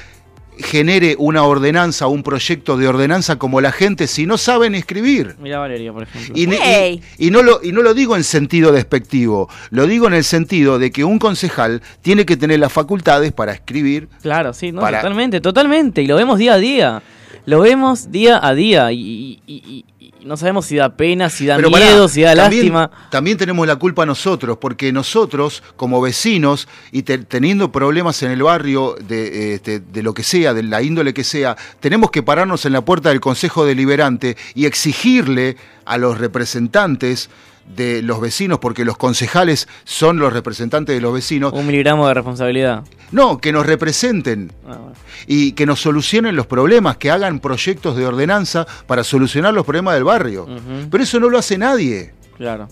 genere 0.58 1.16
una 1.18 1.44
ordenanza, 1.44 2.06
un 2.06 2.22
proyecto 2.22 2.76
de 2.76 2.86
ordenanza 2.88 3.36
como 3.36 3.60
la 3.60 3.72
gente 3.72 4.06
si 4.06 4.26
no 4.26 4.38
saben 4.38 4.74
escribir? 4.74 5.36
Mira 5.40 5.58
Valeria, 5.58 5.92
por 5.92 6.04
ejemplo. 6.04 6.34
Y, 6.36 6.46
ni- 6.46 6.56
Ey. 6.56 7.02
y- 7.18 7.26
y 7.28 7.30
no 7.30 7.42
lo, 7.42 7.60
y 7.62 7.72
no 7.72 7.82
lo 7.82 7.94
digo 7.94 8.16
en 8.16 8.24
sentido 8.24 8.72
despectivo, 8.72 9.48
lo 9.70 9.86
digo 9.86 10.06
en 10.06 10.14
el 10.14 10.24
sentido 10.24 10.78
de 10.78 10.90
que 10.90 11.04
un 11.04 11.18
concejal 11.18 11.82
tiene 12.02 12.24
que 12.26 12.36
tener 12.36 12.60
las 12.60 12.72
facultades 12.72 13.32
para 13.32 13.52
escribir. 13.52 14.08
Claro, 14.22 14.52
sí, 14.52 14.72
no, 14.72 14.80
Para- 14.80 14.98
totalmente, 15.00 15.40
totalmente. 15.40 16.02
Y 16.02 16.06
lo 16.06 16.16
vemos 16.16 16.38
día 16.38 16.54
a 16.54 16.58
día. 16.58 17.02
Lo 17.46 17.60
vemos 17.60 18.10
día 18.10 18.40
a 18.42 18.54
día. 18.54 18.90
Y 18.92 19.84
no 20.24 20.36
sabemos 20.36 20.66
si 20.66 20.76
da 20.76 20.96
pena, 20.96 21.28
si 21.30 21.46
da 21.46 21.56
Pero 21.56 21.70
pará, 21.70 21.86
miedo, 21.86 22.08
si 22.08 22.22
da 22.22 22.34
también, 22.34 22.72
lástima. 22.72 22.90
También 23.10 23.36
tenemos 23.36 23.66
la 23.66 23.76
culpa 23.76 24.06
nosotros, 24.06 24.58
porque 24.60 24.92
nosotros, 24.92 25.62
como 25.76 26.00
vecinos, 26.00 26.66
y 26.92 27.02
te- 27.02 27.18
teniendo 27.18 27.70
problemas 27.70 28.22
en 28.22 28.30
el 28.30 28.42
barrio, 28.42 28.96
de, 29.06 29.54
este, 29.54 29.80
de 29.80 30.02
lo 30.02 30.14
que 30.14 30.22
sea, 30.22 30.54
de 30.54 30.62
la 30.62 30.82
índole 30.82 31.14
que 31.14 31.24
sea, 31.24 31.56
tenemos 31.80 32.10
que 32.10 32.22
pararnos 32.22 32.64
en 32.66 32.72
la 32.72 32.84
puerta 32.84 33.10
del 33.10 33.20
Consejo 33.20 33.64
Deliberante 33.64 34.36
y 34.54 34.66
exigirle 34.66 35.56
a 35.84 35.98
los 35.98 36.18
representantes 36.18 37.28
de 37.66 38.02
los 38.02 38.20
vecinos, 38.20 38.58
porque 38.58 38.84
los 38.84 38.96
concejales 38.96 39.68
son 39.84 40.18
los 40.18 40.32
representantes 40.32 40.94
de 40.94 41.00
los 41.00 41.12
vecinos, 41.14 41.52
Un 41.52 41.66
miligramo 41.66 42.06
de 42.06 42.14
responsabilidad. 42.14 42.84
no, 43.10 43.38
que 43.38 43.52
nos 43.52 43.64
representen 43.66 44.52
Ah, 44.66 44.76
bueno. 44.78 44.92
y 45.26 45.52
que 45.52 45.64
nos 45.66 45.80
solucionen 45.80 46.36
los 46.36 46.46
problemas, 46.46 46.98
que 46.98 47.10
hagan 47.10 47.40
proyectos 47.40 47.96
de 47.96 48.06
ordenanza 48.06 48.66
para 48.86 49.02
solucionar 49.02 49.54
los 49.54 49.64
problemas 49.64 49.94
del 49.94 50.04
barrio. 50.04 50.46
Pero 50.90 51.02
eso 51.02 51.18
no 51.18 51.28
lo 51.30 51.38
hace 51.38 51.56
nadie. 51.58 52.12
Claro. 52.36 52.68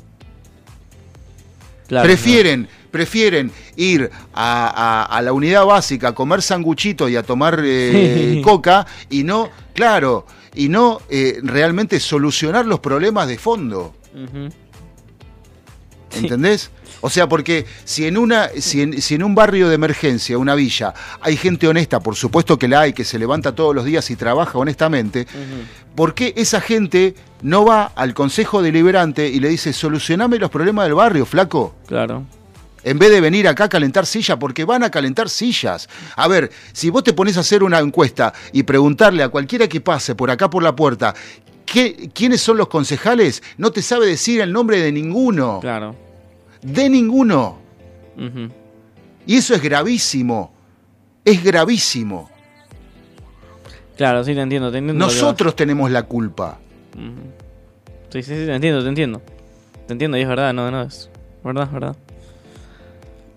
Claro, 1.89 2.05
prefieren, 2.07 2.69
prefieren 2.91 3.51
ir 3.77 4.11
a, 4.33 5.05
a- 5.11 5.17
a 5.17 5.23
la 5.23 5.33
unidad 5.33 5.65
básica 5.67 6.09
a 6.09 6.15
comer 6.15 6.41
sanguchito 6.41 7.09
y 7.09 7.17
a 7.17 7.23
tomar 7.23 7.61
eh, 7.63 8.41
coca 8.45 8.87
y 9.11 9.25
no, 9.25 9.51
claro, 9.75 10.27
y 10.55 10.69
no 10.69 11.01
eh, 11.11 11.39
realmente 11.43 12.01
solucionar 12.01 12.65
los 12.67 12.81
problemas 12.81 13.29
de 13.29 13.37
fondo. 13.39 13.95
Sí. 16.13 16.19
¿Entendés? 16.21 16.71
O 17.01 17.11
sea, 17.11 17.29
porque 17.29 17.67
si 17.85 18.07
en, 18.07 18.17
una, 18.17 18.49
si, 18.59 18.81
en, 18.81 19.03
si 19.03 19.17
en 19.17 19.25
un 19.25 19.35
barrio 19.35 19.69
de 19.69 19.75
emergencia, 19.75 20.39
una 20.39 20.55
villa, 20.55 20.95
hay 21.21 21.37
gente 21.37 21.67
honesta, 21.67 21.99
por 21.99 22.15
supuesto 22.15 22.59
que 22.59 22.69
la 22.69 22.83
hay, 22.83 22.93
que 22.93 23.05
se 23.05 23.19
levanta 23.19 23.55
todos 23.55 23.75
los 23.75 23.85
días 23.85 24.09
y 24.11 24.17
trabaja 24.17 24.57
honestamente. 24.57 25.27
¿por 25.95 26.15
qué 26.15 26.33
esa 26.37 26.61
gente 26.61 27.15
no 27.43 27.65
va 27.65 27.93
al 27.97 28.15
Consejo 28.15 28.63
Deliberante 28.63 29.29
y 29.29 29.41
le 29.41 29.49
dice, 29.49 29.73
solucioname 29.73 30.39
los 30.39 30.51
problemas 30.51 30.87
del 30.87 30.95
barrio, 30.95 31.27
flaco? 31.27 31.75
Claro. 31.87 32.25
En 32.85 32.99
vez 32.99 33.11
de 33.11 33.21
venir 33.21 33.47
acá 33.47 33.65
a 33.65 33.69
calentar 33.69 34.07
sillas, 34.07 34.37
porque 34.39 34.65
van 34.65 34.83
a 34.83 34.91
calentar 34.91 35.29
sillas. 35.29 35.89
A 36.17 36.27
ver, 36.29 36.51
si 36.73 36.91
vos 36.91 37.05
te 37.05 37.13
pones 37.13 37.37
a 37.37 37.41
hacer 37.41 37.63
una 37.63 37.79
encuesta 37.79 38.33
y 38.53 38.63
preguntarle 38.65 39.23
a 39.23 39.29
cualquiera 39.29 39.69
que 39.69 39.81
pase 39.81 40.15
por 40.15 40.31
acá 40.31 40.51
por 40.51 40.63
la 40.63 40.75
puerta, 40.75 41.15
¿qué, 41.65 42.11
¿quiénes 42.15 42.41
son 42.41 42.57
los 42.57 42.69
concejales? 42.69 43.43
No 43.59 43.71
te 43.71 43.83
sabe 43.83 44.07
decir 44.07 44.41
el 44.41 44.53
nombre 44.53 44.81
de 44.81 44.93
ninguno. 44.93 45.61
Claro. 45.61 45.97
De 46.63 46.89
ninguno. 46.89 47.59
Y 49.27 49.37
eso 49.37 49.55
es 49.55 49.63
gravísimo. 49.63 50.53
Es 51.25 51.43
gravísimo. 51.43 52.31
Claro, 53.97 54.25
sí, 54.25 54.35
te 54.35 54.41
entiendo. 54.41 54.71
Te 54.71 54.79
entiendo. 54.79 55.05
Nosotros 55.05 55.55
tenemos 55.57 55.91
la 55.91 56.05
culpa. 56.05 56.59
Sí, 58.11 58.23
sí, 58.23 58.35
sí, 58.35 58.47
te 58.47 58.55
entiendo, 58.55 58.83
te 58.83 58.89
entiendo. 58.89 59.23
Te 59.87 59.93
entiendo, 59.93 60.19
y 60.19 60.21
es 60.21 60.29
verdad, 60.29 60.53
no, 60.53 60.71
no, 60.71 60.83
es 60.83 61.11
verdad, 61.43 61.65
es 61.65 61.73
verdad. 61.73 61.97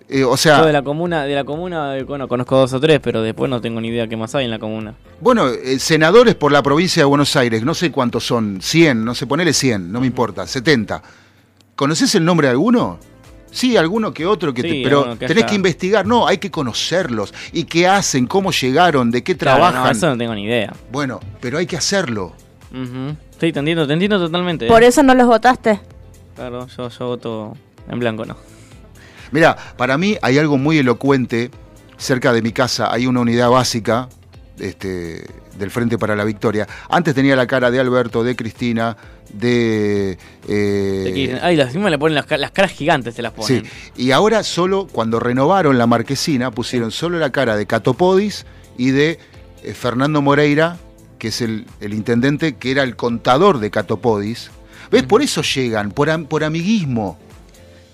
Eh, 0.08 0.24
o 0.24 0.28
Yo 0.28 0.32
de 0.34 0.38
sea, 0.38 0.72
la 0.72 0.84
comuna, 0.84 1.24
de 1.24 1.34
la 1.34 1.44
comuna, 1.44 1.98
eh, 1.98 2.04
bueno, 2.04 2.28
conozco 2.28 2.58
dos 2.58 2.72
o 2.74 2.80
tres, 2.80 3.00
pero 3.02 3.24
después 3.24 3.50
no 3.50 3.60
tengo 3.60 3.82
ni 3.82 3.88
idea 3.88 4.08
qué 4.08 4.16
más 4.16 4.36
hay 4.36 4.46
en 4.46 4.52
la 4.52 4.60
comuna. 4.60 4.94
bueno, 5.20 5.48
eh, 5.50 5.80
senadores 5.80 6.36
por 6.36 6.52
la 6.52 6.62
provincia 6.62 7.02
de 7.02 7.06
Buenos 7.06 7.36
Aires, 7.36 7.64
no 7.64 7.74
sé 7.74 7.92
cuántos 7.92 8.24
son, 8.24 8.60
100, 8.62 9.04
no 9.04 9.16
sé, 9.16 9.26
ponele 9.26 9.52
100, 9.54 9.92
no 9.92 10.00
me 10.02 10.06
importa, 10.08 10.46
70. 10.46 11.02
¿Conoces 11.76 12.14
el 12.16 12.24
nombre 12.24 12.48
de 12.48 12.52
alguno? 12.52 13.00
Sí, 13.52 13.78
alguno 13.78 14.14
que 14.14 14.26
otro, 14.26 14.54
que 14.54 14.62
te- 14.64 14.82
pero 14.84 15.18
que 15.18 15.28
tenés 15.28 15.44
haya- 15.44 15.50
que 15.50 15.56
investigar. 15.56 16.06
No, 16.06 16.28
hay 16.28 16.38
que 16.40 16.52
conocerlos. 16.52 17.34
¿Y 17.54 17.64
qué 17.64 17.88
hacen? 17.88 18.28
¿Cómo 18.28 18.52
llegaron? 18.52 19.10
¿De 19.12 19.24
qué 19.24 19.36
Claro, 19.38 19.58
trabajan? 19.60 19.84
no, 19.86 19.92
eso 19.92 20.08
no 20.10 20.18
tengo 20.18 20.36
ni 20.36 20.44
idea. 20.44 20.74
Bueno, 20.92 21.20
pero 21.42 21.58
hay 21.58 21.66
que 21.66 21.78
hacerlo. 21.78 22.34
Ujú. 22.72 23.16
Sí, 23.40 23.52
te 23.54 23.60
entiendo, 23.60 23.88
te 23.88 23.94
entiendo 23.94 24.20
totalmente. 24.20 24.68
Por 24.68 24.84
eso 24.84 25.02
no 25.04 25.16
los 25.16 25.26
votaste. 25.28 25.80
Claro, 26.36 26.68
yo, 26.68 26.90
yo 26.90 27.08
voto 27.08 27.58
en 27.90 28.00
blanco, 28.00 28.26
no. 28.26 28.36
Mira, 29.32 29.56
para 29.78 29.98
mí 29.98 30.18
hay 30.22 30.38
algo 30.38 30.58
muy 30.58 30.78
elocuente. 30.78 31.52
Cerca 31.98 32.34
de 32.34 32.42
mi 32.42 32.52
casa 32.52 32.92
hay 32.92 33.08
una 33.08 33.22
unidad 33.22 33.50
básica 33.50 34.10
este, 34.60 35.26
del 35.58 35.72
Frente 35.72 35.98
para 35.98 36.16
la 36.16 36.24
Victoria. 36.26 36.68
Antes 36.90 37.16
tenía 37.16 37.36
la 37.36 37.48
cara 37.48 37.72
de 37.72 37.80
Alberto, 37.80 38.24
de 38.24 38.36
Cristina, 38.36 38.98
de... 39.34 40.18
eh, 40.48 41.40
Ay, 41.42 41.56
las 41.56 41.68
encima 41.68 41.90
le 41.90 41.98
ponen 41.98 42.16
las, 42.16 42.26
ca- 42.26 42.38
las 42.38 42.52
caras 42.52 42.72
gigantes, 42.72 43.16
se 43.16 43.22
las 43.22 43.32
sí, 43.34 43.38
ponen. 43.62 43.72
y 43.96 44.12
ahora 44.12 44.44
solo, 44.44 44.88
cuando 44.92 45.20
renovaron 45.20 45.78
la 45.78 45.88
marquesina, 45.88 46.52
pusieron 46.52 46.92
solo 46.92 47.18
la 47.20 47.32
cara 47.32 47.56
de 47.56 47.66
Catopodis 47.66 48.46
y 48.78 48.92
de 48.92 49.18
eh, 49.64 49.74
Fernando 49.74 50.22
Moreira, 50.22 50.78
que 51.18 51.30
es 51.30 51.42
el, 51.42 51.66
el 51.80 51.94
intendente, 51.94 52.56
que 52.56 52.72
era 52.72 52.84
el 52.84 52.96
contador 52.98 53.60
de 53.60 53.72
Catopodis. 53.72 54.52
¿Ves? 54.92 55.04
Por 55.04 55.22
eso 55.22 55.42
llegan, 55.42 55.92
por, 55.92 56.10
am- 56.10 56.26
por 56.26 56.44
amiguismo. 56.44 57.18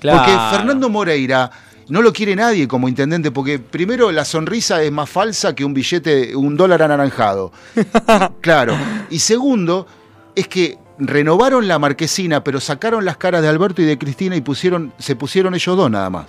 Claro. 0.01 0.17
Porque 0.19 0.57
Fernando 0.57 0.89
Moreira 0.89 1.49
no 1.87 2.01
lo 2.01 2.11
quiere 2.11 2.35
nadie 2.35 2.67
como 2.67 2.89
intendente, 2.89 3.31
porque 3.31 3.59
primero 3.59 4.11
la 4.11 4.25
sonrisa 4.25 4.81
es 4.83 4.91
más 4.91 5.09
falsa 5.09 5.55
que 5.55 5.63
un 5.63 5.73
billete, 5.73 6.35
un 6.35 6.57
dólar 6.57 6.81
anaranjado. 6.83 7.51
claro. 8.41 8.75
Y 9.09 9.19
segundo, 9.19 9.87
es 10.35 10.47
que 10.47 10.77
renovaron 10.97 11.67
la 11.67 11.79
marquesina, 11.79 12.43
pero 12.43 12.59
sacaron 12.59 13.05
las 13.05 13.17
caras 13.17 13.41
de 13.41 13.47
Alberto 13.47 13.81
y 13.81 13.85
de 13.85 13.97
Cristina 13.97 14.35
y 14.35 14.41
pusieron, 14.41 14.93
se 14.99 15.15
pusieron 15.15 15.53
ellos 15.55 15.75
dos 15.77 15.89
nada 15.89 16.09
más. 16.09 16.27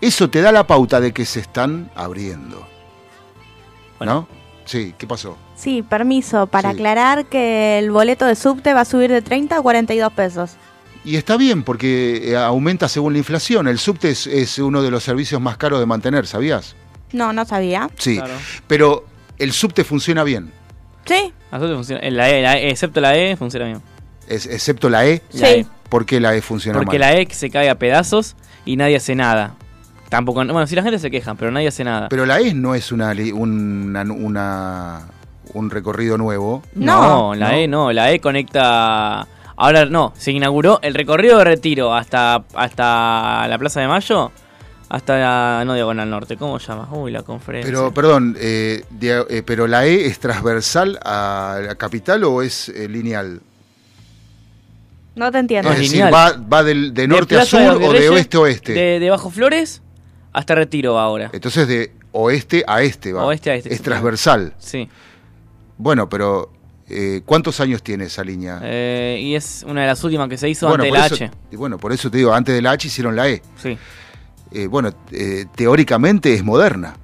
Eso 0.00 0.30
te 0.30 0.40
da 0.42 0.52
la 0.52 0.66
pauta 0.66 1.00
de 1.00 1.12
que 1.12 1.24
se 1.24 1.40
están 1.40 1.90
abriendo. 1.94 2.66
Bueno. 3.98 4.14
¿No? 4.28 4.28
Sí, 4.64 4.94
¿qué 4.96 5.06
pasó? 5.06 5.36
Sí, 5.56 5.82
permiso, 5.82 6.46
para 6.46 6.70
Sí. 6.70 6.76
aclarar 6.76 7.26
que 7.26 7.78
el 7.78 7.90
boleto 7.90 8.24
de 8.24 8.36
subte 8.36 8.72
va 8.72 8.82
a 8.82 8.84
subir 8.84 9.10
de 9.10 9.20
30 9.20 9.56
a 9.56 9.60
42 9.62 10.12
pesos. 10.12 10.52
Y 11.04 11.16
está 11.16 11.36
bien 11.36 11.62
porque 11.62 12.32
eh, 12.32 12.36
aumenta 12.36 12.88
según 12.88 13.12
la 13.14 13.18
inflación. 13.18 13.68
El 13.68 13.78
subte 13.78 14.10
es, 14.10 14.26
es 14.26 14.58
uno 14.58 14.82
de 14.82 14.90
los 14.90 15.02
servicios 15.02 15.40
más 15.40 15.56
caros 15.56 15.80
de 15.80 15.86
mantener, 15.86 16.26
¿sabías? 16.26 16.76
No, 17.12 17.32
no 17.32 17.44
sabía. 17.44 17.88
Sí, 17.96 18.16
Claro. 18.16 18.34
pero 18.66 19.04
el 19.38 19.52
subte 19.52 19.84
funciona 19.84 20.22
bien, 20.24 20.52
Sí, 21.06 21.32
A 21.50 21.56
nosotros 21.56 21.78
funciona. 21.78 22.08
La 22.10 22.28
E, 22.30 22.42
la 22.42 22.58
E, 22.58 22.70
excepto 22.70 23.00
la 23.00 23.16
E, 23.16 23.34
funciona 23.36 23.66
bien. 23.66 23.82
es- 24.28 24.46
excepto 24.46 24.88
la 24.90 25.06
E. 25.06 25.22
La 25.32 25.46
Sí. 25.48 25.54
E. 25.54 25.66
¿Por 25.88 26.04
qué 26.06 26.20
la 26.20 26.36
E 26.36 26.42
funciona 26.42 26.78
Porque 26.78 26.98
mal? 26.98 27.12
la 27.14 27.16
E 27.20 27.26
se 27.32 27.50
cae 27.50 27.68
a 27.70 27.74
pedazos 27.76 28.36
y 28.64 28.76
nadie 28.76 28.96
hace 28.96 29.14
nada. 29.16 29.54
Tampoco. 30.10 30.44
Bueno, 30.44 30.66
si 30.68 30.76
la 30.76 30.82
gente 30.82 30.98
se 31.00 31.10
queja, 31.10 31.34
pero 31.34 31.50
nadie 31.50 31.68
hace 31.68 31.82
nada. 31.82 32.08
Pero 32.10 32.26
la 32.26 32.38
E 32.40 32.52
no 32.54 32.74
es 32.76 32.92
una, 32.92 33.12
li- 33.14 33.32
una, 33.32 34.02
una- 34.02 35.00
un 35.54 35.70
recorrido 35.70 36.16
nuevo. 36.18 36.62
No, 36.74 37.32
No. 37.32 37.34
la 37.34 37.48
No. 37.52 37.56
E 37.56 37.66
no, 37.66 37.92
la 37.92 38.12
E 38.12 38.20
conecta. 38.20 39.26
Ahora 39.62 39.84
no, 39.84 40.14
se 40.16 40.32
inauguró 40.32 40.78
el 40.82 40.94
recorrido 40.94 41.36
de 41.38 41.44
retiro 41.44 41.92
hasta, 41.94 42.44
hasta 42.54 43.46
la 43.46 43.58
Plaza 43.58 43.80
de 43.80 43.88
Mayo, 43.88 44.32
hasta 44.88 45.18
la, 45.18 45.62
no 45.66 45.74
Diagonal 45.74 46.08
Norte, 46.08 46.36
¿cómo 46.38 46.58
se 46.58 46.68
llama? 46.68 46.88
Uy, 46.92 47.10
la 47.12 47.22
conferencia. 47.22 47.70
Pero, 47.70 47.92
perdón, 47.92 48.36
eh, 48.40 48.84
dia- 48.90 49.24
eh, 49.28 49.42
¿pero 49.44 49.66
la 49.66 49.84
E 49.86 50.06
es 50.06 50.18
transversal 50.18 50.98
a 51.04 51.60
la 51.64 51.74
capital 51.74 52.24
o 52.24 52.40
es 52.40 52.70
eh, 52.70 52.88
lineal? 52.88 53.42
no 55.16 55.30
te 55.30 55.38
entiendo. 55.38 55.68
No, 55.68 55.74
es 55.74 55.80
es 55.82 55.90
decir, 55.90 56.04
lineal. 56.06 56.14
va, 56.14 56.32
va 56.50 56.62
del- 56.62 56.94
de, 56.94 57.02
De 57.02 57.08
norte 57.08 57.36
a 57.38 57.44
sur 57.44 57.60
o 57.60 57.92
de 57.92 58.08
oeste 58.08 58.36
a 58.36 58.40
oeste. 58.40 58.72
De, 58.72 58.98
de 59.00 59.10
Bajo 59.10 59.28
Flores 59.30 59.82
hasta 60.32 60.54
Retiro 60.54 60.94
va 60.94 61.02
ahora. 61.02 61.28
Entonces 61.34 61.68
de 61.68 61.92
oeste 62.12 62.64
a 62.66 62.80
este 62.82 63.12
va. 63.12 63.26
Oeste 63.26 63.50
a 63.50 63.54
este, 63.56 63.74
Es 63.74 63.82
transversal. 63.82 64.54
Sí. 64.58 64.88
Bueno, 65.76 66.08
pero 66.08 66.50
eh, 66.90 67.22
¿cuántos 67.24 67.60
años 67.60 67.82
tiene 67.82 68.04
esa 68.04 68.22
línea? 68.24 68.60
Eh, 68.62 69.18
y 69.22 69.34
es 69.34 69.64
una 69.66 69.82
de 69.82 69.86
las 69.86 70.02
últimas 70.04 70.28
que 70.28 70.36
se 70.36 70.48
hizo 70.48 70.68
bueno, 70.68 70.82
antes 70.84 70.92
de 70.92 70.98
la 70.98 71.06
eso, 71.06 71.14
H. 71.14 71.30
y 71.52 71.56
bueno, 71.56 71.78
por 71.78 71.92
eso 71.92 72.10
te 72.10 72.18
digo, 72.18 72.32
antes 72.34 72.54
de 72.54 72.60
la 72.62 72.72
H 72.72 72.88
hicieron 72.88 73.14
la 73.16 73.28
E. 73.28 73.42
Sí. 73.62 73.78
Eh, 74.52 74.66
bueno, 74.66 74.92
teóricamente 75.54 76.34
es 76.34 76.42
moderna, 76.44 76.96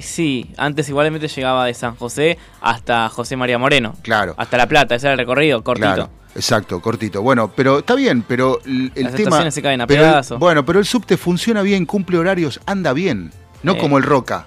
Sí, 0.00 0.50
antes 0.56 0.88
igualmente 0.88 1.28
llegaba 1.28 1.66
de 1.66 1.74
San 1.74 1.94
José 1.94 2.36
hasta 2.60 3.08
José 3.08 3.36
María 3.36 3.58
Moreno. 3.58 3.94
claro. 4.02 4.34
Hasta 4.36 4.56
La 4.56 4.66
Plata, 4.66 4.96
ese 4.96 5.06
era 5.06 5.12
el 5.12 5.18
recorrido, 5.20 5.62
cortito. 5.62 5.86
Claro, 5.94 6.10
exacto, 6.34 6.80
cortito. 6.80 7.22
Bueno, 7.22 7.52
pero 7.54 7.78
está 7.78 7.94
bien, 7.94 8.24
pero 8.26 8.58
el, 8.64 8.90
el 8.96 9.04
Las 9.04 9.12
tema. 9.14 9.28
estaciones 9.28 9.54
se 9.54 9.62
caen 9.62 9.80
a 9.82 9.86
pero 9.86 10.20
bueno, 10.38 10.64
pero 10.64 10.80
el 10.80 10.84
subte 10.84 11.16
funciona 11.16 11.62
bien, 11.62 11.86
cumple 11.86 12.18
horarios, 12.18 12.60
anda 12.66 12.92
bien. 12.92 13.30
No 13.62 13.78
como 13.78 13.96
el 13.96 14.02
Roca, 14.02 14.46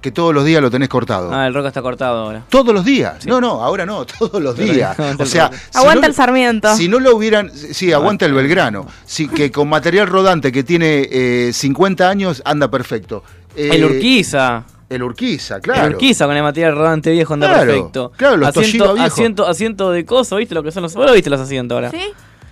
que 0.00 0.10
todos 0.10 0.32
los 0.34 0.44
días 0.44 0.62
lo 0.62 0.70
tenés 0.70 0.88
cortado. 0.88 1.32
Ah, 1.32 1.46
el 1.46 1.54
roca 1.54 1.68
está 1.68 1.82
cortado 1.82 2.20
ahora. 2.24 2.42
Todos 2.48 2.72
los 2.74 2.84
días. 2.84 3.16
Sí. 3.20 3.28
No, 3.28 3.40
no, 3.40 3.62
ahora 3.62 3.84
no, 3.84 4.04
todos 4.18 4.40
los 4.42 4.56
días. 4.56 4.98
aguanta 4.98 5.22
O 5.22 5.26
el 5.26 5.30
sea, 5.30 5.50
si 5.70 5.78
Aguanta 5.78 6.00
no- 6.02 6.06
el 6.08 6.14
Sarmiento. 6.14 6.74
Si 6.76 6.88
no 6.88 6.98
lo 7.00 7.14
hubieran, 7.16 7.50
sí, 7.54 7.92
aguanta 7.92 8.24
el 8.26 8.32
Belgrano. 8.32 8.86
Sí, 9.04 9.28
que 9.28 9.50
con 9.50 9.68
material 9.68 10.06
rodante 10.06 10.52
que 10.52 10.64
tiene 10.64 11.08
eh, 11.10 11.50
50 11.52 12.08
años 12.08 12.42
anda 12.44 12.70
perfecto. 12.70 13.22
Eh, 13.56 13.70
el 13.72 13.84
Urquiza. 13.84 14.64
El 14.88 15.02
Urquiza, 15.04 15.60
claro. 15.60 15.86
El 15.86 15.92
Urquiza 15.94 16.26
con 16.26 16.36
el 16.36 16.42
material 16.42 16.74
rodante 16.76 17.10
viejo 17.12 17.34
anda 17.34 17.46
Claro, 17.48 17.66
perfecto. 17.72 18.12
claro, 18.16 18.36
los 18.38 18.48
asiento, 18.48 18.70
Toshiba 18.78 18.92
viejos. 18.94 19.12
asiento, 19.12 19.46
asiento 19.46 19.90
de 19.92 20.04
coso, 20.04 20.36
¿viste 20.36 20.54
lo 20.54 20.62
que 20.64 20.72
son 20.72 20.82
los? 20.82 20.94
¿Vos 20.94 21.06
lo 21.06 21.12
viste 21.12 21.30
los 21.30 21.40
asientos 21.40 21.76
ahora? 21.76 21.90
¿Sí? 21.92 22.00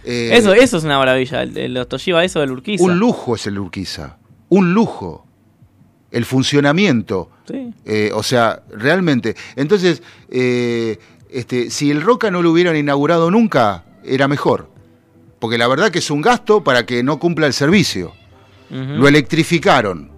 Eh, 0.05 0.31
Eso, 0.35 0.53
eso 0.55 0.77
es 0.77 0.85
una 0.85 0.99
maravilla. 0.99 1.43
El, 1.43 1.57
el- 1.59 1.75
los 1.75 1.89
Toshiba, 1.89 2.23
eso 2.25 2.39
del 2.41 2.53
Urquiza. 2.53 2.85
Un 2.85 2.99
lujo 2.99 3.35
es 3.35 3.47
el 3.49 3.59
Urquiza. 3.59 4.19
Un 4.51 4.73
lujo. 4.73 5.27
El 6.11 6.25
funcionamiento. 6.25 7.31
Sí. 7.47 7.73
Eh, 7.85 8.11
o 8.15 8.23
sea, 8.23 8.63
realmente. 8.71 9.37
Entonces, 9.57 10.03
eh, 10.31 10.99
este, 11.31 11.71
si 11.71 11.91
el 11.91 12.01
Roca 12.03 12.31
no 12.31 12.41
lo 12.43 12.51
hubieran 12.51 12.77
inaugurado 12.77 13.31
nunca, 13.31 13.85
era 14.05 14.27
mejor. 14.29 14.71
Porque 15.39 15.59
la 15.59 15.69
verdad 15.69 15.91
que 15.91 15.99
es 16.01 16.11
un 16.11 16.21
gasto 16.23 16.65
para 16.65 16.85
que 16.87 17.03
no 17.03 17.19
cumpla 17.19 17.47
el 17.47 17.53
servicio. 17.53 18.13
Lo 18.71 19.09
electrificaron. 19.09 20.11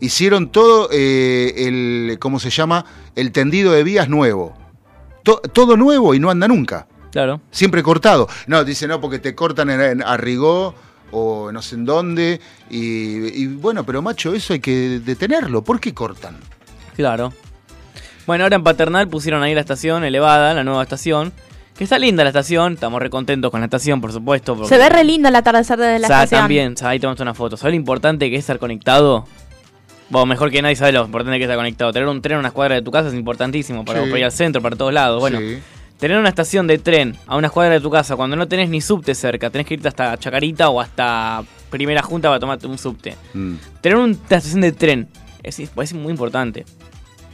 Hicieron 0.00 0.50
todo 0.50 0.88
eh, 0.92 1.54
el, 1.56 2.18
¿cómo 2.18 2.38
se 2.40 2.50
llama? 2.50 2.84
El 3.14 3.32
tendido 3.32 3.72
de 3.72 3.82
vías 3.84 4.08
nuevo. 4.08 4.54
To- 5.22 5.40
todo 5.52 5.76
nuevo 5.76 6.14
y 6.14 6.18
no 6.20 6.30
anda 6.30 6.48
nunca. 6.48 6.86
Claro. 7.12 7.40
Siempre 7.50 7.82
cortado. 7.82 8.28
No, 8.46 8.62
dice 8.64 8.86
no, 8.86 9.00
porque 9.00 9.18
te 9.18 9.34
cortan 9.34 9.70
en, 9.70 9.80
en 9.80 10.02
Arrigó 10.02 10.74
o 11.10 11.50
no 11.52 11.62
sé 11.62 11.74
en 11.76 11.84
dónde. 11.84 12.40
Y, 12.70 13.42
y 13.42 13.46
bueno, 13.46 13.84
pero 13.84 14.02
macho, 14.02 14.34
eso 14.34 14.52
hay 14.52 14.60
que 14.60 15.00
detenerlo. 15.04 15.62
¿Por 15.62 15.80
qué 15.80 15.92
cortan? 15.94 16.36
Claro. 16.96 17.32
Bueno, 18.26 18.44
ahora 18.44 18.56
en 18.56 18.64
Paternal 18.64 19.08
pusieron 19.08 19.42
ahí 19.42 19.54
la 19.54 19.60
estación 19.60 20.02
elevada, 20.04 20.52
la 20.54 20.64
nueva 20.64 20.82
estación. 20.82 21.32
Que 21.76 21.84
está 21.84 21.98
linda 21.98 22.24
la 22.24 22.30
estación, 22.30 22.72
estamos 22.72 23.00
recontentos 23.02 23.50
con 23.50 23.60
la 23.60 23.66
estación, 23.66 24.00
por 24.00 24.10
supuesto. 24.10 24.54
porque- 24.56 24.68
Se 24.70 24.78
ve 24.78 24.88
re 24.88 25.04
lindo 25.04 25.28
el 25.28 25.36
atardecer 25.36 25.78
desde 25.78 25.98
la 25.98 26.06
O 26.06 26.08
sea, 26.08 26.22
estación. 26.22 26.40
también, 26.40 26.72
o 26.72 26.76
sea, 26.78 26.88
ahí 26.88 26.98
tomamos 26.98 27.20
una 27.20 27.34
foto. 27.34 27.58
¿Sabes 27.58 27.72
lo 27.72 27.76
importante 27.76 28.30
que 28.30 28.36
es 28.36 28.40
estar 28.40 28.58
conectado? 28.58 29.26
Bueno, 30.08 30.24
mejor 30.24 30.50
que 30.50 30.62
nadie 30.62 30.74
sabe 30.76 30.92
lo 30.92 31.04
importante 31.04 31.36
que 31.36 31.44
es 31.44 31.48
estar 31.48 31.58
conectado. 31.58 31.92
Tener 31.92 32.08
un 32.08 32.22
tren 32.22 32.36
a 32.38 32.40
una 32.40 32.50
cuadra 32.50 32.76
de 32.76 32.82
tu 32.82 32.90
casa 32.90 33.08
es 33.08 33.14
importantísimo 33.14 33.84
para, 33.84 34.00
Sí. 34.02 34.06
para 34.06 34.18
ir 34.18 34.24
al 34.24 34.32
centro, 34.32 34.62
para 34.62 34.74
todos 34.74 34.94
lados. 34.94 35.20
Bueno, 35.20 35.38
Sí. 35.38 35.58
Tener 35.98 36.18
una 36.18 36.28
estación 36.28 36.66
de 36.66 36.78
tren 36.78 37.16
a 37.26 37.36
una 37.36 37.48
cuadra 37.50 37.74
de 37.74 37.80
tu 37.80 37.90
casa 37.90 38.16
cuando 38.16 38.36
no 38.36 38.46
tenés 38.48 38.68
ni 38.68 38.80
subte 38.80 39.14
cerca, 39.14 39.50
tenés 39.50 39.66
que 39.66 39.74
irte 39.74 39.88
hasta 39.88 40.16
Chacarita 40.18 40.68
o 40.68 40.80
hasta 40.80 41.42
Primera 41.70 42.02
Junta 42.02 42.28
para 42.28 42.38
tomarte 42.40 42.66
un 42.66 42.78
subte. 42.78 43.16
Mm. 43.34 43.54
Tener 43.80 43.98
una 43.98 44.12
estación 44.12 44.60
de 44.60 44.72
tren 44.72 45.08
es, 45.42 45.58
es 45.58 45.92
muy 45.94 46.10
importante. 46.10 46.64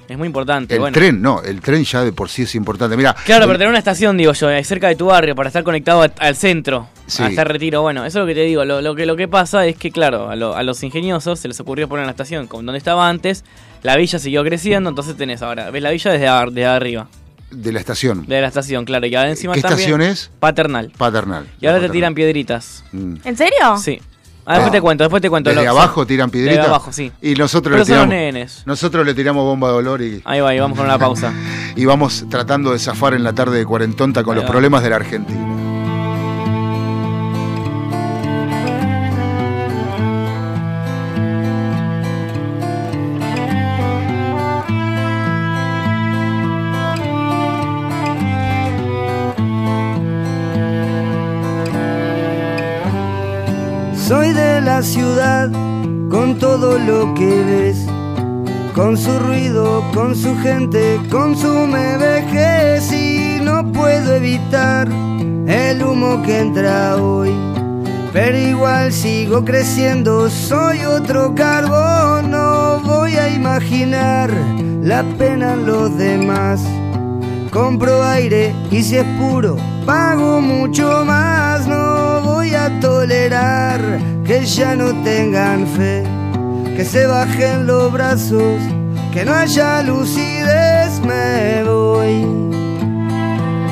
Es 0.09 0.19
muy 0.19 0.27
importante. 0.27 0.75
El 0.75 0.81
bueno. 0.81 0.93
tren, 0.95 1.23
no, 1.23 1.43
el 1.43 1.61
tren 1.61 1.85
ya 1.85 2.03
de 2.05 2.13
por 2.13 2.29
sí 2.29 2.43
es 2.43 2.55
importante. 2.55 2.97
Mira, 2.97 3.15
Claro, 3.25 3.47
pero 3.47 3.55
tener 3.55 3.69
una 3.69 3.79
estación, 3.79 4.17
digo 4.19 4.33
yo, 4.33 4.51
eh, 4.51 4.63
cerca 4.65 4.89
de 4.89 4.97
tu 4.97 5.07
barrio 5.07 5.35
para 5.35 5.49
estar 5.49 5.63
conectado 5.63 6.03
a- 6.03 6.11
al 6.19 6.37
centro, 6.37 6.89
Sí. 7.07 7.23
a 7.23 7.29
estar 7.29 7.49
retiro. 7.51 7.81
Bueno, 7.83 8.05
eso 8.05 8.19
es 8.19 8.23
lo 8.23 8.27
que 8.27 8.35
te 8.35 8.43
digo. 8.43 8.65
Lo, 8.65 8.83
lo 8.83 8.95
que, 8.95 9.07
lo 9.07 9.17
que 9.17 9.29
pasa 9.29 9.65
es 9.65 9.77
que, 9.77 9.91
claro, 9.91 10.29
a, 10.29 10.37
lo- 10.37 10.55
a 10.55 10.63
los 10.65 10.83
ingeniosos 10.83 11.39
se 11.39 11.49
les 11.49 11.59
ocurrió 11.61 11.89
poner 11.89 12.05
la 12.05 12.11
estación 12.11 12.47
como 12.47 12.63
donde 12.65 12.79
estaba 12.79 13.09
antes. 13.09 13.45
La 13.83 13.97
villa 13.97 14.19
siguió 14.19 14.45
creciendo, 14.45 14.91
entonces 14.91 15.17
tenés 15.17 15.41
ahora, 15.41 15.71
ves 15.71 15.83
la 15.83 15.91
villa 15.91 16.11
desde, 16.13 16.27
desde 16.51 16.67
arriba, 16.67 17.07
de 17.53 17.73
la 17.73 17.81
estación. 17.81 18.27
de 18.27 18.41
la 18.41 18.49
estación, 18.49 18.85
claro. 18.85 19.07
Y 19.07 19.15
ahora 19.15 19.31
encima 19.31 19.55
¿Qué 19.55 19.63
también 19.63 19.79
estación 19.81 20.03
es? 20.03 20.31
Paternal. 20.41 20.93
Paternal. 20.97 21.47
Y 21.61 21.67
ahora 21.67 21.81
te 21.81 21.89
tiran 21.89 22.15
piedritas. 22.15 22.85
Mm. 22.93 23.17
¿En 23.25 23.37
serio? 23.37 23.77
Sí. 23.83 24.01
Ah, 24.45 24.55
después 24.55 24.71
Ah. 24.71 24.73
te 24.73 24.81
cuento, 24.81 25.05
después 25.05 25.23
te 25.23 25.31
cuento. 25.31 25.51
Desde 25.51 25.63
lo- 25.65 25.71
abajo 25.71 26.05
tiran 26.05 26.29
piedritas. 26.31 26.57
Desde 26.57 26.69
abajo, 26.69 26.93
sí. 26.93 27.13
Y 27.23 27.35
nosotros 27.35 27.73
Pero 27.75 27.85
le 27.85 27.85
son 27.87 27.97
los 27.97 28.09
tiramos. 28.09 28.35
nenes. 28.35 28.63
Nosotros 28.67 29.07
le 29.07 29.15
tiramos 29.15 29.45
bomba 29.45 29.69
de 29.69 29.75
olor 29.75 30.03
y, 30.03 30.21
Ahí 30.25 30.41
va, 30.41 30.53
y 30.55 30.59
vamos 30.59 30.77
con 30.77 30.87
una 30.87 30.99
pausa. 30.99 31.33
y 31.77 31.85
vamos 31.85 32.25
tratando 32.29 32.73
de 32.73 32.81
zafar 32.81 33.15
en 33.15 33.23
la 33.23 33.33
tarde 33.35 33.59
de 33.59 33.65
cuarentonta 33.65 34.25
con 34.25 34.33
Ahí 34.35 34.37
los 34.43 34.45
va. 34.49 34.51
problemas 34.51 34.83
de 34.83 34.91
la 34.91 34.97
Argentina. 34.97 35.39
Todo 56.43 56.77
lo 56.77 57.15
que 57.15 57.45
ves, 57.45 57.87
con 58.75 58.97
su 58.97 59.17
ruido, 59.21 59.81
con 59.95 60.17
su 60.17 60.37
gente, 60.39 61.01
con 61.09 61.37
su 61.37 61.69
me 61.69 61.97
vejez 61.97 62.91
y 62.91 63.39
no 63.41 63.71
puedo 63.71 64.17
evitar 64.17 64.89
el 65.47 65.85
humo 65.85 66.21
que 66.25 66.41
entra 66.41 66.97
hoy. 66.97 67.31
Pero 68.13 68.37
igual 68.37 68.93
sigo 68.93 69.45
creciendo, 69.45 70.29
soy 70.29 70.85
otro 70.85 71.33
carbón, 71.37 72.33
no 72.33 72.81
voy 72.81 73.13
a 73.19 73.29
imaginar 73.29 74.29
la 74.83 75.05
pena 75.17 75.53
en 75.53 75.65
los 75.65 75.97
demás. 75.97 76.61
Compro 77.53 78.03
aire 78.03 78.53
y 78.69 78.83
si 78.83 78.97
es 78.97 79.07
puro, 79.17 79.57
pago 79.87 80.41
mucho 80.41 81.05
más. 81.05 81.69
No 81.69 82.21
voy 82.23 82.53
a 82.53 82.81
tolerar 82.81 83.81
que 84.25 84.45
ya 84.45 84.75
no 84.75 84.93
tengan 85.05 85.69
fe, 85.69 86.03
que 86.77 86.85
se 86.85 87.07
bajen 87.07 87.67
los 87.67 87.93
brazos, 87.93 88.61
que 89.13 89.25
no 89.25 89.35
haya 89.35 89.83
lucidez. 89.83 91.01
Me 91.01 91.63
voy 91.65 92.25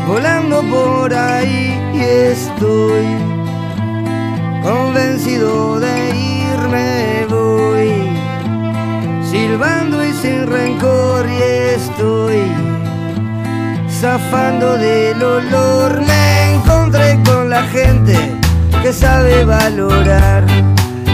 volando 0.07 0.63
por 0.63 1.13
ahí 1.15 1.79
y 1.95 2.01
estoy 2.01 3.07
convencido 4.63 5.81
de 5.81 6.11
irme. 6.11 7.27
Voy 7.29 7.91
silbando 9.31 10.05
y 10.05 10.13
sin 10.13 10.47
rencor 10.47 11.27
y 11.29 11.43
estoy 11.77 12.43
zafando 14.01 14.77
del 14.79 15.23
olor. 15.23 16.01
Me 16.01 16.55
encontré 16.55 17.19
con 17.25 17.51
la 17.51 17.63
gente 17.65 18.17
que 18.83 18.93
sabe 18.93 19.45
valorar, 19.45 20.45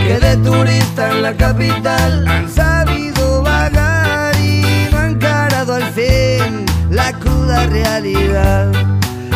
que 0.07 0.21
de 0.21 0.37
turista 0.37 1.11
en 1.11 1.23
la 1.23 1.35
capital 1.35 2.29
han 2.29 2.49
sabido 2.49 3.43
vagar 3.43 4.37
y 4.37 4.63
no 4.93 4.99
han 4.99 5.11
encarado 5.13 5.75
al 5.75 5.85
fin 5.91 6.65
la 6.91 7.13
cruda 7.13 7.67
realidad 7.67 8.67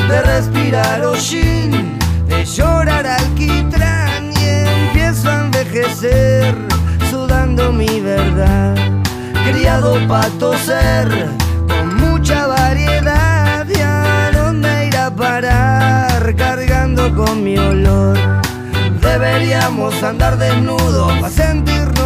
de 0.09 0.23
respirar 0.23 1.05
hollín, 1.05 1.99
de 2.29 2.45
llorar 2.45 3.05
alquitrán 3.05 4.31
y 4.41 4.45
empiezo 4.85 5.29
a 5.29 5.41
envejecer 5.41 6.55
sudando 7.11 7.73
mi 7.73 8.01
verdad. 8.01 8.77
Criado 9.45 9.99
para 10.07 10.29
toser 10.39 11.09
con 11.67 11.97
mucha 11.97 12.47
variedad 12.47 13.67
y 13.69 13.81
a 13.81 14.31
dónde 14.33 14.87
ir 14.87 14.97
a 14.97 15.11
parar 15.11 16.37
cargando 16.37 17.13
con 17.17 17.43
mi 17.43 17.59
olor. 17.59 18.41
Deberíamos 19.11 20.01
andar 20.05 20.39
desnudos 20.39 21.13
para 21.19 21.31
sentirnos 21.31 22.00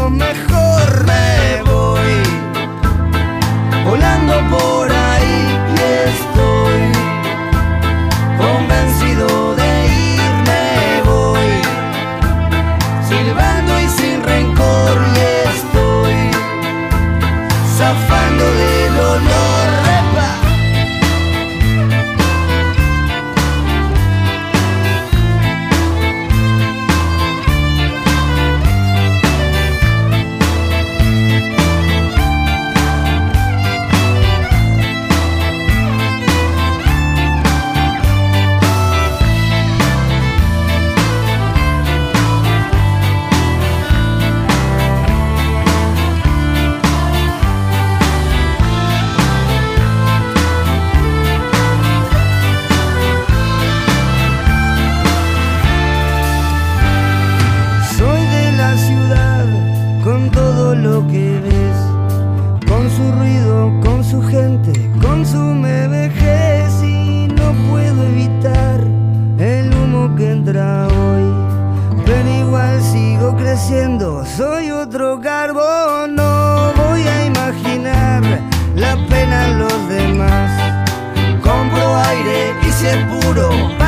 si 83.34 83.83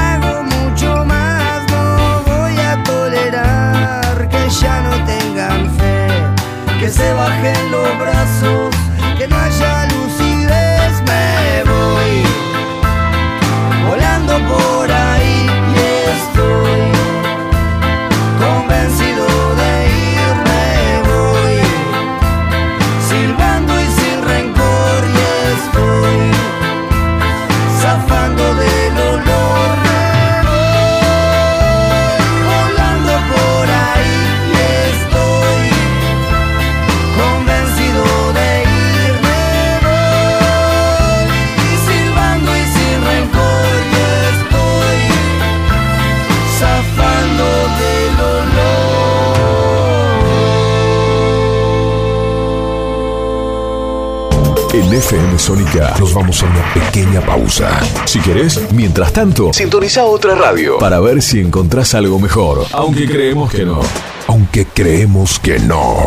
FM 54.96 55.38
Sónica 55.38 55.94
nos 56.00 56.14
vamos 56.14 56.42
a 56.42 56.46
una 56.46 56.72
pequeña 56.72 57.20
pausa. 57.20 57.68
Si 58.06 58.18
querés, 58.18 58.58
mientras 58.72 59.12
tanto, 59.12 59.52
sintoniza 59.52 60.06
otra 60.06 60.34
radio 60.34 60.78
para 60.78 61.00
ver 61.00 61.20
si 61.20 61.38
encontrás 61.38 61.94
algo 61.94 62.18
mejor. 62.18 62.64
Aunque 62.72 63.06
creemos 63.06 63.50
que 63.50 63.66
no. 63.66 63.80
Aunque 64.26 64.64
creemos 64.64 65.38
que 65.38 65.58
no. 65.58 66.02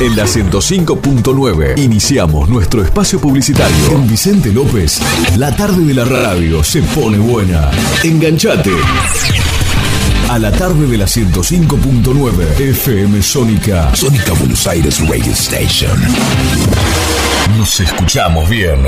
En 0.00 0.16
la 0.16 0.24
105.9 0.24 1.78
iniciamos 1.78 2.48
nuestro 2.48 2.82
espacio 2.82 3.20
publicitario. 3.20 3.86
Con 3.86 4.08
Vicente 4.08 4.52
López, 4.52 5.00
la 5.36 5.54
tarde 5.54 5.84
de 5.84 5.94
la 5.94 6.04
radio 6.04 6.64
se 6.64 6.82
pone 6.82 7.18
buena. 7.18 7.70
Enganchate. 8.02 8.72
A 10.28 10.40
la 10.40 10.50
tarde 10.50 10.88
de 10.88 10.98
la 10.98 11.06
105.9 11.06 12.58
FM 12.58 13.22
Sónica. 13.22 13.94
Sónica 13.94 14.32
Buenos 14.32 14.66
Aires 14.66 15.08
Radio 15.08 15.32
Station. 15.32 15.96
Nos 17.56 17.80
escuchamos 17.80 18.48
bien. 18.48 18.84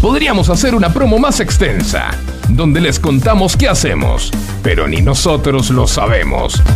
Podríamos 0.00 0.48
hacer 0.48 0.74
una 0.74 0.92
promo 0.92 1.18
más 1.18 1.40
extensa, 1.40 2.10
donde 2.48 2.80
les 2.80 3.00
contamos 3.00 3.56
qué 3.56 3.68
hacemos, 3.68 4.30
pero 4.62 4.86
ni 4.86 5.02
nosotros 5.02 5.70
lo 5.70 5.88
sabemos. 5.88 6.62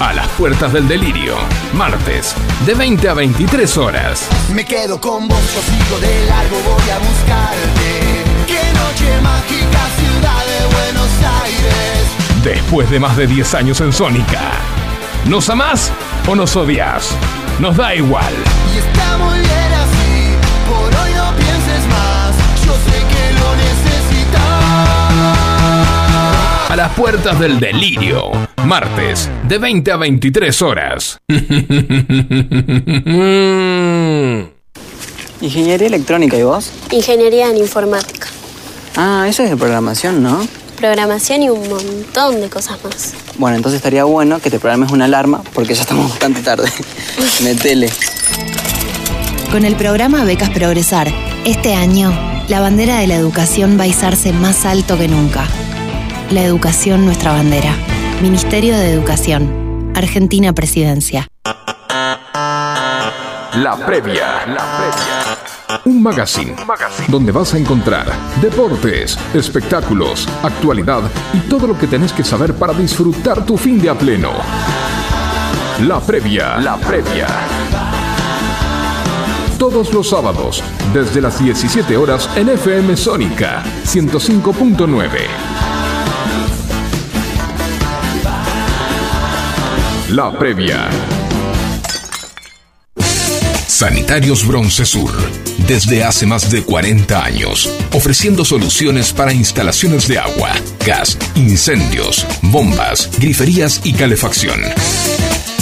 A 0.00 0.12
las 0.14 0.28
puertas 0.38 0.72
del 0.72 0.88
delirio, 0.88 1.36
martes, 1.74 2.34
de 2.64 2.74
20 2.74 3.08
a 3.08 3.14
23 3.14 3.76
horas. 3.78 4.28
Me 4.54 4.64
quedo 4.64 5.00
con 5.00 5.26
vos, 5.26 5.40
yo 5.54 5.60
sigo 5.60 5.98
de 5.98 6.26
largo, 6.26 6.56
voy 6.64 6.90
a 6.90 6.98
buscarte. 6.98 8.22
Qué 8.46 8.62
noche 8.78 9.20
mágica, 9.20 9.88
ciudad 9.98 10.46
de 10.46 10.66
Buenos 10.76 11.10
Aires. 11.42 12.06
Después 12.44 12.88
de 12.90 13.00
más 13.00 13.16
de 13.16 13.26
10 13.26 13.54
años 13.54 13.80
en 13.80 13.92
Sónica. 13.92 14.52
¿Nos 15.26 15.50
amás 15.50 15.90
o 16.28 16.36
nos 16.36 16.54
odias? 16.54 17.12
Nos 17.60 17.76
da 17.76 17.94
igual. 17.94 18.32
Y 18.74 18.78
está 18.78 19.18
muy 19.18 19.38
bien 19.38 19.72
así, 19.74 20.36
por 20.68 20.94
hoy 21.00 21.10
no 21.14 21.32
pienses 21.36 21.86
más. 21.88 22.36
Yo 22.64 22.72
sé 22.74 22.98
que 23.12 23.32
lo 23.38 23.56
necesitas. 23.56 24.62
A 26.70 26.74
las 26.76 26.92
puertas 26.94 27.38
del 27.40 27.58
delirio, 27.58 28.30
martes, 28.64 29.28
de 29.48 29.58
20 29.58 29.90
a 29.92 29.96
23 29.96 30.62
horas. 30.62 31.18
Ingeniería 35.40 35.86
electrónica, 35.86 36.36
¿y 36.36 36.42
vos? 36.42 36.72
Ingeniería 36.90 37.48
en 37.50 37.56
informática, 37.58 38.26
Ah, 38.96 39.26
eso 39.28 39.44
es 39.44 39.50
de 39.50 39.56
programación, 39.56 40.22
¿no? 40.22 40.40
Programación 40.78 41.42
y 41.42 41.50
un 41.50 41.68
montón 41.68 42.40
de 42.40 42.48
cosas 42.48 42.78
más. 42.84 43.14
Bueno, 43.36 43.56
entonces 43.56 43.78
estaría 43.78 44.04
bueno 44.04 44.40
que 44.40 44.50
te 44.50 44.58
programes 44.58 44.90
una 44.90 45.04
alarma 45.06 45.42
porque 45.52 45.74
ya 45.74 45.82
estamos 45.82 46.10
bastante 46.10 46.42
tarde. 46.42 46.70
Metele. 47.42 47.90
Con 49.50 49.64
el 49.64 49.76
programa 49.76 50.24
Becas 50.24 50.50
Progresar, 50.50 51.08
este 51.44 51.74
año, 51.74 52.12
la 52.48 52.60
bandera 52.60 52.98
de 52.98 53.06
la 53.06 53.16
educación 53.16 53.78
va 53.78 53.84
a 53.84 53.86
izarse 53.86 54.32
más 54.32 54.64
alto 54.64 54.96
que 54.96 55.08
nunca. 55.08 55.44
La 56.30 56.42
educación, 56.42 57.04
nuestra 57.04 57.32
bandera. 57.32 57.74
Ministerio 58.22 58.76
de 58.76 58.92
Educación. 58.92 59.92
Argentina 59.94 60.52
Presidencia. 60.52 61.26
La 63.54 63.76
previa. 63.86 64.46
La 64.46 64.78
previa. 64.78 65.27
Un 65.84 66.02
magazine, 66.02 66.56
donde 67.08 67.30
vas 67.30 67.52
a 67.52 67.58
encontrar 67.58 68.06
deportes, 68.40 69.18
espectáculos, 69.34 70.26
actualidad 70.42 71.02
y 71.34 71.40
todo 71.40 71.66
lo 71.66 71.78
que 71.78 71.86
tenés 71.86 72.12
que 72.12 72.24
saber 72.24 72.54
para 72.54 72.72
disfrutar 72.72 73.44
tu 73.44 73.58
fin 73.58 73.78
de 73.78 73.90
a 73.90 73.94
pleno. 73.94 74.30
La 75.86 76.00
previa. 76.00 76.56
La 76.56 76.76
previa. 76.78 77.26
Todos 79.58 79.92
los 79.92 80.08
sábados, 80.08 80.62
desde 80.94 81.20
las 81.20 81.38
17 81.38 81.96
horas 81.98 82.30
en 82.36 82.48
FM 82.48 82.96
Sónica 82.96 83.62
105.9. 83.84 85.08
La 90.08 90.32
previa. 90.32 90.88
Sanitarios 93.78 94.44
Bronce 94.44 94.84
Sur, 94.84 95.12
desde 95.68 96.02
hace 96.02 96.26
más 96.26 96.50
de 96.50 96.64
40 96.64 97.24
años, 97.24 97.70
ofreciendo 97.92 98.44
soluciones 98.44 99.12
para 99.12 99.32
instalaciones 99.32 100.08
de 100.08 100.18
agua, 100.18 100.50
gas, 100.84 101.16
incendios, 101.36 102.26
bombas, 102.42 103.08
griferías 103.20 103.80
y 103.84 103.92
calefacción. 103.92 104.60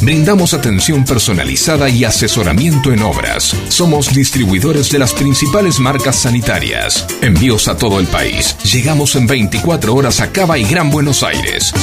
Brindamos 0.00 0.54
atención 0.54 1.04
personalizada 1.04 1.90
y 1.90 2.04
asesoramiento 2.04 2.90
en 2.90 3.02
obras. 3.02 3.54
Somos 3.68 4.14
distribuidores 4.14 4.90
de 4.90 4.98
las 4.98 5.12
principales 5.12 5.78
marcas 5.78 6.16
sanitarias. 6.16 7.06
Envíos 7.20 7.68
a 7.68 7.76
todo 7.76 8.00
el 8.00 8.06
país. 8.06 8.56
Llegamos 8.64 9.14
en 9.16 9.26
24 9.26 9.94
horas 9.94 10.20
a 10.20 10.32
Cava 10.32 10.56
y 10.56 10.64
Gran 10.64 10.88
Buenos 10.88 11.22
Aires. 11.22 11.74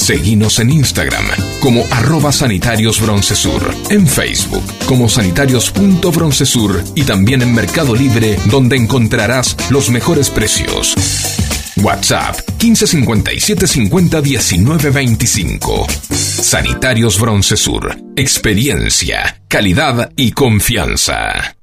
Seguinos 0.00 0.58
en 0.58 0.70
Instagram 0.70 1.24
como 1.60 1.84
arroba 1.90 2.32
sanitarios 2.32 3.00
broncesur, 3.02 3.74
en 3.90 4.06
Facebook 4.08 4.64
como 4.86 5.10
sanitarios.broncesur 5.10 6.82
y 6.94 7.02
también 7.02 7.42
en 7.42 7.54
Mercado 7.54 7.94
Libre 7.94 8.36
donde 8.46 8.76
encontrarás 8.76 9.56
los 9.68 9.90
mejores 9.90 10.30
precios. 10.30 10.96
WhatsApp 11.76 12.34
1557 12.60 13.66
50 13.66 14.20
19 14.22 14.90
25. 14.90 15.86
Sanitarios 16.10 17.20
Broncesur. 17.20 17.96
Experiencia, 18.16 19.42
calidad 19.48 20.10
y 20.16 20.32
confianza. 20.32 21.56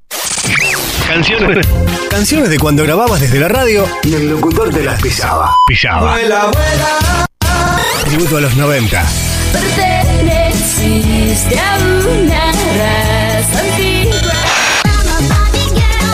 Canciones. 1.08 1.68
Canciones 2.10 2.50
de 2.52 2.60
cuando 2.60 2.84
grababas 2.84 3.20
desde 3.20 3.40
la 3.40 3.48
radio 3.48 3.86
y 4.04 4.14
el 4.14 4.30
locutor 4.30 4.70
te 4.70 4.84
las 4.84 5.02
pisaba. 5.02 5.56
Pisaba. 5.68 6.18
Tributo 8.08 8.38
a 8.38 8.42
los 8.42 8.56
90. 8.56 9.06
Perteneciste 9.52 11.60
a 11.60 11.78
una 11.78 12.52
raza 12.78 13.60
antigua. 13.60 14.32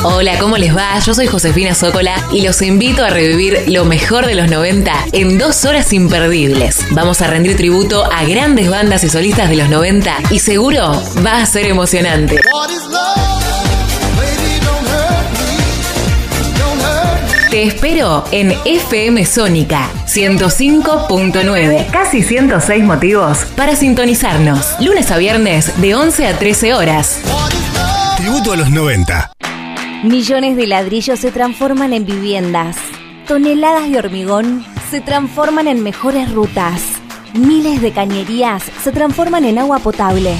Hola, 0.03 0.39
¿cómo 0.39 0.57
les 0.57 0.75
va? 0.75 0.97
Yo 0.99 1.13
soy 1.13 1.27
Josefina 1.27 1.75
Zócola 1.75 2.15
y 2.31 2.41
los 2.41 2.63
invito 2.63 3.05
a 3.05 3.09
revivir 3.09 3.65
lo 3.67 3.85
mejor 3.85 4.25
de 4.25 4.33
los 4.33 4.49
90 4.49 4.91
en 5.11 5.37
dos 5.37 5.65
horas 5.65 5.93
imperdibles. 5.93 6.83
Vamos 6.91 7.21
a 7.21 7.27
rendir 7.27 7.55
tributo 7.55 8.11
a 8.11 8.23
grandes 8.25 8.71
bandas 8.71 9.03
y 9.03 9.09
solistas 9.09 9.49
de 9.49 9.57
los 9.57 9.69
90 9.69 10.17
y 10.31 10.39
seguro 10.39 10.99
va 11.23 11.43
a 11.43 11.45
ser 11.45 11.67
emocionante. 11.67 12.41
Te 17.53 17.61
espero 17.61 18.23
en 18.31 18.51
FM 18.65 19.23
Sónica 19.27 19.87
105.9. 20.07 21.91
Casi 21.91 22.23
106 22.23 22.83
motivos 22.83 23.45
para 23.55 23.75
sintonizarnos. 23.75 24.75
Lunes 24.81 25.11
a 25.11 25.19
viernes 25.19 25.79
de 25.79 25.93
11 25.93 26.25
a 26.25 26.39
13 26.39 26.73
horas. 26.73 27.21
Tributo 28.17 28.53
a 28.53 28.55
los 28.55 28.71
90. 28.71 29.33
Millones 30.01 30.57
de 30.57 30.65
ladrillos 30.65 31.19
se 31.19 31.29
transforman 31.29 31.93
en 31.93 32.07
viviendas. 32.07 32.75
Toneladas 33.27 33.87
de 33.87 33.99
hormigón 33.99 34.65
se 34.89 35.01
transforman 35.01 35.67
en 35.67 35.83
mejores 35.83 36.31
rutas. 36.31 36.81
Miles 37.35 37.83
de 37.83 37.91
cañerías 37.91 38.63
se 38.83 38.91
transforman 38.91 39.45
en 39.45 39.59
agua 39.59 39.77
potable. 39.77 40.33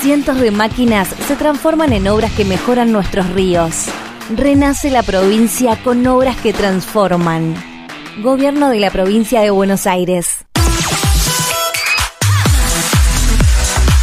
Cientos 0.00 0.40
de 0.40 0.50
máquinas 0.50 1.08
se 1.28 1.36
transforman 1.36 1.92
en 1.92 2.08
obras 2.08 2.32
que 2.32 2.46
mejoran 2.46 2.90
nuestros 2.90 3.28
ríos. 3.34 3.90
Renace 4.30 4.90
la 4.90 5.02
provincia 5.02 5.76
con 5.84 6.06
obras 6.06 6.36
que 6.38 6.54
transforman. 6.54 7.54
Gobierno 8.22 8.70
de 8.70 8.80
la 8.80 8.90
provincia 8.90 9.42
de 9.42 9.50
Buenos 9.50 9.86
Aires. 9.86 10.46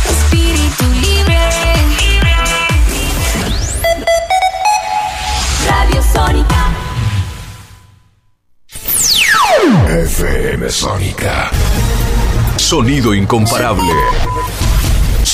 Espíritu 0.07 0.83
libre. 1.01 1.37
Radio 5.67 6.03
Sónica. 6.13 6.71
FM 9.89 10.69
Sónica. 10.69 11.49
Sonido 12.57 13.15
incomparable. 13.15 13.91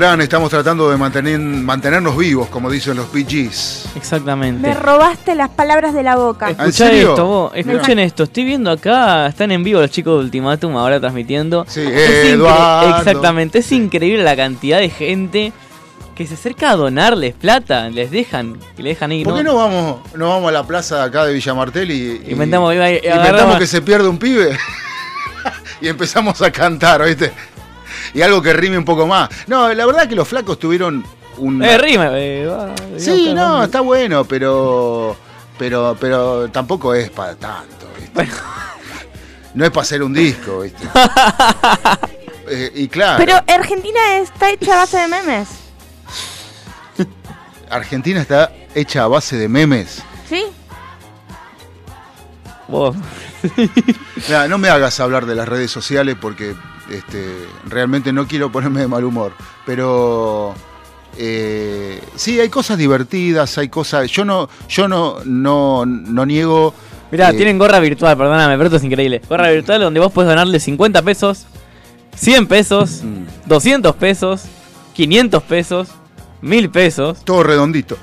Fran, 0.00 0.18
estamos 0.22 0.48
tratando 0.48 0.90
de 0.90 0.96
mantener, 0.96 1.38
mantenernos 1.38 2.16
vivos, 2.16 2.48
como 2.48 2.70
dicen 2.70 2.96
los 2.96 3.04
PGs. 3.08 3.84
Exactamente. 3.96 4.66
Me 4.66 4.72
robaste 4.72 5.34
las 5.34 5.50
palabras 5.50 5.92
de 5.92 6.02
la 6.02 6.16
boca. 6.16 6.48
Escuchá 6.48 6.72
serio? 6.86 7.10
esto, 7.10 7.26
vos, 7.26 7.52
escuchen 7.54 7.98
esto. 7.98 8.22
Estoy 8.22 8.44
viendo 8.44 8.70
acá, 8.70 9.26
están 9.26 9.52
en 9.52 9.62
vivo 9.62 9.78
los 9.78 9.90
chicos 9.90 10.14
de 10.18 10.24
Ultimatum 10.24 10.74
ahora 10.74 10.98
transmitiendo. 11.00 11.66
Sí, 11.68 11.82
Es 11.82 12.28
Eduardo. 12.28 12.96
Exactamente, 12.96 13.58
es 13.58 13.70
increíble 13.72 14.22
la 14.24 14.34
cantidad 14.36 14.78
de 14.78 14.88
gente 14.88 15.52
que 16.14 16.26
se 16.26 16.32
acerca 16.32 16.70
a 16.70 16.76
donarles 16.76 17.34
plata, 17.34 17.90
les 17.90 18.10
dejan, 18.10 18.58
que 18.74 18.82
le 18.82 18.88
dejan 18.88 19.12
ir. 19.12 19.26
¿Por 19.26 19.36
qué 19.36 19.44
no 19.44 19.56
vamos, 19.56 20.00
no 20.14 20.30
vamos 20.30 20.48
a 20.48 20.52
la 20.52 20.66
plaza 20.66 20.96
de 20.96 21.02
acá 21.02 21.26
de 21.26 21.34
Villa 21.34 21.52
Martel 21.52 21.90
y, 21.90 22.22
y- 22.26 22.32
Inventamos- 22.32 23.58
que 23.58 23.66
se 23.66 23.82
pierde 23.82 24.08
un 24.08 24.16
pibe 24.16 24.56
y 25.82 25.88
empezamos 25.88 26.40
a 26.40 26.50
cantar, 26.50 27.04
¿viste? 27.04 27.32
Y 28.14 28.22
algo 28.22 28.42
que 28.42 28.52
rime 28.52 28.78
un 28.78 28.84
poco 28.84 29.06
más. 29.06 29.28
No, 29.46 29.72
la 29.72 29.86
verdad 29.86 30.08
que 30.08 30.14
los 30.14 30.26
flacos 30.28 30.58
tuvieron 30.58 31.04
un. 31.38 31.62
Eh, 31.62 31.78
rime. 31.78 32.08
eh, 32.12 32.46
va, 32.46 32.74
Sí, 32.98 33.32
no, 33.34 33.64
está 33.64 33.80
bueno, 33.80 34.24
pero. 34.24 35.16
Pero, 35.58 35.94
pero 36.00 36.50
tampoco 36.50 36.94
es 36.94 37.10
para 37.10 37.34
tanto, 37.34 37.86
¿viste? 37.98 38.28
No 39.52 39.64
es 39.64 39.70
para 39.72 39.82
hacer 39.82 40.02
un 40.02 40.14
disco, 40.14 40.60
¿viste? 40.60 40.86
Eh, 42.52 42.72
y 42.74 42.88
claro, 42.88 43.18
Pero 43.18 43.36
Argentina 43.46 44.16
está 44.16 44.50
hecha 44.50 44.72
a 44.72 44.76
base 44.78 44.96
de 44.98 45.06
memes. 45.06 45.48
Argentina 47.70 48.20
está 48.20 48.52
hecha 48.74 49.04
a 49.04 49.06
base 49.06 49.36
de 49.36 49.48
memes. 49.48 50.02
¿Sí? 50.28 50.44
Vos. 52.66 52.96
Mira, 54.28 54.48
no 54.48 54.58
me 54.58 54.68
hagas 54.68 54.98
hablar 54.98 55.26
de 55.26 55.36
las 55.36 55.48
redes 55.48 55.70
sociales 55.70 56.16
porque 56.20 56.56
este, 56.90 57.46
realmente 57.66 58.12
no 58.12 58.26
quiero 58.26 58.50
ponerme 58.52 58.80
de 58.80 58.88
mal 58.88 59.04
humor. 59.04 59.32
Pero 59.64 60.54
eh, 61.16 62.00
sí, 62.16 62.38
hay 62.40 62.48
cosas 62.48 62.78
divertidas, 62.78 63.56
hay 63.58 63.68
cosas. 63.68 64.10
Yo 64.10 64.24
no, 64.24 64.48
yo 64.68 64.88
no, 64.88 65.18
no, 65.24 65.86
no 65.86 66.26
niego. 66.26 66.74
Mirá, 67.10 67.30
eh, 67.30 67.34
tienen 67.34 67.58
gorra 67.58 67.80
virtual, 67.80 68.16
perdóname, 68.16 68.54
pero 68.56 68.66
esto 68.66 68.76
es 68.76 68.84
increíble. 68.84 69.20
Gorra 69.28 69.50
virtual 69.50 69.80
donde 69.80 70.00
vos 70.00 70.12
puedes 70.12 70.28
donarle 70.28 70.60
50 70.60 71.02
pesos, 71.02 71.46
100 72.16 72.46
pesos, 72.46 73.02
Mm. 73.02 73.48
200 73.48 73.96
pesos, 73.96 74.42
500 74.94 75.42
pesos, 75.42 75.88
1000 76.42 76.70
pesos. 76.70 77.24
Todo 77.24 77.42
redondito. 77.42 77.96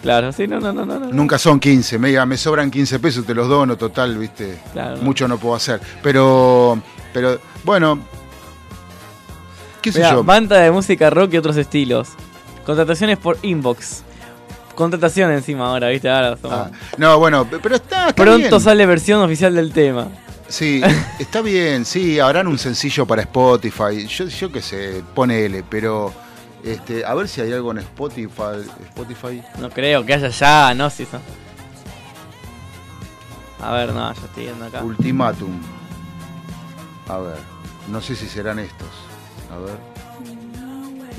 Claro, 0.00 0.32
sí, 0.32 0.46
no, 0.46 0.60
no, 0.60 0.72
no, 0.72 0.84
no. 0.84 0.98
no. 1.00 1.06
Nunca 1.10 1.38
son 1.38 1.58
15, 1.58 1.98
me, 1.98 2.08
diga, 2.08 2.26
me 2.26 2.36
sobran 2.36 2.70
15 2.70 2.98
pesos, 2.98 3.24
te 3.24 3.34
los 3.34 3.48
dono, 3.48 3.76
total, 3.76 4.18
viste. 4.18 4.58
Claro, 4.74 4.96
no. 4.96 5.02
Mucho 5.02 5.26
no 5.26 5.38
puedo 5.38 5.54
hacer. 5.54 5.80
Pero, 6.02 6.78
pero, 7.12 7.38
bueno, 7.64 8.00
qué 9.84 9.92
sé 9.92 9.98
Mirá, 9.98 10.12
yo. 10.12 10.24
Banda 10.24 10.56
de 10.60 10.70
música 10.70 11.10
rock 11.10 11.34
y 11.34 11.36
otros 11.36 11.56
estilos. 11.58 12.08
Contrataciones 12.64 13.18
por 13.18 13.36
inbox. 13.42 14.02
Contratación 14.74 15.30
encima 15.30 15.66
ahora, 15.68 15.88
¿viste? 15.90 16.08
Ahora 16.08 16.36
somos- 16.36 16.58
Ah, 16.58 16.70
no, 16.96 17.18
bueno, 17.18 17.46
pero 17.62 17.76
está, 17.76 18.08
está 18.08 18.14
Pronto 18.24 18.48
bien. 18.48 18.60
sale 18.60 18.86
versión 18.86 19.20
oficial 19.20 19.54
del 19.54 19.72
tema. 19.72 20.08
Sí, 20.48 20.80
está 21.18 21.42
bien, 21.42 21.84
sí, 21.84 22.18
habrán 22.18 22.46
un 22.46 22.58
sencillo 22.58 23.04
para 23.06 23.22
Spotify, 23.22 24.06
yo, 24.08 24.24
yo 24.26 24.50
qué 24.50 24.60
sé, 24.62 25.02
ponele, 25.14 25.62
pero 25.68 26.12
este, 26.64 27.04
a 27.04 27.12
ver 27.14 27.28
si 27.28 27.40
hay 27.42 27.52
algo 27.52 27.70
en 27.72 27.78
Spotify. 27.78 28.64
Spotify. 28.88 29.42
No 29.58 29.68
creo 29.70 30.04
que 30.06 30.14
haya 30.14 30.28
ya, 30.28 30.72
no 30.74 30.88
si 30.90 31.04
son. 31.04 31.20
A 33.60 33.72
ver, 33.72 33.92
no, 33.92 34.12
ya 34.14 34.20
estoy 34.24 34.44
viendo 34.44 34.64
acá. 34.64 34.82
Ultimatum. 34.82 35.60
A 37.08 37.18
ver, 37.18 37.36
no 37.88 38.00
sé 38.00 38.16
si 38.16 38.26
serán 38.26 38.58
estos. 38.58 38.88
A 39.54 39.58
ver. 39.58 39.78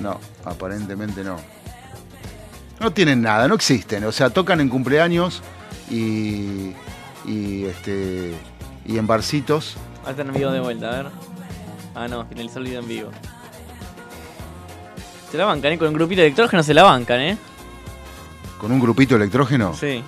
No, 0.02 0.20
aparentemente 0.44 1.24
no. 1.24 1.38
No 2.80 2.92
tienen 2.92 3.22
nada, 3.22 3.48
no 3.48 3.56
existen. 3.56 4.04
O 4.04 4.12
sea, 4.12 4.30
tocan 4.30 4.60
en 4.62 4.70
cumpleaños 4.70 5.42
y. 5.90 6.74
y 7.26 7.66
este. 7.66 8.34
y 8.86 8.98
en 8.98 9.08
barcitos. 9.08 9.78
Ahí 10.04 10.12
está 10.12 10.24
en 10.24 10.34
vivo 10.34 10.52
de 10.52 10.60
vuelta, 10.60 10.90
a 10.90 11.04
ver. 11.04 11.12
Ah, 11.96 12.08
no, 12.08 12.26
finalizó 12.26 12.60
el 12.60 12.66
video 12.66 12.82
en 12.82 12.88
vivo. 12.88 13.10
Se 15.32 15.38
la 15.38 15.46
bancan, 15.46 15.72
¿eh? 15.72 15.78
Con 15.78 15.88
un 15.88 15.94
grupito 15.94 16.22
de 16.22 16.28
electrógeno 16.28 16.62
se 16.64 16.74
la 16.74 16.84
bancan, 16.84 17.20
¿eh? 17.22 17.38
con 18.66 18.72
un 18.72 18.80
grupito 18.80 19.16
electrógeno. 19.16 19.74
Sí. 19.76 20.04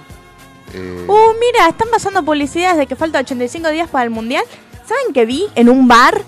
Eh, 0.74 1.06
Uh, 1.08 1.34
mira, 1.40 1.70
están 1.70 1.88
pasando 1.92 2.24
publicidades 2.24 2.78
de 2.78 2.88
que 2.88 2.96
falta 2.96 3.20
85 3.20 3.70
días 3.70 3.90
para 3.90 4.04
el 4.04 4.10
mundial. 4.10 4.44
¿Saben 4.86 5.14
que 5.14 5.26
vi 5.26 5.46
en 5.56 5.70
un 5.70 5.88
bar 5.88 6.24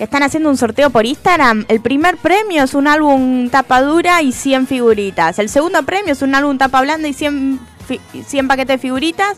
que 0.00 0.04
están 0.04 0.22
haciendo 0.22 0.48
un 0.48 0.56
sorteo 0.56 0.88
por 0.88 1.04
Instagram? 1.04 1.66
El 1.68 1.82
primer 1.82 2.16
premio 2.16 2.64
es 2.64 2.72
un 2.72 2.86
álbum 2.88 3.50
tapa 3.50 3.82
dura 3.82 4.22
y 4.22 4.32
100 4.32 4.66
figuritas. 4.66 5.38
El 5.38 5.50
segundo 5.50 5.82
premio 5.82 6.14
es 6.14 6.22
un 6.22 6.34
álbum 6.34 6.56
tapa 6.56 6.80
blanda 6.80 7.06
y 7.06 7.12
100, 7.12 7.60
fi- 7.86 8.00
100 8.26 8.48
paquetes 8.48 8.76
de 8.76 8.78
figuritas. 8.78 9.36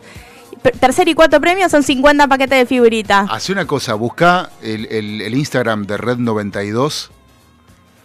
Tercer 0.79 1.09
y 1.09 1.15
cuarto 1.15 1.41
premio 1.41 1.69
son 1.69 1.83
50 1.83 2.29
paquetes 2.29 2.61
de 2.61 2.67
figuritas. 2.67 3.29
Hace 3.29 3.51
una 3.51 3.67
cosa, 3.67 3.95
busca 3.95 4.51
el, 4.63 4.87
el- 4.87 5.21
el 5.23 5.35
Instagram 5.35 5.85
de 5.85 5.97
Red 5.97 6.19
92. 6.19 7.11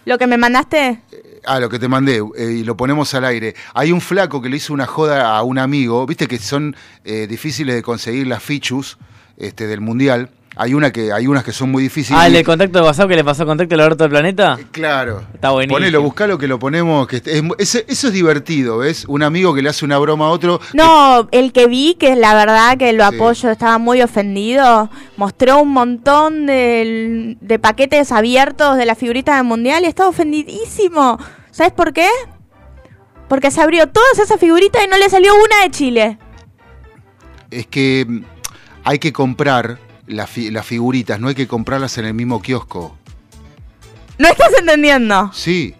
Lo 0.04 0.18
que 0.18 0.26
me 0.26 0.36
mandaste, 0.36 1.00
Ah, 1.46 1.60
lo 1.60 1.68
que 1.68 1.78
te 1.78 1.86
mandé, 1.86 2.20
eh, 2.36 2.44
y 2.58 2.64
lo 2.64 2.76
ponemos 2.76 3.14
al 3.14 3.24
aire. 3.24 3.54
Hay 3.72 3.92
un 3.92 4.00
flaco 4.00 4.42
que 4.42 4.48
le 4.48 4.56
hizo 4.56 4.74
una 4.74 4.86
joda 4.86 5.36
a 5.36 5.44
un 5.44 5.58
amigo, 5.58 6.04
viste 6.06 6.26
que 6.26 6.38
son 6.38 6.74
eh, 7.04 7.28
difíciles 7.28 7.76
de 7.76 7.82
conseguir 7.84 8.26
las 8.26 8.42
fichus 8.42 8.98
este, 9.36 9.68
del 9.68 9.80
mundial. 9.80 10.30
Hay 10.60 10.74
una 10.74 10.90
que, 10.90 11.12
hay 11.12 11.28
unas 11.28 11.44
que 11.44 11.52
son 11.52 11.70
muy 11.70 11.84
difíciles. 11.84 12.20
Ah, 12.20 12.26
el 12.26 12.32
de 12.32 12.42
contacto 12.42 12.80
de 12.80 12.84
WhatsApp 12.84 13.08
que 13.08 13.14
le 13.14 13.22
pasó 13.22 13.46
contacto 13.46 13.76
al 13.76 13.80
Alberto 13.80 14.02
del 14.02 14.10
planeta. 14.10 14.58
Claro. 14.72 15.22
Está 15.32 15.50
buenísimo. 15.50 15.76
Ponelo, 15.76 16.02
buscalo 16.02 16.36
que 16.36 16.48
lo 16.48 16.58
ponemos. 16.58 17.06
Que 17.06 17.18
es- 17.18 17.24
es- 17.58 17.84
eso 17.86 18.08
es 18.08 18.12
divertido, 18.12 18.78
¿ves? 18.78 19.04
Un 19.06 19.22
amigo 19.22 19.54
que 19.54 19.62
le 19.62 19.68
hace 19.68 19.84
una 19.84 19.98
broma 19.98 20.26
a 20.26 20.30
otro. 20.30 20.60
No, 20.74 21.28
el 21.30 21.52
que 21.52 21.68
vi, 21.68 21.94
que 21.94 22.16
la 22.16 22.34
verdad 22.34 22.76
que 22.76 22.92
lo 22.92 23.04
apoyo, 23.04 23.50
estaba 23.52 23.78
muy 23.78 24.02
ofendido, 24.02 24.90
mostró 25.16 25.60
un 25.62 25.68
montón 25.70 26.46
de, 26.46 27.36
de 27.40 27.58
paquetes 27.60 28.10
abiertos 28.10 28.76
de 28.76 28.84
las 28.84 28.98
figuritas 28.98 29.36
del 29.36 29.44
mundial 29.44 29.84
y 29.84 29.86
estaba 29.86 30.08
ofendidísimo. 30.08 31.18
¿Sabes 31.52 31.72
por 31.72 31.92
qué? 31.92 32.08
Porque 33.28 33.52
se 33.52 33.60
abrió 33.60 33.86
todas 33.88 34.18
esas 34.18 34.40
figuritas 34.40 34.82
y 34.84 34.88
no 34.88 34.96
le 34.98 35.08
salió 35.08 35.34
una 35.36 35.62
de 35.62 35.70
Chile. 35.70 36.18
Es 37.52 37.66
que 37.68 38.06
hay 38.82 38.98
que 38.98 39.12
comprar 39.12 39.78
las 40.08 40.28
fi- 40.30 40.50
las 40.50 40.66
figuritas, 40.66 41.20
no 41.20 41.28
hay 41.28 41.34
que 41.34 41.46
comprarlas 41.46 41.96
en 41.98 42.06
el 42.06 42.14
mismo 42.14 42.40
kiosco. 42.42 42.96
¿No 44.18 44.28
estás 44.28 44.52
entendiendo? 44.58 45.30
Sí. 45.32 45.74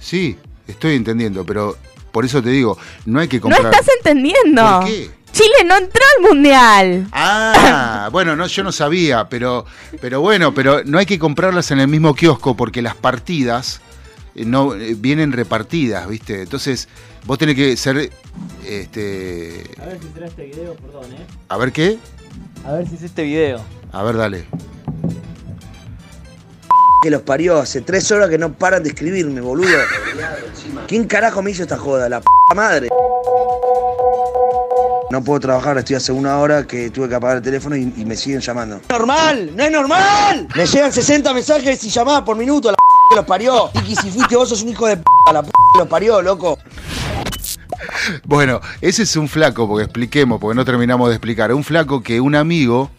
Sí, 0.00 0.36
estoy 0.66 0.94
entendiendo, 0.96 1.44
pero 1.44 1.76
por 2.12 2.24
eso 2.24 2.42
te 2.42 2.50
digo, 2.50 2.78
no 3.06 3.20
hay 3.20 3.28
que 3.28 3.36
No 3.36 3.42
comprar. 3.42 3.72
estás 3.72 3.86
entendiendo. 3.98 4.80
¿Por 4.80 4.86
qué? 4.86 5.10
Chile 5.30 5.64
no 5.66 5.76
entró 5.76 6.02
al 6.16 6.22
mundial. 6.34 7.06
Ah, 7.12 8.08
bueno, 8.12 8.34
no, 8.34 8.46
yo 8.46 8.64
no 8.64 8.72
sabía, 8.72 9.28
pero, 9.28 9.66
pero 10.00 10.20
bueno, 10.20 10.54
pero 10.54 10.82
no 10.84 10.98
hay 10.98 11.06
que 11.06 11.18
comprarlas 11.18 11.70
en 11.70 11.80
el 11.80 11.88
mismo 11.88 12.14
kiosco 12.14 12.56
porque 12.56 12.80
las 12.82 12.94
partidas 12.96 13.80
eh, 14.34 14.44
no 14.46 14.74
eh, 14.74 14.94
vienen 14.98 15.32
repartidas, 15.32 16.08
¿viste? 16.08 16.42
Entonces, 16.42 16.88
vos 17.26 17.38
tenés 17.38 17.54
que 17.56 17.76
ser, 17.76 18.10
este, 18.66 19.64
A 19.80 19.84
ver 19.86 19.98
si 20.00 20.08
será 20.14 20.26
este 20.26 20.46
video, 20.46 20.74
perdón, 20.76 21.12
¿eh? 21.12 21.26
a 21.48 21.56
ver 21.58 21.72
qué, 21.72 21.98
A 22.64 22.72
ver 22.72 22.88
si 22.88 22.96
es 22.96 23.02
este 23.02 23.22
video. 23.22 23.60
a 23.92 24.02
ver, 24.02 24.16
dale. 24.16 24.44
que 27.02 27.10
los 27.10 27.22
parió. 27.22 27.58
Hace 27.58 27.80
tres 27.80 28.10
horas 28.10 28.28
que 28.28 28.38
no 28.38 28.52
paran 28.52 28.82
de 28.82 28.90
escribirme, 28.90 29.40
boludo. 29.40 29.78
¿Quién 30.86 31.06
carajo 31.06 31.42
me 31.42 31.50
hizo 31.52 31.62
esta 31.62 31.78
joda? 31.78 32.08
La 32.08 32.20
p 32.20 32.26
madre. 32.54 32.88
No 35.10 35.24
puedo 35.24 35.40
trabajar, 35.40 35.78
estoy 35.78 35.96
hace 35.96 36.12
una 36.12 36.38
hora 36.38 36.66
que 36.66 36.90
tuve 36.90 37.08
que 37.08 37.14
apagar 37.14 37.38
el 37.38 37.42
teléfono 37.42 37.74
y, 37.74 37.94
y 37.96 38.04
me 38.04 38.14
siguen 38.14 38.40
llamando. 38.40 38.78
¡Normal! 38.90 39.52
¡No 39.56 39.62
es 39.64 39.70
normal! 39.72 40.46
Me 40.54 40.66
llegan 40.66 40.92
60 40.92 41.32
mensajes 41.32 41.82
y 41.84 41.88
llamadas 41.88 42.22
por 42.22 42.36
minuto, 42.36 42.70
la 42.70 42.76
p 42.76 42.82
que 43.10 43.16
los 43.16 43.24
parió. 43.24 43.70
Tiki, 43.72 43.96
si 43.96 44.10
fuiste 44.10 44.36
vos 44.36 44.50
sos 44.50 44.60
un 44.62 44.68
hijo 44.68 44.86
de 44.86 44.98
p, 44.98 45.04
la 45.32 45.42
p 45.42 45.48
que 45.72 45.78
los 45.78 45.88
parió, 45.88 46.20
loco. 46.20 46.58
Bueno, 48.24 48.60
ese 48.80 49.02
es 49.02 49.16
un 49.16 49.28
flaco, 49.28 49.68
porque 49.68 49.84
expliquemos, 49.84 50.40
porque 50.40 50.56
no 50.56 50.64
terminamos 50.64 51.08
de 51.08 51.14
explicar. 51.14 51.52
Un 51.52 51.64
flaco 51.64 52.02
que 52.02 52.20
un 52.20 52.34
amigo 52.34 52.90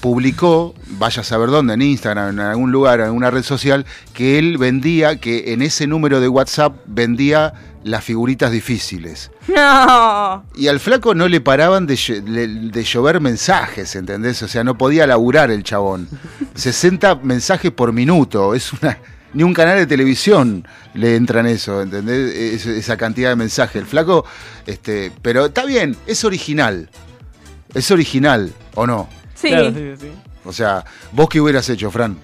publicó, 0.00 0.74
vaya 0.98 1.20
a 1.20 1.24
saber 1.24 1.50
dónde, 1.50 1.74
en 1.74 1.82
Instagram, 1.82 2.30
en 2.30 2.40
algún 2.40 2.72
lugar, 2.72 3.00
en 3.00 3.06
alguna 3.06 3.30
red 3.30 3.42
social, 3.42 3.84
que 4.14 4.38
él 4.38 4.58
vendía, 4.58 5.16
que 5.20 5.52
en 5.52 5.62
ese 5.62 5.86
número 5.86 6.20
de 6.20 6.28
WhatsApp 6.28 6.76
vendía 6.86 7.52
las 7.84 8.04
figuritas 8.04 8.50
difíciles. 8.50 9.30
No. 9.48 10.44
Y 10.54 10.68
al 10.68 10.80
flaco 10.80 11.14
no 11.14 11.28
le 11.28 11.40
paraban 11.40 11.86
de, 11.86 11.96
de 11.96 12.84
llover 12.84 13.20
mensajes, 13.20 13.94
¿entendés? 13.94 14.42
O 14.42 14.48
sea, 14.48 14.64
no 14.64 14.76
podía 14.76 15.06
laburar 15.06 15.50
el 15.50 15.62
chabón. 15.62 16.08
60 16.54 17.16
mensajes 17.16 17.70
por 17.70 17.92
minuto, 17.92 18.54
es 18.54 18.72
una... 18.72 18.98
Ni 19.32 19.42
un 19.44 19.54
canal 19.54 19.78
de 19.78 19.86
televisión 19.86 20.66
le 20.94 21.14
entran 21.16 21.46
eso, 21.46 21.82
¿entendés? 21.82 22.34
Es- 22.34 22.66
esa 22.66 22.96
cantidad 22.96 23.30
de 23.30 23.36
mensajes. 23.36 23.76
El 23.76 23.86
flaco, 23.86 24.24
este, 24.66 25.12
pero 25.22 25.46
está 25.46 25.64
bien, 25.64 25.96
es 26.06 26.24
original. 26.24 26.88
Es 27.74 27.90
original, 27.92 28.52
¿o 28.74 28.86
no? 28.86 29.08
Sí. 29.34 29.48
Claro, 29.48 29.70
sí, 29.72 29.92
sí. 30.00 30.08
O 30.44 30.52
sea, 30.52 30.84
¿vos 31.12 31.28
qué 31.28 31.40
hubieras 31.40 31.68
hecho, 31.68 31.90
Fran? 31.90 32.18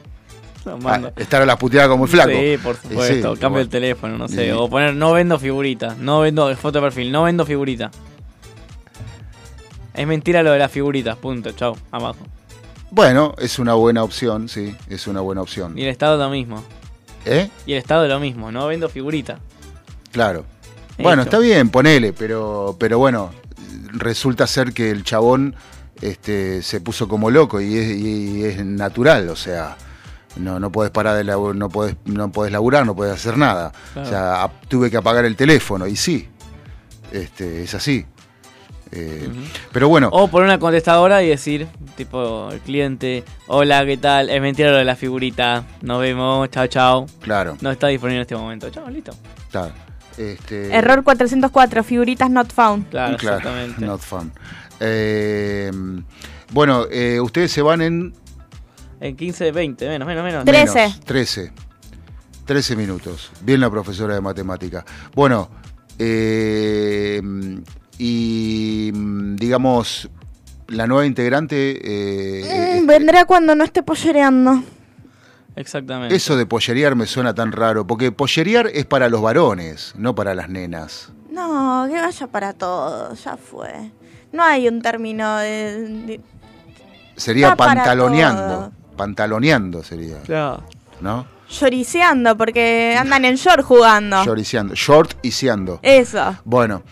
No. 0.64 0.78
Ah, 0.84 1.12
estar 1.16 1.40
a 1.40 1.46
la 1.46 1.56
puteada 1.56 1.86
como 1.88 2.06
el 2.06 2.10
flaco. 2.10 2.30
Sí, 2.32 2.56
por 2.60 2.74
supuesto. 2.76 3.14
sí, 3.14 3.40
Cambio 3.40 3.50
bueno. 3.50 3.58
el 3.60 3.68
teléfono, 3.68 4.18
no 4.18 4.26
sé. 4.26 4.52
O 4.52 4.68
poner 4.68 4.96
no 4.96 5.12
vendo 5.12 5.38
figurita. 5.38 5.94
No 6.00 6.20
vendo 6.22 6.54
foto 6.56 6.80
de 6.80 6.86
perfil. 6.86 7.12
No 7.12 7.22
vendo 7.22 7.46
figurita. 7.46 7.92
Es 9.94 10.06
mentira 10.06 10.42
lo 10.42 10.50
de 10.50 10.58
las 10.58 10.72
figuritas. 10.72 11.16
Punto. 11.16 11.52
Chau. 11.52 11.76
Abajo. 11.92 12.18
Bueno, 12.90 13.34
es 13.38 13.58
una 13.60 13.74
buena 13.74 14.02
opción, 14.02 14.48
sí, 14.48 14.74
es 14.88 15.06
una 15.06 15.20
buena 15.20 15.42
opción. 15.42 15.76
Y 15.78 15.82
el 15.82 15.88
Estado 15.88 16.16
lo 16.16 16.30
mismo. 16.30 16.62
¿Eh? 17.26 17.50
Y 17.66 17.72
el 17.72 17.78
Estado 17.78 18.06
lo 18.08 18.18
mismo. 18.20 18.50
No 18.52 18.66
vendo 18.66 18.88
figurita. 18.88 19.38
Claro. 20.12 20.44
Bueno, 20.98 21.22
está 21.22 21.38
bien, 21.38 21.68
ponele, 21.68 22.14
pero, 22.14 22.74
pero 22.80 22.98
bueno, 22.98 23.30
resulta 23.92 24.46
ser 24.46 24.72
que 24.72 24.90
el 24.90 25.04
chabón 25.04 25.54
este, 26.00 26.62
se 26.62 26.80
puso 26.80 27.06
como 27.06 27.30
loco 27.30 27.60
y 27.60 27.76
es, 27.76 27.96
y 27.98 28.44
es 28.44 28.64
natural, 28.64 29.28
o 29.28 29.36
sea, 29.36 29.76
No, 30.36 30.58
no 30.60 30.70
podés 30.72 30.90
parar 30.90 31.16
de 31.16 31.24
labu- 31.24 31.54
no 31.54 31.68
podés, 31.68 31.96
no 32.06 32.30
podés 32.32 32.52
laburar, 32.52 32.84
no 32.86 32.94
podés 32.96 33.12
hacer 33.14 33.36
nada. 33.38 33.72
Claro. 33.92 34.06
O 34.06 34.10
sea, 34.10 34.50
tuve 34.68 34.90
que 34.90 34.96
apagar 34.98 35.24
el 35.26 35.34
teléfono, 35.36 35.86
y 35.86 35.96
sí. 35.96 36.28
Este, 37.12 37.62
es 37.64 37.74
así. 37.74 38.04
Eh, 38.98 39.28
Pero 39.72 39.88
bueno, 39.88 40.08
O 40.10 40.28
poner 40.28 40.46
una 40.46 40.58
contestadora 40.58 41.22
y 41.22 41.28
decir, 41.28 41.66
tipo, 41.96 42.48
el 42.50 42.60
cliente, 42.60 43.24
hola, 43.46 43.84
¿qué 43.84 43.96
tal? 43.98 44.30
Es 44.30 44.40
mentira 44.40 44.70
lo 44.70 44.78
de 44.78 44.84
la 44.84 44.96
figurita. 44.96 45.64
Nos 45.82 46.00
vemos, 46.00 46.48
chao, 46.50 46.66
chao. 46.66 47.06
claro, 47.20 47.56
No 47.60 47.70
está 47.70 47.88
disponible 47.88 48.16
en 48.16 48.22
este 48.22 48.36
momento. 48.36 48.70
Chao, 48.70 48.88
listo. 48.88 49.12
está. 49.46 49.72
Este, 50.16 50.74
Error 50.74 51.04
404, 51.04 51.84
figuritas 51.84 52.30
not 52.30 52.50
found. 52.50 52.88
Claro, 52.88 53.18
Claro, 53.18 53.36
exactamente. 53.36 53.84
not 53.84 54.00
fun. 54.00 54.32
Eh, 54.80 55.70
bueno, 56.52 56.86
eh, 56.90 57.20
ustedes 57.20 57.52
se 57.52 57.60
van 57.60 57.82
en 57.82 58.14
En 59.00 59.14
15, 59.14 59.52
20, 59.52 59.88
menos, 59.88 60.08
menos, 60.08 60.24
menos. 60.24 60.44
Tres. 60.46 60.72
13. 60.72 60.78
menos, 60.80 61.00
13. 61.04 61.52
13 62.46 62.76
minutos. 62.76 63.30
Bien 63.42 63.60
la 63.60 63.68
profesora 63.68 64.14
de 64.14 64.22
matemática. 64.22 64.86
Bueno, 65.14 65.50
eh, 65.98 67.20
y 67.98 68.90
mm, 68.94 69.36
digamos, 69.36 70.08
la 70.68 70.86
nueva 70.86 71.06
integrante, 71.06 71.78
eh, 71.82 72.80
Mm, 72.82 72.86
vendrá 72.86 73.24
cuando 73.24 73.54
no 73.54 73.64
esté 73.64 73.82
pollereando. 73.82 74.62
Exactamente. 75.56 76.14
eso 76.14 76.36
de 76.36 76.44
pollerear 76.44 76.94
me 76.96 77.06
suena 77.06 77.34
tan 77.34 77.50
raro, 77.50 77.86
porque 77.86 78.12
pollerear 78.12 78.66
es 78.74 78.84
para 78.84 79.08
los 79.08 79.22
varones, 79.22 79.94
no 79.96 80.14
para 80.14 80.34
las 80.34 80.50
nenas. 80.50 81.10
No, 81.30 81.86
que 81.88 81.94
vaya 81.98 82.26
para 82.26 82.52
todo, 82.52 83.14
ya 83.14 83.36
fue. 83.38 83.90
No 84.32 84.42
hay 84.42 84.68
un 84.68 84.82
término 84.82 85.38
de... 85.38 85.88
de- 86.06 86.20
Sería 87.16 87.56
pantaloneando. 87.56 88.70
Pantaloneando 88.98 89.82
sería, 89.82 90.20
Claro. 90.22 90.62
¿no? 91.00 91.26
lloriceando, 91.48 92.36
porque 92.36 92.96
andan 92.98 93.24
en 93.24 93.36
short 93.36 93.62
jugando. 93.62 94.24
Lloriceando. 94.24 94.74
Short 94.74 95.14
y 95.22 95.30
seando. 95.30 95.78
Eso. 95.80 96.36
Bueno, 96.44 96.82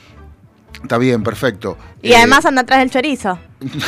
está 0.85 0.99
bien, 0.99 1.23
perfecto. 1.23 1.77
Y 2.03 2.13
Eh, 2.13 2.17
además 2.17 2.45
anda 2.47 2.63
atrás 2.63 2.79
del 2.81 2.91
chorizo. 2.91 3.39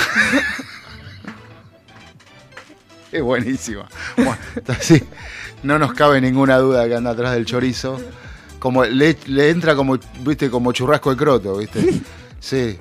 Es 3.13 3.23
buenísima. 3.23 3.87
Bueno, 4.17 4.37
no 5.63 5.79
nos 5.79 5.93
cabe 5.95 6.21
ninguna 6.21 6.59
duda 6.59 6.87
que 6.87 6.95
anda 6.97 7.13
atrás 7.13 7.33
del 7.35 7.47
chorizo. 7.47 7.99
Como 8.59 8.85
le, 8.85 9.17
le 9.27 9.51
entra 9.51 9.77
como, 9.77 9.97
viste, 10.25 10.51
como 10.51 10.73
churrasco 10.73 11.11
el 11.11 11.17
croto, 11.17 11.57
viste. 11.59 12.01
Sí. 12.39 12.79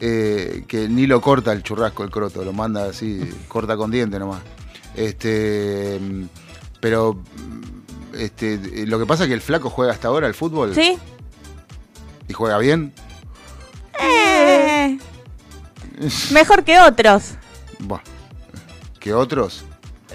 eh, 0.00 0.64
que 0.66 0.88
ni 0.88 1.06
lo 1.06 1.20
corta 1.20 1.52
el 1.52 1.62
churrasco 1.62 2.02
el 2.02 2.10
croto, 2.10 2.42
lo 2.44 2.52
manda 2.52 2.86
así, 2.88 3.20
corta 3.46 3.76
con 3.76 3.90
diente 3.90 4.18
nomás. 4.18 4.40
Este, 4.96 6.00
pero 6.80 7.20
este, 8.14 8.86
lo 8.86 8.98
que 8.98 9.06
pasa 9.06 9.24
es 9.24 9.28
que 9.28 9.34
el 9.34 9.40
flaco 9.40 9.70
juega 9.70 9.92
hasta 9.92 10.08
ahora 10.08 10.26
al 10.26 10.34
fútbol 10.34 10.74
¿Sí? 10.74 10.96
y 12.28 12.32
juega 12.32 12.58
bien. 12.58 12.92
Eh, 14.00 14.98
mejor 16.32 16.64
que 16.64 16.78
otros. 16.80 17.34
Buah, 17.78 18.00
que 18.98 19.14
otros. 19.14 19.64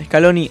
Scaloni. 0.04 0.50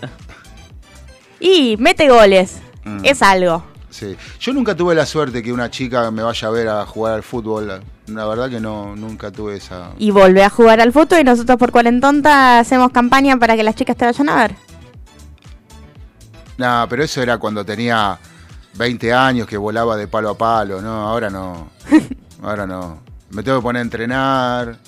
Y 1.40 1.76
mete 1.78 2.09
goles. 2.09 2.59
Mm. 2.84 3.05
Es 3.05 3.22
algo. 3.22 3.64
Sí. 3.90 4.16
Yo 4.40 4.52
nunca 4.52 4.74
tuve 4.74 4.94
la 4.94 5.06
suerte 5.06 5.42
que 5.42 5.52
una 5.52 5.70
chica 5.70 6.10
me 6.10 6.22
vaya 6.22 6.48
a 6.48 6.50
ver 6.50 6.68
a 6.68 6.86
jugar 6.86 7.14
al 7.14 7.22
fútbol. 7.22 7.82
La 8.06 8.26
verdad 8.26 8.48
que 8.48 8.60
no, 8.60 8.94
nunca 8.94 9.30
tuve 9.30 9.56
esa. 9.56 9.90
Y 9.98 10.10
vuelve 10.10 10.42
a 10.44 10.50
jugar 10.50 10.80
al 10.80 10.92
fútbol 10.92 11.20
y 11.20 11.24
nosotros 11.24 11.59
por 11.59 11.72
Cuarentonta 11.72 12.60
hacemos 12.60 12.90
campaña 12.90 13.36
para 13.38 13.56
que 13.56 13.62
las 13.62 13.74
chicas 13.74 13.96
te 13.96 14.05
vayan 14.05 14.28
a 14.28 14.36
ver. 14.36 14.55
No, 16.59 16.86
pero 16.88 17.05
eso 17.05 17.22
era 17.22 17.38
cuando 17.38 17.64
tenía 17.64 18.18
20 18.74 19.12
años 19.12 19.46
que 19.46 19.56
volaba 19.56 19.96
de 19.96 20.09
palo 20.09 20.30
a 20.30 20.38
palo. 20.38 20.82
No, 20.82 21.09
ahora 21.09 21.30
no. 21.30 21.70
Ahora 22.40 22.68
no. 22.68 23.00
Me 23.30 23.42
tengo 23.42 23.59
que 23.59 23.62
poner 23.62 23.80
a 23.80 23.82
entrenar. 23.82 24.78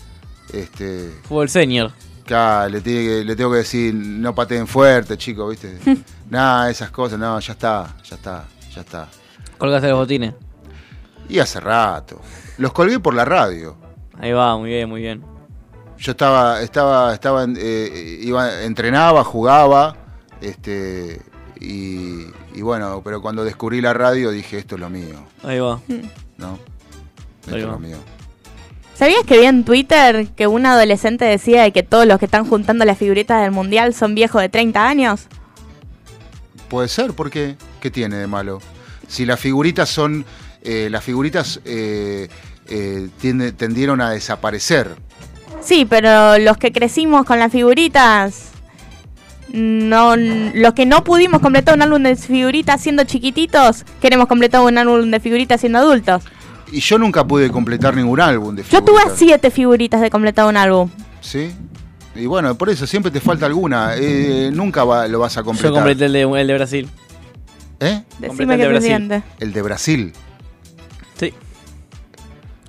Este. 0.52 1.10
Fútbol 1.22 1.48
senior. 1.48 1.92
Claro, 2.24 2.68
le, 2.68 2.80
tengo 2.80 3.50
que 3.50 3.56
decir, 3.56 3.92
no 3.92 4.32
pateen 4.34 4.68
fuerte, 4.68 5.18
chicos, 5.18 5.50
¿viste? 5.50 5.78
Nada, 6.30 6.70
esas 6.70 6.90
cosas, 6.90 7.18
no, 7.18 7.40
ya 7.40 7.52
está, 7.54 7.96
ya 8.04 8.14
está, 8.14 8.44
ya 8.72 8.80
está. 8.82 9.08
Colgaste 9.58 9.88
los 9.88 9.98
botines. 9.98 10.34
Y 11.28 11.40
hace 11.40 11.58
rato. 11.58 12.20
Los 12.58 12.72
colgué 12.72 13.00
por 13.00 13.14
la 13.14 13.24
radio. 13.24 13.76
Ahí 14.16 14.30
va, 14.30 14.56
muy 14.56 14.70
bien, 14.70 14.88
muy 14.88 15.00
bien. 15.00 15.24
Yo 15.98 16.12
estaba, 16.12 16.62
estaba, 16.62 17.12
estaba, 17.12 17.44
eh, 17.56 18.20
iba, 18.22 18.62
entrenaba, 18.62 19.24
jugaba, 19.24 19.96
este, 20.40 21.20
y, 21.58 22.26
y 22.54 22.62
bueno, 22.62 23.02
pero 23.02 23.20
cuando 23.20 23.44
descubrí 23.44 23.80
la 23.80 23.92
radio 23.92 24.30
dije 24.30 24.58
esto 24.58 24.76
es 24.76 24.80
lo 24.80 24.88
mío, 24.88 25.26
Ahí 25.42 25.58
va. 25.58 25.80
¿no? 26.38 26.58
Esto 27.40 27.54
Ahí 27.56 27.62
es 27.62 27.66
lo 27.66 27.78
mío. 27.78 27.98
¿Sabías 29.00 29.24
que 29.26 29.38
vi 29.40 29.46
en 29.46 29.64
Twitter 29.64 30.26
que 30.36 30.46
un 30.46 30.66
adolescente 30.66 31.24
decía 31.24 31.62
de 31.62 31.72
que 31.72 31.82
todos 31.82 32.04
los 32.04 32.18
que 32.18 32.26
están 32.26 32.44
juntando 32.46 32.84
las 32.84 32.98
figuritas 32.98 33.40
del 33.40 33.50
mundial 33.50 33.94
son 33.94 34.14
viejos 34.14 34.42
de 34.42 34.50
30 34.50 34.86
años? 34.86 35.22
Puede 36.68 36.86
ser, 36.86 37.14
¿por 37.14 37.30
qué? 37.30 37.56
¿Qué 37.80 37.90
tiene 37.90 38.16
de 38.16 38.26
malo? 38.26 38.60
Si 39.08 39.24
las 39.24 39.40
figuritas 39.40 39.88
son, 39.88 40.26
eh, 40.62 40.88
las 40.90 41.02
figuritas 41.02 41.62
eh, 41.64 42.28
eh, 42.68 43.08
tiende- 43.22 43.52
tendieron 43.52 44.02
a 44.02 44.10
desaparecer. 44.10 44.94
Sí, 45.62 45.86
pero 45.88 46.36
los 46.36 46.58
que 46.58 46.70
crecimos 46.70 47.24
con 47.24 47.38
las 47.38 47.50
figuritas, 47.50 48.50
no, 49.50 50.14
los 50.14 50.74
que 50.74 50.84
no 50.84 51.04
pudimos 51.04 51.40
completar 51.40 51.74
un 51.74 51.80
álbum 51.80 52.02
de 52.02 52.16
figuritas 52.16 52.82
siendo 52.82 53.04
chiquititos, 53.04 53.86
queremos 54.02 54.26
completar 54.28 54.60
un 54.60 54.76
álbum 54.76 55.10
de 55.10 55.20
figuritas 55.20 55.60
siendo 55.60 55.78
adultos. 55.78 56.22
Y 56.72 56.80
yo 56.80 56.98
nunca 56.98 57.26
pude 57.26 57.50
completar 57.50 57.94
ningún 57.96 58.20
álbum 58.20 58.54
de 58.54 58.62
Yo 58.62 58.68
figuritas. 58.80 59.04
tuve 59.04 59.16
siete 59.16 59.50
figuritas 59.50 60.00
de 60.00 60.10
completar 60.10 60.46
un 60.46 60.56
álbum. 60.56 60.88
¿Sí? 61.20 61.52
Y 62.14 62.26
bueno, 62.26 62.54
por 62.56 62.70
eso 62.70 62.86
siempre 62.86 63.10
te 63.10 63.20
falta 63.20 63.46
alguna. 63.46 63.92
eh, 63.96 64.50
nunca 64.52 64.84
va- 64.84 65.06
lo 65.08 65.18
vas 65.20 65.36
a 65.36 65.42
completar. 65.42 65.70
Yo 65.70 65.74
completé 65.74 66.06
el 66.06 66.12
de, 66.12 66.22
el 66.22 66.46
de 66.46 66.54
Brasil. 66.54 66.88
¿Eh? 67.80 68.02
Decime 68.18 68.54
el 68.54 68.60
de 68.60 68.68
Brasil. 68.68 69.22
El 69.40 69.52
de 69.52 69.62
Brasil. 69.62 70.12
Sí. 71.18 71.32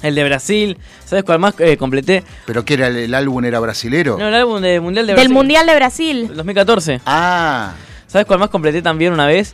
El 0.01 0.15
de 0.15 0.23
Brasil. 0.23 0.77
¿Sabes 1.05 1.23
cuál 1.23 1.39
más 1.39 1.53
eh, 1.59 1.77
completé? 1.77 2.23
¿Pero 2.47 2.65
qué 2.65 2.73
era? 2.75 2.87
¿El, 2.87 2.97
el 2.97 3.13
álbum 3.13 3.43
era 3.45 3.59
brasilero? 3.59 4.17
No, 4.17 4.27
el 4.29 4.33
álbum 4.33 4.61
de 4.61 4.79
Mundial 4.79 5.05
de 5.05 5.11
Del 5.13 5.15
Brasil. 5.17 5.33
Mundial 5.33 5.65
de 5.67 5.75
Brasil. 5.75 6.27
Del 6.27 6.37
2014. 6.37 7.01
Ah. 7.05 7.73
¿Sabes 8.07 8.25
cuál 8.25 8.39
más 8.39 8.49
completé 8.49 8.81
también 8.81 9.13
una 9.13 9.27
vez? 9.27 9.53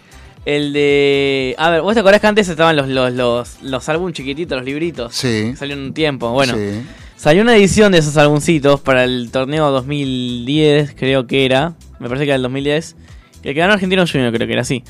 El 0.50 0.72
de. 0.72 1.56
A 1.58 1.70
ver, 1.70 1.82
¿vos 1.82 1.94
te 1.94 2.00
acordás 2.00 2.22
que 2.22 2.28
antes 2.28 2.48
estaban 2.48 2.78
los, 2.78 2.88
los, 2.88 3.12
los, 3.12 3.62
los 3.64 3.90
álbum 3.90 4.14
chiquititos, 4.14 4.56
los 4.56 4.66
libritos? 4.66 5.14
Sí. 5.14 5.54
Salieron 5.58 5.84
un 5.84 5.94
tiempo. 5.94 6.30
Bueno, 6.32 6.54
Sí. 6.54 6.84
salió 7.18 7.42
una 7.42 7.54
edición 7.58 7.92
de 7.92 7.98
esos 7.98 8.16
álbumcitos 8.16 8.80
para 8.80 9.04
el 9.04 9.30
torneo 9.30 9.70
2010, 9.72 10.96
creo 10.98 11.28
que 11.28 11.44
era. 11.44 11.74
Me 12.00 12.08
parece 12.08 12.24
que 12.24 12.30
era 12.32 12.38
el 12.38 12.44
2010. 12.44 12.96
Que 13.42 13.50
el 13.50 13.56
que 13.56 13.60
ganó 13.60 13.74
Argentino 13.74 14.06
Junior, 14.10 14.32
creo 14.34 14.48
que 14.48 14.54
era 14.54 14.62
así. 14.62 14.86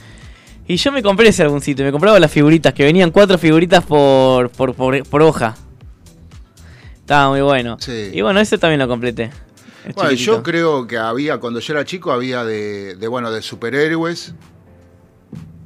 Y 0.68 0.76
yo 0.76 0.92
me 0.92 1.02
compré 1.02 1.30
ese 1.30 1.42
álbumcito 1.42 1.82
y 1.82 1.86
me 1.86 1.92
compraba 1.92 2.20
las 2.20 2.30
figuritas, 2.32 2.72
que 2.76 2.84
venían 2.84 3.10
cuatro 3.10 3.40
figuritas 3.40 3.84
por, 3.84 4.52
por, 4.52 4.76
por, 4.76 5.02
por 5.08 5.22
hoja. 5.24 5.56
Estaba 7.00 7.30
muy 7.30 7.42
bueno. 7.42 7.78
Sí. 7.80 8.12
Y 8.14 8.22
bueno, 8.22 8.40
ese 8.40 8.60
también 8.60 8.80
lo 8.80 8.88
completé. 8.88 9.32
Bueno, 9.96 10.12
yo 10.12 10.44
creo 10.44 10.86
que 10.86 10.98
había, 10.98 11.40
cuando 11.40 11.62
yo 11.62 11.74
era 11.74 11.84
chico, 11.84 12.12
había 12.12 12.44
de, 12.44 12.96
de 12.96 13.08
bueno, 13.08 13.32
de 13.32 13.42
superhéroes. 13.42 14.36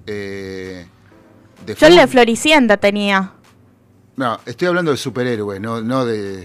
Eh, 0.07 0.85
de 1.65 1.75
Yo 1.75 1.87
el 1.87 1.95
de. 1.95 2.07
Floricienta 2.07 2.77
tenía. 2.77 3.33
No, 4.15 4.39
estoy 4.45 4.67
hablando 4.67 4.91
de 4.91 4.97
superhéroes, 4.97 5.59
no, 5.61 5.81
no 5.81 6.05
de. 6.05 6.43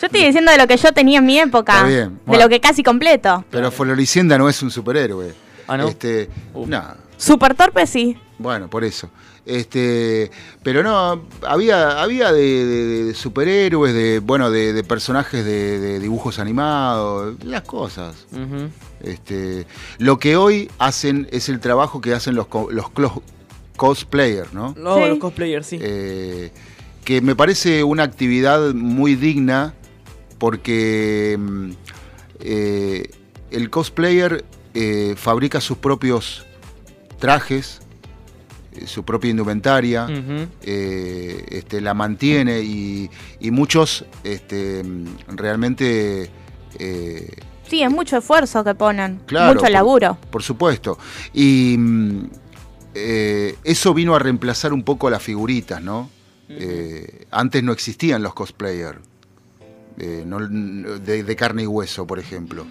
Yo 0.00 0.06
estoy 0.06 0.24
diciendo 0.24 0.52
de 0.52 0.58
lo 0.58 0.66
que 0.66 0.76
yo 0.76 0.92
tenía 0.92 1.18
en 1.18 1.26
mi 1.26 1.38
época. 1.38 1.72
Está 1.74 1.86
bien, 1.86 2.08
De 2.16 2.20
bueno. 2.26 2.44
lo 2.44 2.48
que 2.48 2.60
casi 2.60 2.82
completo. 2.82 3.44
Pero 3.50 3.70
Floricienda 3.72 4.38
no 4.38 4.48
es 4.48 4.62
un 4.62 4.70
superhéroe. 4.70 5.34
Ah, 5.66 5.76
¿no? 5.76 5.88
Este, 5.88 6.28
no, 6.54 6.82
Super 7.16 7.54
torpe 7.54 7.86
sí. 7.86 8.16
Bueno, 8.38 8.68
por 8.70 8.84
eso. 8.84 9.10
Este, 9.44 10.30
pero 10.62 10.82
no, 10.82 11.24
había, 11.46 12.00
había 12.02 12.30
de, 12.32 12.64
de- 12.66 13.04
de 13.04 13.14
superhéroes, 13.14 13.92
de, 13.94 14.20
bueno, 14.20 14.50
de, 14.50 14.72
de 14.72 14.84
personajes 14.84 15.44
de, 15.44 15.80
de 15.80 15.98
dibujos 15.98 16.38
animados, 16.38 17.34
las 17.44 17.62
cosas. 17.62 18.26
Ujú. 18.30 18.68
Este, 19.02 19.66
lo 19.98 20.18
que 20.18 20.36
hoy 20.36 20.70
hacen 20.78 21.28
es 21.30 21.48
el 21.48 21.60
trabajo 21.60 22.00
que 22.00 22.14
hacen 22.14 22.34
los, 22.34 22.46
co- 22.48 22.68
los 22.70 22.86
cosplayers, 23.76 24.52
¿no? 24.52 24.74
No, 24.76 24.96
Sí. 24.96 25.02
los 25.08 25.18
cosplayers, 25.18 25.66
sí. 25.66 25.78
Eh, 25.80 26.50
que 27.04 27.20
me 27.20 27.34
parece 27.36 27.84
una 27.84 28.02
actividad 28.02 28.74
muy 28.74 29.14
digna 29.14 29.74
porque 30.38 31.36
mm, 31.38 31.70
eh, 32.40 33.10
el 33.50 33.70
cosplayer 33.70 34.44
eh, 34.74 35.14
fabrica 35.16 35.60
sus 35.60 35.78
propios 35.78 36.44
trajes, 37.18 37.80
su 38.86 39.04
propia 39.04 39.30
indumentaria, 39.30 40.06
eh, 40.62 41.44
este, 41.50 41.80
la 41.80 41.94
mantiene 41.94 42.60
y, 42.60 43.10
y 43.40 43.50
muchos 43.50 44.04
este, 44.22 44.84
mm, 44.84 45.06
realmente 45.36 46.30
eh, 46.78 47.30
Sí, 47.68 47.82
es 47.82 47.90
mucho 47.90 48.16
esfuerzo 48.18 48.64
que 48.64 48.74
ponen. 48.74 49.20
Claro, 49.26 49.54
mucho 49.54 49.68
laburo. 49.68 50.16
Por 50.30 50.42
supuesto. 50.42 50.98
Y 51.34 51.76
mm, 51.78 52.24
eh, 52.94 53.56
eso 53.64 53.92
vino 53.94 54.14
a 54.14 54.18
reemplazar 54.18 54.72
un 54.72 54.82
poco 54.82 55.10
las 55.10 55.22
figuritas, 55.22 55.82
¿no? 55.82 56.10
Eh, 56.50 57.26
antes 57.30 57.62
no 57.62 57.72
existían 57.72 58.22
los 58.22 58.32
cosplayers 58.32 58.98
eh, 59.98 60.22
no- 60.26 60.38
de, 60.98 61.22
de 61.24 61.36
carne 61.36 61.64
y 61.64 61.66
hueso, 61.66 62.06
por 62.06 62.18
ejemplo. 62.18 62.64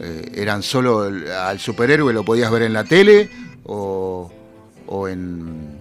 Eh, 0.00 0.32
eran 0.36 0.62
solo 0.62 1.06
el- 1.06 1.30
al 1.30 1.58
superhéroe 1.58 2.12
lo 2.14 2.24
podías 2.24 2.50
ver 2.50 2.62
en 2.62 2.72
la 2.72 2.84
tele 2.84 3.28
o, 3.64 4.32
o 4.86 5.08
en, 5.08 5.78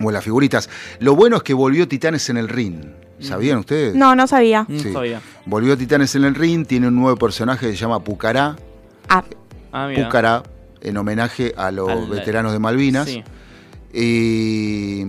o 0.00 0.08
en 0.10 0.12
las 0.14 0.22
figuritas. 0.22 0.68
Lo 1.00 1.16
bueno 1.16 1.36
es 1.38 1.42
que 1.42 1.54
volvió 1.54 1.88
Titanes 1.88 2.28
en 2.30 2.36
el 2.36 2.48
ring. 2.48 2.84
¿Sabían 3.20 3.58
ustedes? 3.58 3.94
No, 3.94 4.14
no 4.14 4.26
sabía. 4.26 4.66
Sí. 4.68 4.92
Volvió 5.46 5.76
Titanes 5.76 6.14
en 6.14 6.24
el 6.24 6.34
ring, 6.34 6.66
tiene 6.66 6.88
un 6.88 6.96
nuevo 6.96 7.16
personaje 7.16 7.66
que 7.66 7.72
se 7.72 7.78
llama 7.78 8.02
Pucará. 8.02 8.56
Ah. 9.08 9.24
Ah, 9.72 9.86
mira. 9.88 10.04
Pucará, 10.06 10.42
en 10.80 10.96
homenaje 10.96 11.52
a 11.56 11.70
los 11.70 11.88
Al- 11.88 12.08
veteranos 12.08 12.52
de 12.52 12.58
Malvinas. 12.58 13.08
Sí. 13.08 13.22
Y, 13.92 15.04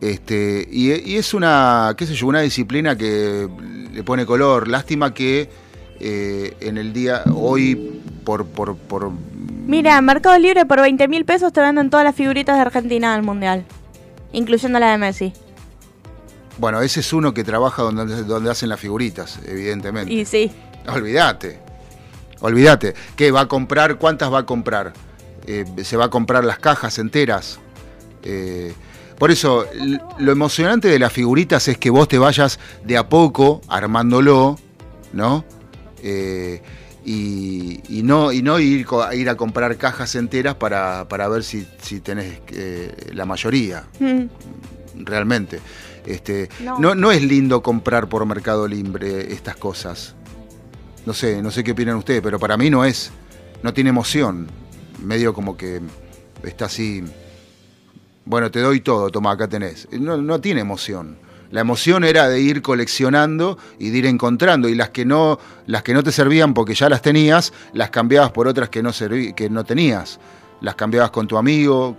este, 0.00 0.66
y, 0.70 0.92
y 1.12 1.16
es 1.16 1.34
una, 1.34 1.94
qué 1.96 2.06
sé 2.06 2.14
yo, 2.14 2.26
una 2.26 2.40
disciplina 2.40 2.96
que 2.96 3.48
le 3.92 4.02
pone 4.02 4.24
color. 4.24 4.68
Lástima 4.68 5.12
que 5.12 5.50
eh, 5.98 6.56
en 6.60 6.78
el 6.78 6.92
día, 6.92 7.22
hoy, 7.34 8.00
por, 8.24 8.46
por, 8.46 8.76
por 8.76 9.10
Mira, 9.66 9.98
en 9.98 10.04
Mercado 10.04 10.38
Libre 10.38 10.64
por 10.64 10.80
20 10.80 11.06
mil 11.08 11.24
pesos 11.24 11.52
te 11.52 11.60
venden 11.60 11.90
todas 11.90 12.04
las 12.04 12.14
figuritas 12.14 12.56
de 12.56 12.62
Argentina 12.62 13.14
del 13.14 13.22
Mundial. 13.22 13.64
Incluyendo 14.32 14.78
la 14.78 14.92
de 14.92 14.98
Messi. 14.98 15.32
Bueno, 16.60 16.80
ese 16.82 17.00
es 17.00 17.12
uno 17.12 17.32
que 17.34 17.42
trabaja 17.42 17.82
donde, 17.82 18.22
donde 18.24 18.50
hacen 18.50 18.68
las 18.68 18.78
figuritas, 18.78 19.38
evidentemente. 19.46 20.12
Y 20.12 20.24
sí. 20.24 20.52
Olvídate. 20.86 21.58
Olvídate. 22.40 22.94
¿Qué 23.16 23.30
va 23.30 23.40
a 23.42 23.48
comprar? 23.48 23.96
¿Cuántas 23.96 24.32
va 24.32 24.40
a 24.40 24.46
comprar? 24.46 24.92
Eh, 25.46 25.64
¿Se 25.82 25.96
va 25.96 26.04
a 26.06 26.10
comprar 26.10 26.44
las 26.44 26.58
cajas 26.58 26.98
enteras? 26.98 27.58
Eh, 28.22 28.72
por 29.18 29.30
eso, 29.30 29.66
lo 30.18 30.32
emocionante 30.32 30.88
de 30.88 30.98
las 30.98 31.12
figuritas 31.12 31.66
es 31.68 31.76
que 31.76 31.90
vos 31.90 32.08
te 32.08 32.18
vayas 32.18 32.58
de 32.84 32.96
a 32.96 33.08
poco 33.08 33.60
armándolo, 33.68 34.58
¿no? 35.12 35.44
Eh, 36.02 36.62
y, 37.04 37.80
y 37.88 38.02
no, 38.02 38.32
y 38.32 38.42
no 38.42 38.58
ir, 38.58 38.86
ir 39.14 39.28
a 39.28 39.36
comprar 39.36 39.76
cajas 39.76 40.14
enteras 40.14 40.54
para, 40.54 41.06
para 41.08 41.28
ver 41.28 41.42
si, 41.44 41.66
si 41.82 42.00
tenés 42.00 42.40
eh, 42.52 43.10
la 43.12 43.24
mayoría 43.26 43.84
Mm. 43.98 44.24
realmente. 45.04 45.60
Este, 46.06 46.48
No. 46.64 46.78
no. 46.78 46.94
No, 46.94 47.12
es 47.12 47.22
lindo 47.22 47.62
comprar 47.62 48.08
por 48.08 48.24
Mercado 48.26 48.66
Libre 48.66 49.32
estas 49.32 49.56
cosas. 49.56 50.14
No 51.06 51.12
sé, 51.14 51.40
no 51.42 51.50
sé 51.50 51.64
qué 51.64 51.72
opinan 51.72 51.96
ustedes, 51.96 52.20
pero 52.22 52.38
para 52.38 52.56
mí 52.56 52.68
no 52.70 52.84
es, 52.84 53.10
no 53.62 53.72
tiene 53.72 53.90
emoción. 53.90 54.48
Medio 55.02 55.32
como 55.32 55.56
que 55.56 55.80
está 56.42 56.66
así, 56.66 57.02
bueno, 58.24 58.50
te 58.50 58.60
doy 58.60 58.80
todo, 58.80 59.10
toma, 59.10 59.32
acá 59.32 59.48
tenés. 59.48 59.88
No, 59.92 60.16
no 60.18 60.40
tiene 60.40 60.60
emoción. 60.60 61.16
La 61.50 61.62
emoción 61.62 62.04
era 62.04 62.28
de 62.28 62.40
ir 62.40 62.62
coleccionando 62.62 63.58
y 63.78 63.90
de 63.90 63.98
ir 63.98 64.06
encontrando. 64.06 64.68
Y 64.68 64.74
las 64.76 64.90
que 64.90 65.04
no, 65.04 65.38
las 65.66 65.82
que 65.82 65.94
no 65.94 66.02
te 66.04 66.12
servían 66.12 66.54
porque 66.54 66.74
ya 66.74 66.88
las 66.88 67.02
tenías, 67.02 67.52
las 67.72 67.90
cambiabas 67.90 68.30
por 68.30 68.46
otras 68.46 68.68
que 68.68 68.82
no, 68.82 68.90
serví- 68.90 69.34
que 69.34 69.50
no 69.50 69.64
tenías. 69.64 70.20
Las 70.60 70.76
cambiabas 70.76 71.10
con 71.10 71.26
tu 71.26 71.36
amigo, 71.38 71.96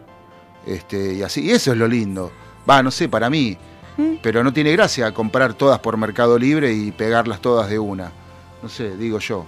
este, 0.66 1.16
y 1.16 1.24
así. 1.24 1.42
Y 1.42 1.52
eso 1.52 1.72
es 1.74 1.78
lo 1.78 1.88
lindo. 1.88 2.32
Va, 2.70 2.82
no 2.82 2.92
sé, 2.92 3.10
para 3.10 3.30
mí. 3.30 3.58
Pero 4.24 4.44
no 4.44 4.52
tiene 4.54 4.72
gracia 4.72 5.12
comprar 5.14 5.54
todas 5.54 5.80
por 5.80 5.96
Mercado 5.98 6.38
Libre 6.40 6.74
y 6.74 6.92
pegarlas 6.92 7.40
todas 7.42 7.70
de 7.70 7.78
una. 7.80 8.12
No 8.64 8.70
sé, 8.70 8.96
digo 8.98 9.20
yo. 9.20 9.46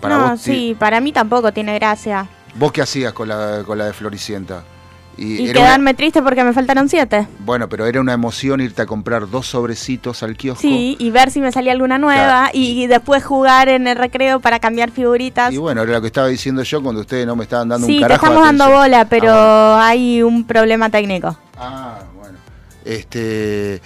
Para 0.00 0.18
no, 0.18 0.30
vos, 0.30 0.40
sí, 0.40 0.76
para 0.78 1.00
mí 1.00 1.12
tampoco 1.12 1.52
tiene 1.52 1.74
gracia. 1.78 2.28
¿Vos 2.54 2.72
qué 2.72 2.82
hacías 2.82 3.12
con 3.12 3.28
la, 3.28 3.62
con 3.66 3.78
la 3.78 3.86
de 3.86 3.92
Floricienta? 3.92 4.62
Y 5.18 5.44
una- 5.44 5.52
quedarme 5.54 5.94
triste 5.94 6.20
porque 6.22 6.44
me 6.44 6.52
faltaron 6.52 6.90
siete. 6.90 7.26
bueno, 7.38 7.70
pero 7.70 7.86
era 7.86 8.02
una 8.02 8.12
emoción 8.12 8.60
irte 8.60 8.82
a 8.82 8.86
comprar 8.86 9.30
dos 9.30 9.46
sobrecitos 9.46 10.22
al 10.22 10.36
kiosco. 10.36 10.60
Sí, 10.60 10.94
y 10.98 11.10
ver 11.10 11.30
si 11.30 11.40
me 11.40 11.50
salía 11.52 11.72
alguna 11.72 11.96
nueva 11.96 12.50
y 12.52 12.86
después 12.86 13.24
jugar 13.24 13.70
en 13.70 13.86
el 13.86 13.96
recreo 13.96 14.40
para 14.40 14.58
cambiar 14.60 14.90
figuritas. 14.90 15.54
Y 15.54 15.56
bueno, 15.56 15.82
era 15.82 15.92
lo 15.94 16.00
que 16.02 16.08
estaba 16.08 16.26
diciendo 16.28 16.62
yo 16.62 16.82
cuando 16.82 17.00
ustedes 17.00 17.26
no 17.26 17.34
me 17.34 17.44
estaban 17.44 17.68
dando 17.70 17.86
Sí, 17.86 17.94
un 17.94 17.98
te 18.00 18.02
carajo. 18.08 18.26
de 18.26 18.32
estamos 18.32 18.44
dando 18.58 18.70
bola, 18.78 19.04
pero 19.08 19.74
hay 19.76 20.22
un 20.22 20.44
problema 20.46 20.90
técnico. 20.90 21.34
Ah. 21.58 21.98
Este. 22.86 23.82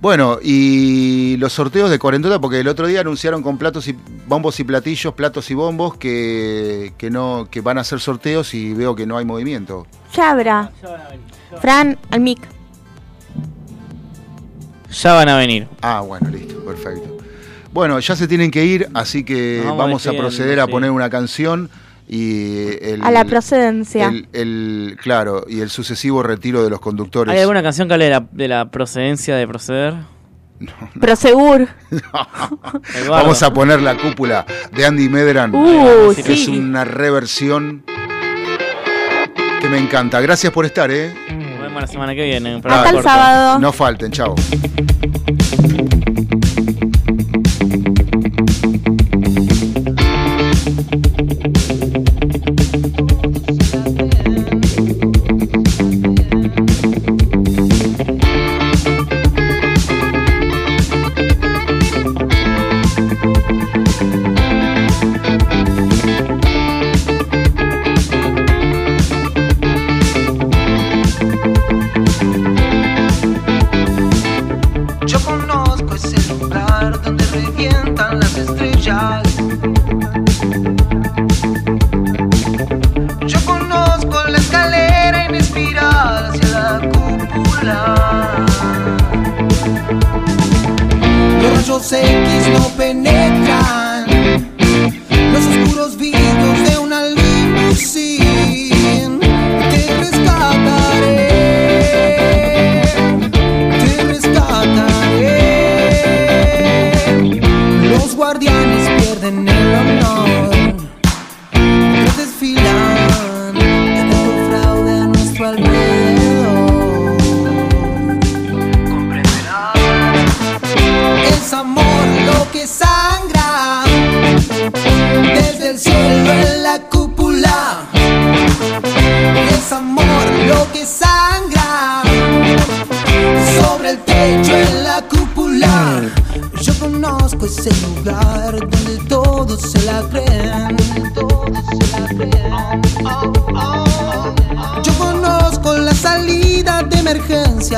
Bueno, 0.00 0.38
y 0.42 1.36
los 1.38 1.54
sorteos 1.54 1.90
de 1.90 1.98
cuarentona, 1.98 2.38
porque 2.38 2.60
el 2.60 2.68
otro 2.68 2.86
día 2.86 3.00
anunciaron 3.00 3.42
con 3.42 3.56
platos 3.56 3.88
y 3.88 3.96
bombos 4.26 4.60
y 4.60 4.64
platillos, 4.64 5.14
platos 5.14 5.50
y 5.50 5.54
bombos, 5.54 5.96
que, 5.96 6.92
que 6.98 7.10
no, 7.10 7.48
que 7.50 7.62
van 7.62 7.78
a 7.78 7.80
hacer 7.80 7.98
sorteos 7.98 8.52
y 8.52 8.74
veo 8.74 8.94
que 8.94 9.06
no 9.06 9.16
hay 9.16 9.24
movimiento. 9.24 9.86
Ya 10.14 10.32
habrá. 10.32 10.70
Fran, 11.60 11.98
al 12.10 12.20
mic. 12.20 12.40
Ya 14.90 15.14
van 15.14 15.28
a 15.30 15.36
venir. 15.38 15.66
Ah, 15.80 16.02
bueno, 16.02 16.28
listo, 16.28 16.62
perfecto. 16.64 17.16
Bueno, 17.72 17.98
ya 17.98 18.16
se 18.16 18.28
tienen 18.28 18.50
que 18.50 18.64
ir, 18.64 18.88
así 18.94 19.24
que 19.24 19.62
vamos 19.64 19.78
vamos 19.78 20.06
a 20.06 20.12
proceder 20.12 20.60
a 20.60 20.66
poner 20.66 20.90
una 20.90 21.10
canción 21.10 21.70
y 22.08 22.68
el, 22.84 23.00
A 23.02 23.10
la 23.10 23.24
procedencia. 23.24 24.08
el, 24.08 24.28
el- 24.32 24.96
claro, 25.02 25.44
y 25.48 25.60
el 25.60 25.70
sucesivo 25.70 26.22
retiro 26.22 26.62
de 26.62 26.70
los 26.70 26.80
conductores. 26.80 27.34
¿Hay 27.34 27.40
alguna 27.40 27.62
canción 27.62 27.88
que 27.88 27.94
hable 27.94 28.04
de 28.06 28.10
la, 28.12 28.26
de 28.30 28.48
la 28.48 28.70
procedencia 28.70 29.34
de 29.36 29.46
proceder? 29.48 29.94
Prosegur. 31.00 31.68
Eduardo. 31.90 33.10
Vamos 33.10 33.42
a 33.42 33.52
poner 33.52 33.82
la 33.82 33.96
cúpula 33.96 34.46
de 34.72 34.86
Andy 34.86 35.08
Medran. 35.08 35.54
Uh, 35.54 36.14
que 36.14 36.22
sí. 36.22 36.32
Es 36.32 36.48
una 36.48 36.84
reversión 36.84 37.84
que 39.60 39.68
me 39.68 39.78
encanta. 39.78 40.20
Gracias 40.20 40.52
por 40.52 40.64
estar, 40.64 40.90
¿eh? 40.90 41.12
Nos 41.30 41.60
vemos 41.60 41.80
la 41.82 41.86
semana 41.88 42.14
que 42.14 42.24
viene. 42.24 42.54
Hasta 42.56 42.88
el 42.88 42.94
corto. 42.94 43.08
sábado. 43.08 43.58
No 43.58 43.72
falten, 43.72 44.12
chao. 44.12 44.34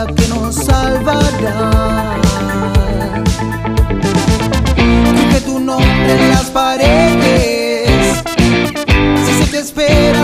que 0.06 0.28
nos 0.28 0.54
salvará. 0.54 2.16
Escribe 4.76 5.40
tu 5.44 5.58
nombre 5.58 6.12
en 6.14 6.30
las 6.30 6.50
paredes, 6.50 8.22
si 9.26 9.44
se 9.44 9.50
te 9.50 9.58
espera. 9.58 10.17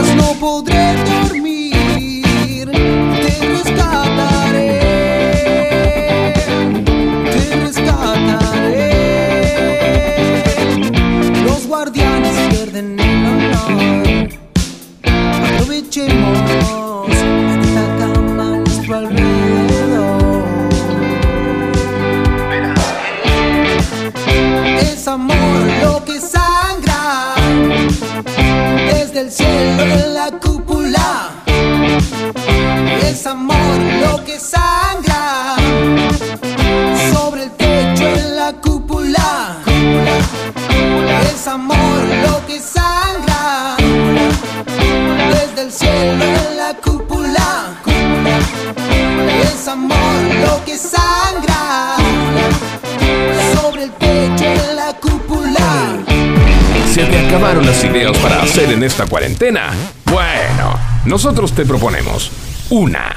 se 56.95 57.05
te 57.07 57.27
acabaron 57.27 57.67
las 57.67 57.83
ideas 57.83 58.17
para 58.19 58.41
hacer 58.41 58.71
en 58.71 58.85
esta 58.85 59.05
cuarentena? 59.07 59.73
Bueno, 60.05 60.79
nosotros 61.07 61.53
te 61.53 61.67
proponemos 61.67 62.31
una 62.71 63.17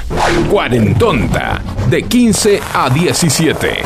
cuarentonta 0.49 1.61
de 1.87 2.01
15 2.01 2.59
a 2.73 2.89
17. 2.89 3.83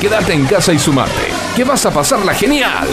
Quédate 0.00 0.32
en 0.32 0.46
casa 0.46 0.72
y 0.72 0.78
sumate, 0.78 1.12
que 1.54 1.64
vas 1.64 1.84
a 1.84 1.90
pasarla 1.90 2.32
genial. 2.32 2.88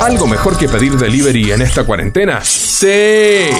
¿Algo 0.00 0.26
mejor 0.26 0.56
que 0.56 0.66
pedir 0.66 0.96
delivery 0.96 1.52
en 1.52 1.60
esta 1.60 1.84
cuarentena? 1.84 2.40
Sí. 2.42 3.50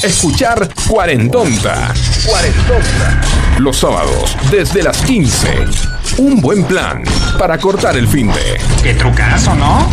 Escuchar 0.00 0.68
Cuarentonta. 0.88 1.92
Cuarentonta. 2.24 3.20
Los 3.58 3.78
sábados, 3.78 4.36
desde 4.48 4.84
las 4.84 5.02
15. 5.02 5.48
Un 6.18 6.40
buen 6.40 6.62
plan 6.62 7.02
para 7.36 7.58
cortar 7.58 7.96
el 7.96 8.06
fin 8.06 8.28
de... 8.28 8.60
¡Qué 8.80 8.94
trucazo, 8.94 9.56
¿no? 9.56 9.90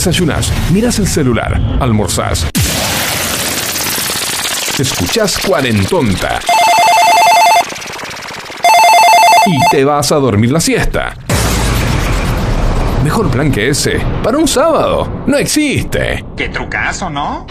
desayunás, 0.00 0.50
mirás 0.72 0.98
el 0.98 1.06
celular, 1.06 1.60
almorzás. 1.78 2.46
Escuchás 4.78 5.38
cuarentonta. 5.46 6.40
Y 9.44 9.58
te 9.70 9.84
vas 9.84 10.10
a 10.10 10.14
dormir 10.16 10.52
la 10.52 10.60
siesta. 10.60 11.12
Mejor 13.04 13.30
plan 13.30 13.52
que 13.52 13.68
ese. 13.68 14.00
Para 14.22 14.38
un 14.38 14.48
sábado. 14.48 15.24
No 15.26 15.36
existe. 15.36 16.24
¿Qué 16.34 16.48
trucazo, 16.48 17.10
no? 17.10 17.46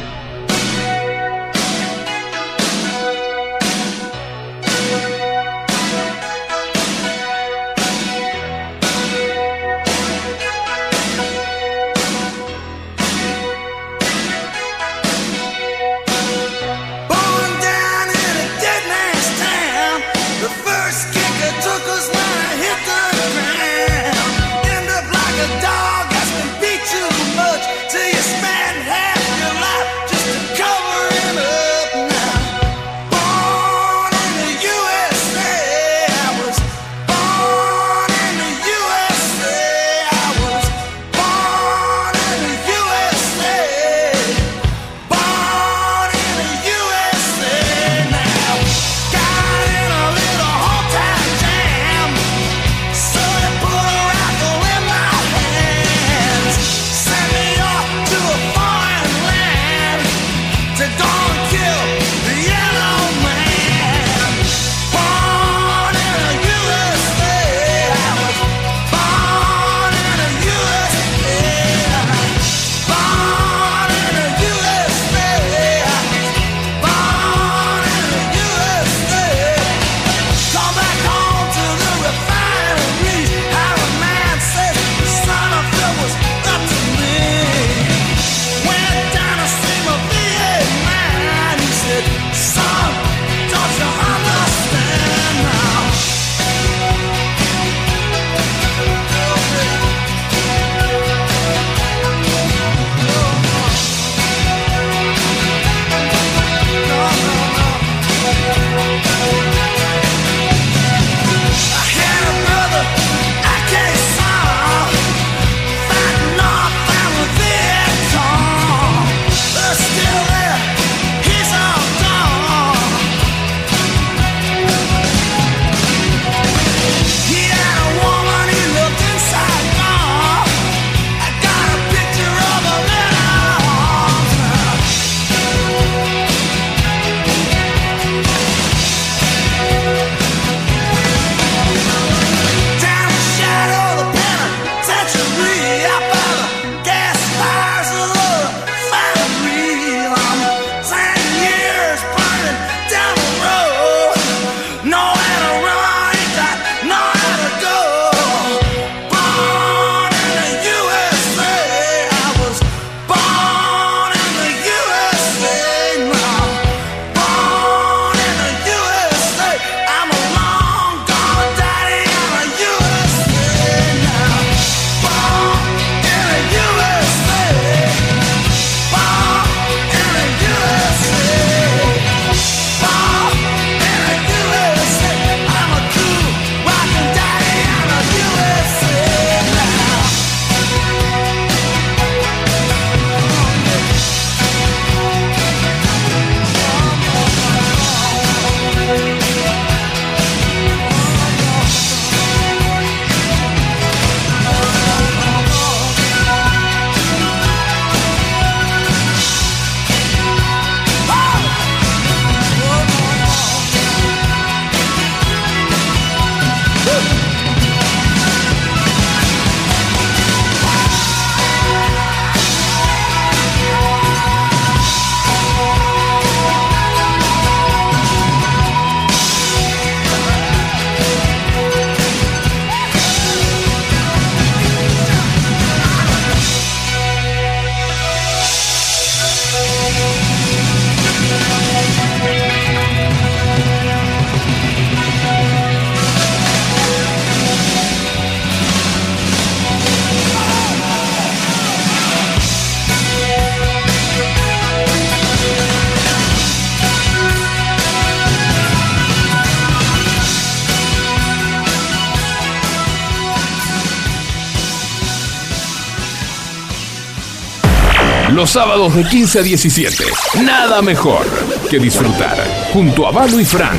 Los 268.40 268.52
sábados 268.52 268.96
de 268.96 269.04
15 269.04 269.40
a 269.40 269.42
17. 269.42 270.06
Nada 270.46 270.82
mejor 270.82 271.26
que 271.70 271.78
disfrutar 271.78 272.38
junto 272.72 273.06
a 273.06 273.12
Balu 273.12 273.38
y 273.38 273.44
Fran. 273.44 273.78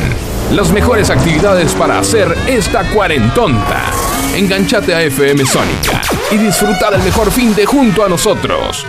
Las 0.53 0.71
mejores 0.71 1.09
actividades 1.09 1.75
para 1.75 1.99
hacer 1.99 2.37
esta 2.47 2.85
cuarentonta. 2.91 3.91
Enganchate 4.35 4.95
a 4.95 5.03
FM 5.05 5.47
Sónica 5.47 6.03
y 6.31 6.37
disfrutar 6.37 6.93
el 6.93 7.03
mejor 7.03 7.31
fin 7.33 7.55
de 7.55 7.65
junto 7.65 8.05
a 8.05 8.09
nosotros. 8.11 8.85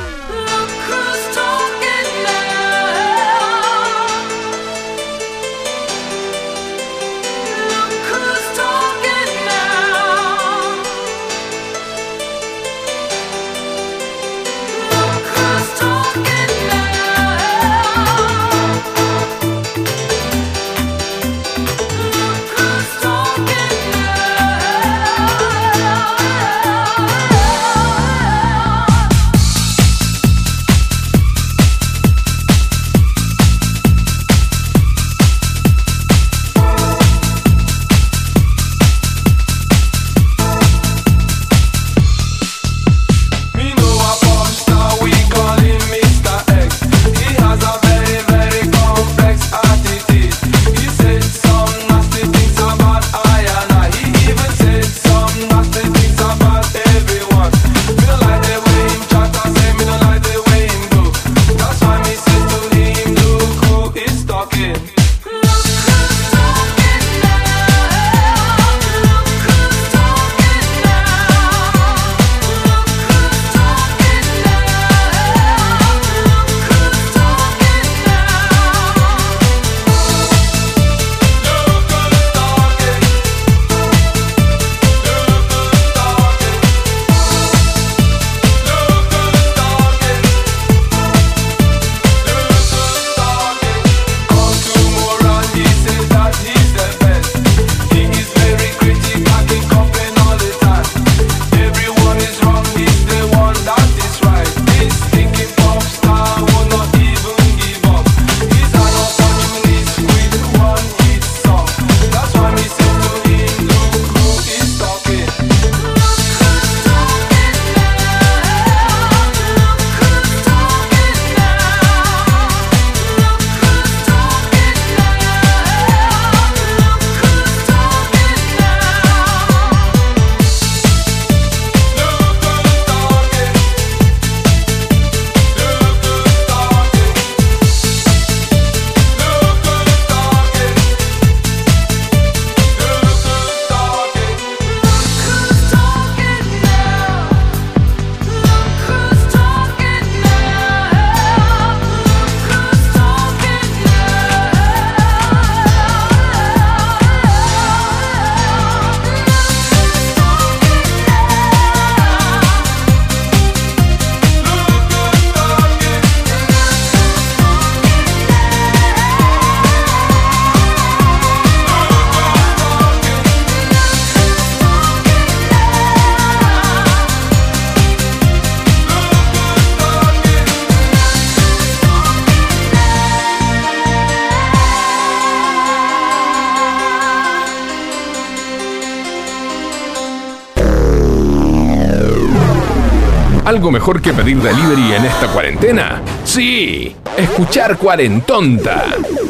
¿Algo 193.62 193.74
mejor 193.74 194.02
que 194.02 194.12
pedir 194.12 194.42
delivery 194.42 194.94
en 194.94 195.06
esta 195.06 195.28
cuarentena? 195.28 196.02
Sí, 196.24 196.96
escuchar 197.16 197.78
Cuarentonta. 197.78 198.86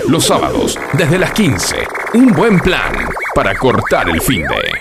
Los 0.07 0.23
sábados, 0.23 0.79
desde 0.93 1.19
las 1.19 1.33
15. 1.33 1.75
Un 2.13 2.31
buen 2.31 2.57
plan 2.61 2.93
para 3.35 3.53
cortar 3.55 4.07
el 4.09 4.21
fin 4.21 4.43
de. 4.43 4.80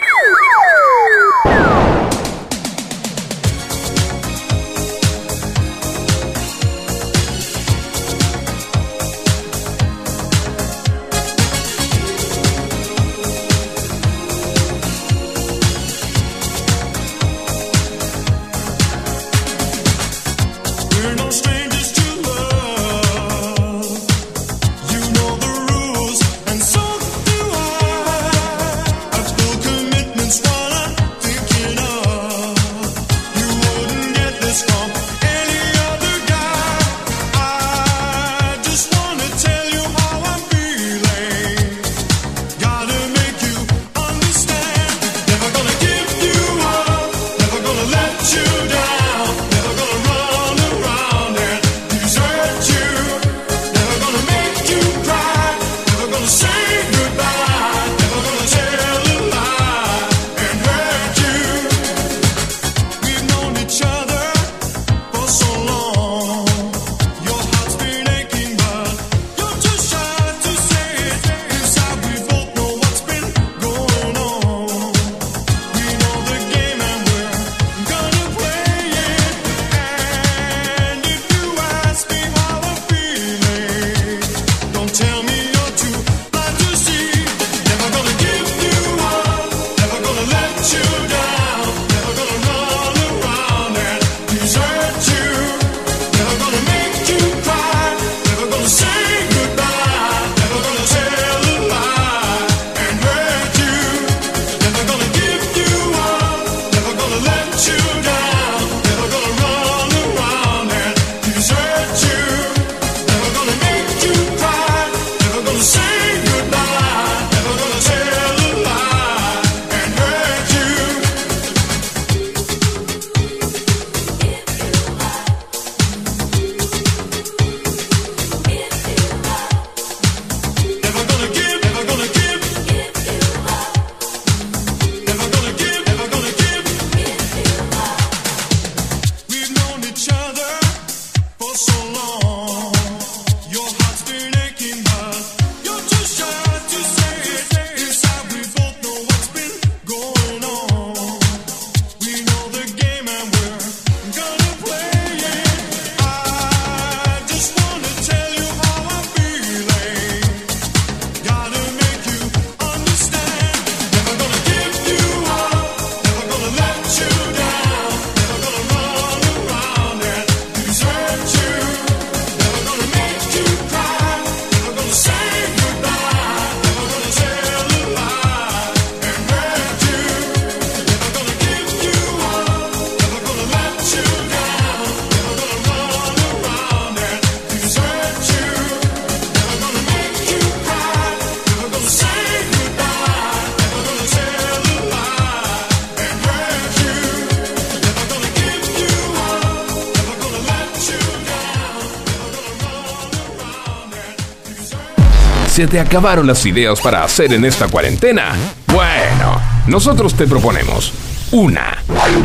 ¿Se 205.61 205.67
te 205.67 205.79
acabaron 205.79 206.27
las 206.27 206.47
ideas 206.47 206.81
para 206.81 207.05
hacer 207.05 207.35
en 207.35 207.45
esta 207.45 207.69
cuarentena? 207.69 208.35
Bueno, 208.69 209.39
nosotros 209.67 210.15
te 210.15 210.27
proponemos 210.27 210.91
una 211.33 211.77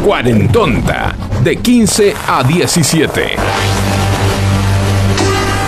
cuarentonta 0.06 1.14
de 1.44 1.58
15 1.58 2.16
a 2.30 2.44
17. 2.44 3.36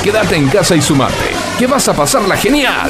Quédate 0.02 0.38
en 0.38 0.48
casa 0.48 0.77
y 0.77 0.81
sumate, 0.81 1.35
que 1.60 1.68
vas 1.68 1.89
a 1.89 1.94
pasarla 1.94 2.38
genial. 2.38 2.89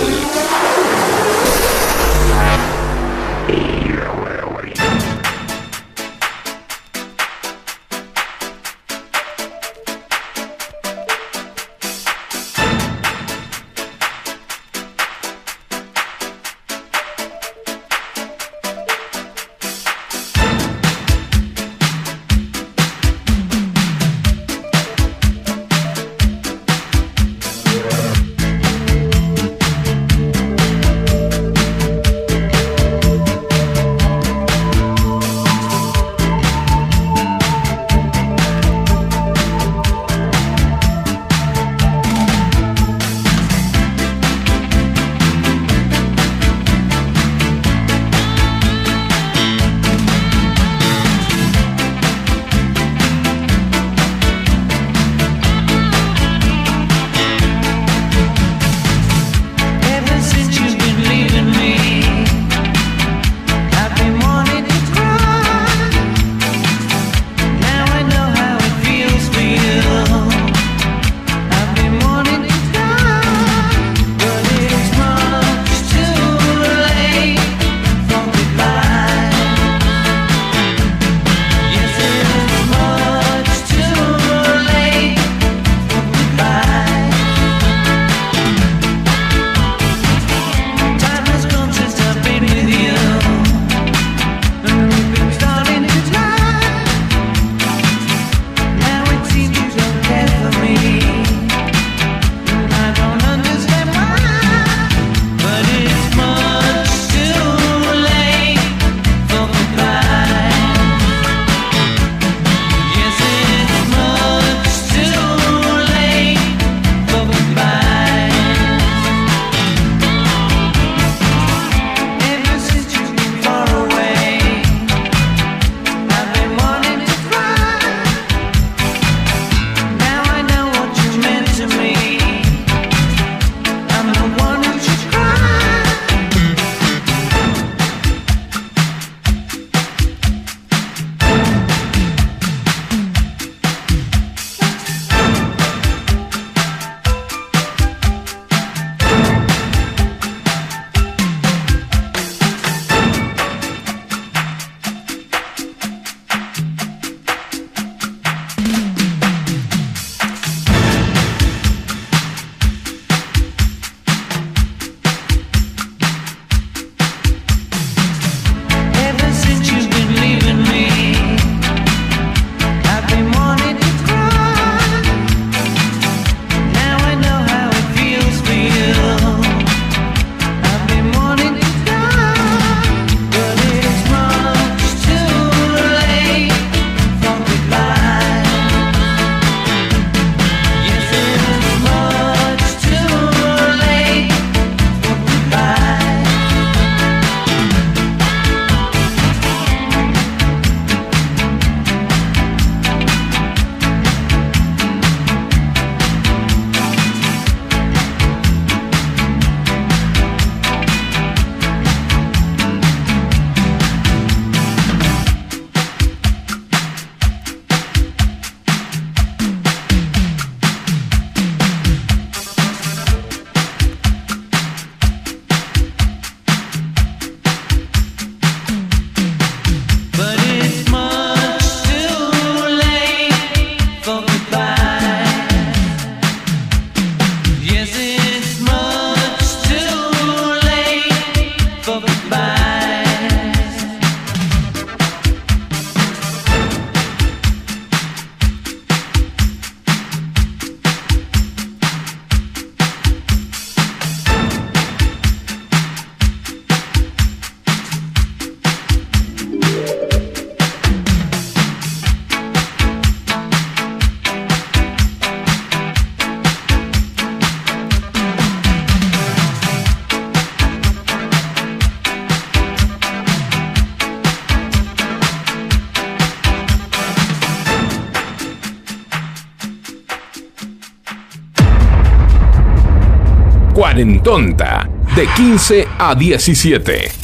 Tonta, 284.27 284.85
de 285.15 285.25
15 285.25 285.87
a 285.97 286.13
17. 286.13 287.16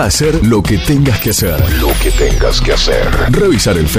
hacer 0.00 0.44
lo 0.46 0.62
que 0.62 0.78
tengas 0.78 1.20
que 1.20 1.30
hacer. 1.30 1.60
Lo 1.78 1.88
que 2.02 2.10
tengas 2.10 2.60
que 2.60 2.72
hacer. 2.72 3.06
Revisar 3.30 3.76
el 3.76 3.86